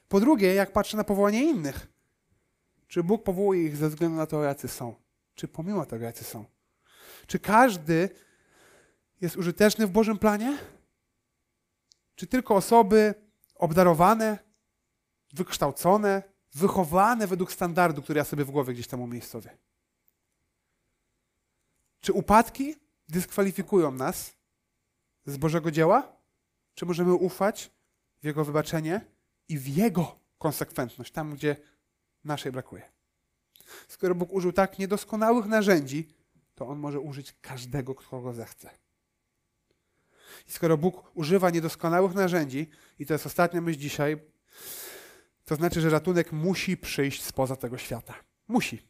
Po 0.09 0.21
drugie, 0.21 0.55
jak 0.55 0.73
patrzę 0.73 0.97
na 0.97 1.05
powołanie 1.05 1.43
innych, 1.43 1.87
czy 2.89 3.03
Bóg 3.03 3.23
powołuje 3.23 3.65
ich 3.65 3.77
ze 3.77 3.89
względu 3.89 4.17
na 4.17 4.27
to, 4.27 4.43
jacy 4.43 4.69
są? 4.69 4.95
Czy 5.35 5.49
pomimo 5.49 5.87
tego, 5.87 6.05
jacy 6.05 6.25
są? 6.25 6.45
Czy 7.27 7.39
każdy 7.39 8.09
jest 9.21 9.37
użyteczny 9.37 9.87
w 9.87 9.91
Bożym 9.91 10.19
planie? 10.19 10.59
Czy 12.15 12.27
tylko 12.27 12.55
osoby 12.55 13.15
obdarowane, 13.55 14.46
wykształcone, 15.33 16.23
wychowane 16.55 17.27
według 17.27 17.53
standardu, 17.53 18.03
który 18.03 18.19
ja 18.19 18.25
sobie 18.25 18.45
w 18.45 18.51
głowie 18.51 18.75
gdzieś 18.75 18.87
tam 18.87 19.01
umiejscowię? 19.01 19.57
Czy 22.01 22.13
upadki 22.13 22.75
dyskwalifikują 23.09 23.91
nas 23.91 24.33
z 25.27 25.37
Bożego 25.37 25.71
dzieła? 25.71 26.17
Czy 26.75 26.87
możemy 26.87 27.15
ufać 27.15 27.71
w 28.23 28.25
Jego 28.25 28.45
wybaczenie 28.45 29.01
i 29.49 29.59
w 29.59 29.69
Jego 29.69 30.19
konsekwentność, 30.39 31.13
tam 31.13 31.35
gdzie 31.35 31.57
naszej 32.25 32.53
brakuje? 32.53 32.83
Skoro 33.89 34.15
Bóg 34.15 34.33
użył 34.33 34.53
tak 34.53 34.79
niedoskonałych 34.79 35.47
narzędzi, 35.47 36.09
to 36.55 36.69
On 36.69 36.79
może 36.79 37.01
użyć 37.01 37.35
każdego, 37.41 37.95
kogo 37.95 38.33
zechce. 38.33 38.71
I 40.49 40.53
skoro 40.53 40.77
Bóg 40.77 41.11
używa 41.15 41.51
niedoskonałych 41.51 42.15
narzędzi, 42.15 42.71
i 42.99 43.07
to 43.07 43.15
jest 43.15 43.27
ostatnia 43.27 43.61
myśl 43.61 43.79
dzisiaj, 43.79 44.17
to 45.47 45.57
znaczy, 45.57 45.81
że 45.81 45.91
ratunek 45.91 46.33
musi 46.33 46.77
przyjść 46.77 47.23
spoza 47.23 47.57
tego 47.57 47.79
świata. 47.79 48.15
Musi. 48.49 48.83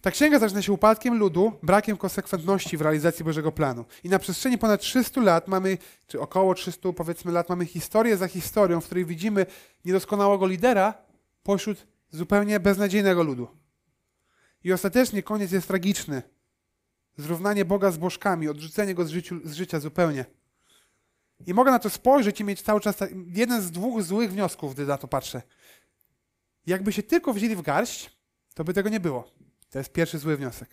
Ta 0.00 0.10
księga 0.10 0.38
zaczyna 0.38 0.62
się 0.62 0.72
upadkiem 0.72 1.18
ludu, 1.18 1.52
brakiem 1.62 1.96
konsekwentności 1.96 2.76
w 2.76 2.80
realizacji 2.80 3.24
Bożego 3.24 3.52
planu. 3.52 3.84
I 4.04 4.08
na 4.08 4.18
przestrzeni 4.18 4.58
ponad 4.58 4.80
300 4.80 5.20
lat 5.20 5.48
mamy, 5.48 5.78
czy 6.06 6.20
około 6.20 6.54
300 6.54 6.92
powiedzmy 6.92 7.32
lat, 7.32 7.48
mamy 7.48 7.66
historię 7.66 8.16
za 8.16 8.28
historią, 8.28 8.80
w 8.80 8.84
której 8.84 9.04
widzimy 9.04 9.46
niedoskonałego 9.84 10.46
lidera 10.46 10.94
pośród 11.42 11.86
zupełnie 12.10 12.60
beznadziejnego 12.60 13.22
ludu. 13.22 13.48
I 14.64 14.72
ostatecznie 14.72 15.22
koniec 15.22 15.52
jest 15.52 15.68
tragiczny. 15.68 16.22
Zrównanie 17.16 17.64
Boga 17.64 17.90
z 17.90 17.98
bożkami, 17.98 18.48
odrzucenie 18.48 18.94
Go 18.94 19.04
z, 19.04 19.10
życiu, 19.10 19.40
z 19.44 19.54
życia 19.54 19.80
zupełnie. 19.80 20.24
I 21.46 21.54
mogę 21.54 21.70
na 21.70 21.78
to 21.78 21.90
spojrzeć 21.90 22.40
i 22.40 22.44
mieć 22.44 22.62
cały 22.62 22.80
czas 22.80 22.96
jeden 23.26 23.62
z 23.62 23.70
dwóch 23.70 24.02
złych 24.02 24.32
wniosków, 24.32 24.74
gdy 24.74 24.86
na 24.86 24.98
to 24.98 25.08
patrzę. 25.08 25.42
Jakby 26.66 26.92
się 26.92 27.02
tylko 27.02 27.32
wzięli 27.32 27.56
w 27.56 27.62
garść, 27.62 28.10
to 28.54 28.64
by 28.64 28.74
tego 28.74 28.88
nie 28.88 29.00
było. 29.00 29.24
To 29.70 29.78
jest 29.78 29.92
pierwszy 29.92 30.18
zły 30.18 30.36
wniosek. 30.36 30.68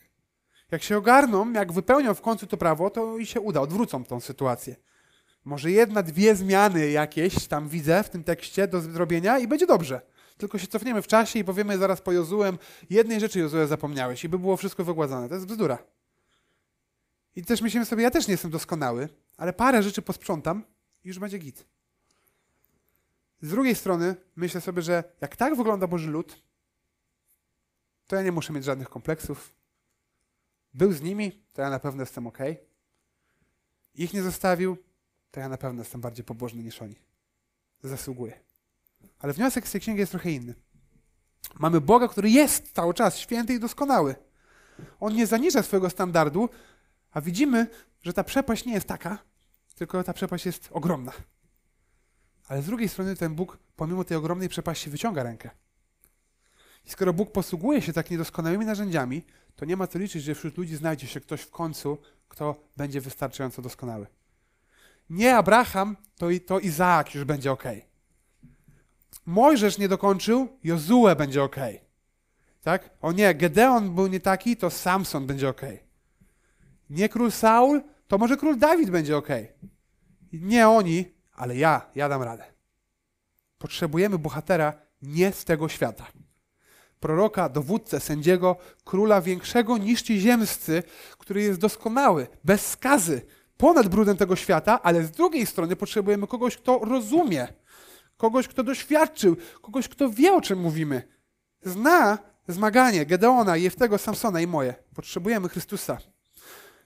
Jak 0.72 0.84
się 0.84 0.98
ogarną, 0.98 1.52
jak 1.52 1.72
wypełnią 1.72 2.14
w 2.14 2.22
końcu 2.22 2.48
to 2.48 2.58
prawo, 2.58 2.90
to 2.90 3.18
i 3.18 3.26
się 3.26 3.42
uda, 3.42 3.62
odwrócą 3.62 4.06
tą 4.06 4.20
sytuację. 4.20 4.76
Może 5.46 5.72
jedna, 5.72 6.04
dwie 6.04 6.36
zmiany 6.36 6.90
jakieś 6.92 7.48
tam 7.48 7.70
widzę 7.70 8.04
w 8.04 8.10
tym 8.10 8.24
tekście 8.24 8.68
do 8.68 8.82
zrobienia 8.82 9.40
i 9.40 9.48
będzie 9.48 9.68
dobrze. 9.68 10.02
Tylko 10.38 10.58
się 10.58 10.68
cofniemy 10.68 11.02
w 11.02 11.08
czasie 11.08 11.40
i 11.40 11.44
powiemy 11.44 11.78
zaraz 11.78 12.02
po 12.02 12.12
Jozułem, 12.12 12.58
jednej 12.90 13.20
rzeczy 13.20 13.40
Jozue 13.40 13.68
zapomniałeś 13.68 14.24
i 14.24 14.30
by 14.30 14.40
było 14.40 14.58
wszystko 14.58 14.84
wygładzone. 14.84 15.30
To 15.30 15.36
jest 15.36 15.48
bzdura. 15.48 15.78
I 17.36 17.46
też 17.46 17.62
myślimy 17.62 17.86
sobie, 17.86 18.04
ja 18.04 18.12
też 18.12 18.28
nie 18.28 18.32
jestem 18.32 18.52
doskonały, 18.52 19.10
ale 19.40 19.54
parę 19.54 19.84
rzeczy 19.84 20.02
posprzątam 20.02 20.64
i 21.04 21.08
już 21.08 21.20
będzie 21.20 21.38
git. 21.38 21.66
Z 23.42 23.50
drugiej 23.50 23.76
strony 23.76 24.16
myślę 24.36 24.62
sobie, 24.62 24.82
że 24.82 25.04
jak 25.22 25.36
tak 25.36 25.56
wygląda 25.56 25.88
Boży 25.88 26.10
lud, 26.10 26.44
to 28.08 28.16
ja 28.16 28.22
nie 28.22 28.32
muszę 28.32 28.54
mieć 28.54 28.64
żadnych 28.64 28.90
kompleksów. 28.90 29.54
Był 30.74 30.92
z 30.92 31.02
nimi, 31.02 31.32
to 31.54 31.62
ja 31.62 31.70
na 31.70 31.80
pewno 31.80 32.02
jestem 32.02 32.28
ok. 32.28 32.38
Ich 33.96 34.14
nie 34.14 34.24
zostawił, 34.24 34.78
to 35.32 35.40
ja 35.40 35.50
na 35.50 35.58
pewno 35.58 35.82
jestem 35.82 36.02
bardziej 36.02 36.26
pobożny 36.26 36.64
niż 36.64 36.82
oni. 36.82 36.96
Zasługuję. 37.84 38.40
Ale 39.20 39.34
wniosek 39.34 39.68
z 39.68 39.72
tej 39.72 39.82
księgi 39.82 40.00
jest 40.00 40.12
trochę 40.12 40.32
inny. 40.32 40.56
Mamy 41.60 41.82
Boga, 41.82 42.08
który 42.08 42.30
jest 42.30 42.72
cały 42.72 42.94
czas 42.94 43.18
święty 43.18 43.54
i 43.54 43.60
doskonały. 43.60 44.16
On 45.00 45.14
nie 45.14 45.28
zaniża 45.28 45.64
swojego 45.64 45.90
standardu, 45.90 46.50
a 47.12 47.22
widzimy, 47.22 47.68
że 48.02 48.14
ta 48.14 48.24
przepaść 48.24 48.66
nie 48.66 48.74
jest 48.74 48.88
taka, 48.88 49.29
tylko 49.80 50.04
ta 50.04 50.14
przepaść 50.14 50.46
jest 50.46 50.70
ogromna. 50.72 51.12
Ale 52.48 52.62
z 52.62 52.66
drugiej 52.66 52.90
strony 52.90 53.16
ten 53.16 53.36
Bóg, 53.36 53.58
pomimo 53.76 54.04
tej 54.04 54.18
ogromnej 54.18 54.50
przepaści, 54.50 54.90
wyciąga 54.90 55.24
rękę. 55.24 55.50
I 56.86 56.90
skoro 56.90 57.14
Bóg 57.14 57.32
posługuje 57.32 57.82
się 57.82 57.94
tak 57.94 58.12
niedoskonałymi 58.12 58.66
narzędziami, 58.66 59.26
to 59.56 59.66
nie 59.66 59.78
ma 59.78 59.88
co 59.88 60.00
liczyć, 60.00 60.24
że 60.24 60.36
wśród 60.36 60.58
ludzi 60.58 60.76
znajdzie 60.76 61.08
się 61.08 61.22
ktoś 61.22 61.42
w 61.42 61.52
końcu, 61.52 61.98
kto 62.28 62.64
będzie 62.78 63.02
wystarczająco 63.02 63.62
doskonały. 63.62 64.08
Nie 65.10 65.36
Abraham, 65.38 65.98
to, 66.18 66.30
i, 66.30 66.42
to 66.42 66.60
Izaak 66.60 67.16
już 67.16 67.24
będzie 67.24 67.52
ok. 67.52 67.64
Mojżesz 69.26 69.78
nie 69.78 69.88
dokończył, 69.88 70.48
Jozue 70.64 71.16
będzie 71.18 71.44
ok. 71.44 71.56
Tak? 72.62 72.90
O 73.02 73.12
nie, 73.12 73.36
Gedeon 73.36 73.96
był 73.96 74.08
nie 74.08 74.20
taki, 74.20 74.58
to 74.58 74.70
Samson 74.70 75.28
będzie 75.28 75.50
ok. 75.50 75.62
Nie 76.90 77.10
król 77.10 77.32
Saul, 77.32 77.82
to 78.10 78.18
może 78.18 78.38
król 78.38 78.58
Dawid 78.58 78.90
będzie 78.90 79.18
ok. 79.18 79.28
Nie 80.34 80.70
oni, 80.70 81.06
ale 81.32 81.56
ja, 81.56 81.90
ja 81.96 82.10
dam 82.10 82.22
radę. 82.22 82.44
Potrzebujemy 83.58 84.18
bohatera 84.18 84.74
nie 85.02 85.32
z 85.32 85.46
tego 85.46 85.70
świata. 85.70 86.08
Proroka, 87.00 87.50
dowódcę, 87.50 88.00
sędziego, 88.00 88.56
króla 88.84 89.22
większego 89.22 89.78
niż 89.78 90.02
ci 90.02 90.20
ziemscy, 90.20 90.84
który 91.18 91.42
jest 91.42 91.60
doskonały, 91.60 92.28
bez 92.44 92.68
skazy, 92.68 93.22
ponad 93.58 93.88
brudem 93.88 94.18
tego 94.18 94.36
świata, 94.36 94.82
ale 94.84 95.04
z 95.04 95.12
drugiej 95.12 95.46
strony 95.46 95.76
potrzebujemy 95.76 96.28
kogoś, 96.28 96.58
kto 96.58 96.80
rozumie, 96.80 97.48
kogoś, 98.18 98.48
kto 98.48 98.64
doświadczył, 98.64 99.36
kogoś, 99.62 99.88
kto 99.88 100.10
wie, 100.10 100.34
o 100.34 100.42
czym 100.42 100.60
mówimy. 100.60 101.04
Zna 101.62 102.18
zmaganie 102.48 103.06
Gedeona, 103.06 103.58
Jeftego, 103.58 103.98
Samsona 103.98 104.42
i 104.42 104.48
moje. 104.48 104.76
Potrzebujemy 104.96 105.50
Chrystusa. 105.50 105.98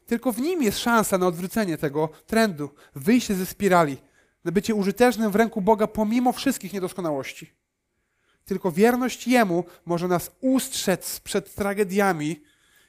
Tylko 0.05 0.31
w 0.31 0.39
nim 0.39 0.63
jest 0.63 0.79
szansa 0.79 1.17
na 1.17 1.27
odwrócenie 1.27 1.77
tego 1.77 2.09
trendu, 2.25 2.69
wyjście 2.95 3.35
ze 3.35 3.45
spirali, 3.45 3.97
na 4.43 4.51
bycie 4.51 4.75
użytecznym 4.75 5.31
w 5.31 5.35
ręku 5.35 5.61
Boga 5.61 5.87
pomimo 5.87 6.31
wszystkich 6.31 6.73
niedoskonałości. 6.73 7.53
Tylko 8.45 8.71
wierność 8.71 9.27
Jemu 9.27 9.63
może 9.85 10.07
nas 10.07 10.31
ustrzec 10.41 11.19
przed 11.19 11.55
tragediami, 11.55 12.43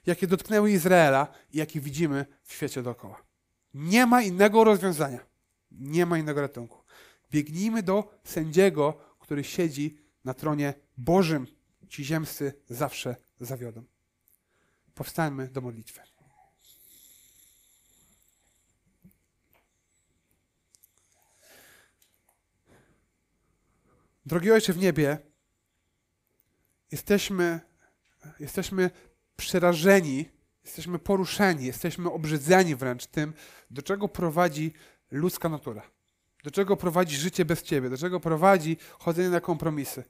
jakie 0.06 0.26
dotknęły 0.26 0.72
Izraela 0.72 1.28
i 1.52 1.58
jakie 1.58 1.80
widzimy 1.80 2.26
w 2.42 2.52
świecie 2.52 2.82
dookoła. 2.82 3.22
Nie 3.74 4.06
ma 4.06 4.22
innego 4.22 4.64
rozwiązania. 4.64 5.18
Nie 5.70 6.06
ma 6.06 6.18
innego 6.18 6.40
ratunku. 6.40 6.78
Biegnijmy 7.30 7.82
do 7.82 8.20
sędziego, 8.24 8.94
który 9.18 9.44
siedzi 9.44 9.98
na 10.24 10.34
tronie 10.34 10.74
Bożym. 10.96 11.46
Ci 11.88 12.04
ziemscy 12.04 12.52
zawsze 12.70 13.16
zawiodą. 13.40 13.84
Powstańmy 14.94 15.48
do 15.48 15.60
modlitwy. 15.60 16.00
Drogi 24.27 24.53
Ojcze 24.53 24.72
w 24.72 24.79
niebie, 24.79 25.18
jesteśmy, 26.93 27.61
jesteśmy 28.41 28.91
przerażeni, 29.37 30.29
jesteśmy 30.64 30.99
poruszeni, 30.99 31.66
jesteśmy 31.66 32.11
obrzydzeni 32.11 32.75
wręcz 32.77 33.07
tym, 33.07 33.33
do 33.70 33.83
czego 33.83 34.09
prowadzi 34.09 34.72
ludzka 35.11 35.49
natura. 35.49 35.83
Do 36.45 36.51
czego 36.51 36.77
prowadzi 36.77 37.16
życie 37.16 37.45
bez 37.45 37.62
Ciebie, 37.62 37.91
do 37.91 37.99
czego 37.99 38.20
prowadzi 38.20 38.77
chodzenie 38.99 39.29
na 39.29 39.41
kompromisy. 39.41 40.05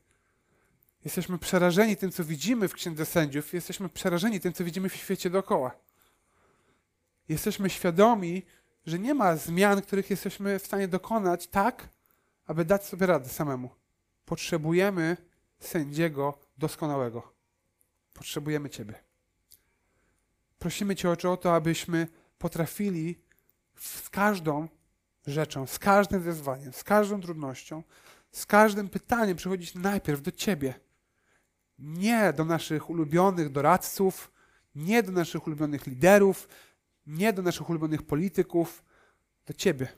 Jesteśmy 1.04 1.38
przerażeni 1.38 1.96
tym, 1.96 2.12
co 2.12 2.24
widzimy 2.24 2.68
w 2.68 2.74
Księdze 2.74 3.06
Sędziów, 3.06 3.54
jesteśmy 3.54 3.88
przerażeni 3.88 4.40
tym, 4.40 4.52
co 4.52 4.64
widzimy 4.64 4.88
w 4.88 4.96
świecie 4.96 5.30
dookoła. 5.30 5.76
Jesteśmy 7.28 7.70
świadomi, 7.70 8.42
że 8.86 8.98
nie 8.98 9.14
ma 9.14 9.36
zmian, 9.36 9.82
których 9.82 10.10
jesteśmy 10.10 10.58
w 10.58 10.66
stanie 10.66 10.88
dokonać 10.88 11.46
tak, 11.46 11.88
aby 12.46 12.64
dać 12.64 12.84
sobie 12.86 13.06
radę 13.06 13.28
samemu. 13.28 13.70
Potrzebujemy 14.24 15.16
sędziego 15.58 16.38
doskonałego. 16.58 17.32
Potrzebujemy 18.12 18.70
Ciebie. 18.70 18.94
Prosimy 20.58 20.96
Cię 20.96 21.10
o 21.10 21.36
to, 21.36 21.54
abyśmy 21.54 22.08
potrafili 22.38 23.18
z 23.78 24.10
każdą 24.10 24.68
rzeczą, 25.26 25.66
z 25.66 25.78
każdym 25.78 26.20
wyzwaniem, 26.22 26.72
z 26.72 26.84
każdą 26.84 27.20
trudnością, 27.20 27.82
z 28.32 28.46
każdym 28.46 28.88
pytaniem 28.88 29.36
przychodzić 29.36 29.74
najpierw 29.74 30.22
do 30.22 30.30
Ciebie. 30.30 30.74
Nie 31.78 32.32
do 32.32 32.44
naszych 32.44 32.90
ulubionych 32.90 33.52
doradców, 33.52 34.32
nie 34.74 35.02
do 35.02 35.12
naszych 35.12 35.46
ulubionych 35.46 35.86
liderów, 35.86 36.48
nie 37.06 37.32
do 37.32 37.42
naszych 37.42 37.70
ulubionych 37.70 38.02
polityków, 38.02 38.84
do 39.46 39.54
Ciebie. 39.54 39.88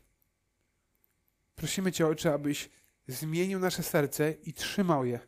Prosimy 1.54 1.92
Cię, 1.92 2.06
Ojcze, 2.06 2.34
abyś 2.34 2.70
zmienił 3.08 3.58
nasze 3.58 3.82
serce 3.82 4.32
i 4.32 4.52
trzymał 4.52 5.04
je, 5.04 5.20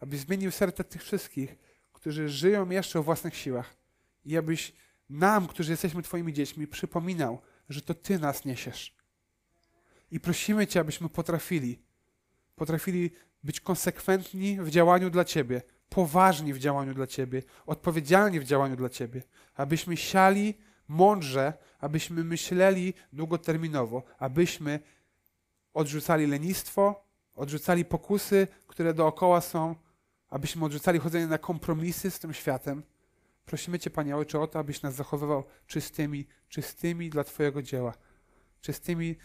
abyś 0.00 0.20
zmienił 0.20 0.50
serce 0.50 0.84
tych 0.84 1.02
wszystkich, 1.02 1.56
którzy 1.92 2.28
żyją 2.28 2.70
jeszcze 2.70 2.98
o 2.98 3.02
własnych 3.02 3.36
siłach 3.36 3.76
i 4.24 4.36
abyś 4.36 4.72
nam, 5.10 5.46
którzy 5.46 5.70
jesteśmy 5.70 6.02
Twoimi 6.02 6.32
dziećmi, 6.32 6.66
przypominał, 6.66 7.40
że 7.68 7.82
to 7.82 7.94
Ty 7.94 8.18
nas 8.18 8.44
niesiesz. 8.44 8.94
I 10.10 10.20
prosimy 10.20 10.66
Cię, 10.66 10.80
abyśmy 10.80 11.08
potrafili, 11.08 11.82
potrafili 12.54 13.10
być 13.44 13.60
konsekwentni 13.60 14.60
w 14.60 14.70
działaniu 14.70 15.10
dla 15.10 15.24
Ciebie, 15.24 15.62
poważni 15.88 16.54
w 16.54 16.58
działaniu 16.58 16.94
dla 16.94 17.06
Ciebie, 17.06 17.42
odpowiedzialni 17.66 18.40
w 18.40 18.44
działaniu 18.44 18.76
dla 18.76 18.88
Ciebie, 18.88 19.22
abyśmy 19.54 19.96
siali 19.96 20.54
mądrze, 20.88 21.52
abyśmy 21.80 22.24
myśleli 22.24 22.94
długoterminowo, 23.12 24.02
abyśmy 24.18 24.80
odrzucali 25.74 26.26
lenistwo, 26.26 27.03
odrzucali 27.34 27.84
pokusy, 27.84 28.48
które 28.66 28.94
dookoła 28.94 29.40
są, 29.40 29.74
abyśmy 30.28 30.64
odrzucali 30.64 30.98
chodzenie 30.98 31.26
na 31.26 31.38
kompromisy 31.38 32.10
z 32.10 32.18
tym 32.18 32.34
światem, 32.34 32.82
Prosimy 33.44 33.78
Cię, 33.78 33.90
Panie 33.90 34.16
Ojcze, 34.16 34.40
o 34.40 34.46
to, 34.46 34.58
abyś 34.58 34.82
nas 34.82 34.94
zachowywał 34.94 35.44
czystymi, 35.66 36.26
czystymi 36.48 37.10
dla 37.10 37.24
Twojego 37.24 37.62
dzieła, 37.62 37.94
czystymi 38.60 39.16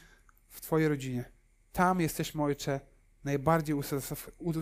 w 0.48 0.62
Twojej 0.62 0.88
rodzinie. 0.88 1.32
Tam 1.72 2.02
jesteśmy, 2.02 2.44
Ojcze, 2.44 2.80
najbardziej 3.24 3.76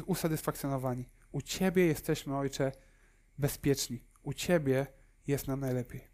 usatysfakcjonowani. 0.06 1.10
U 1.32 1.42
Ciebie 1.42 1.86
jesteśmy, 1.86 2.38
Ojcze, 2.38 2.72
bezpieczni. 3.38 4.04
U 4.24 4.34
Ciebie 4.34 4.88
jest 5.28 5.48
nam 5.48 5.60
najlepiej. 5.60 6.08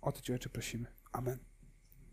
O 0.00 0.12
to 0.12 0.20
Cię, 0.20 0.32
Ojcze, 0.32 0.48
prosimy. 0.48 0.86
Amen. 1.12 1.53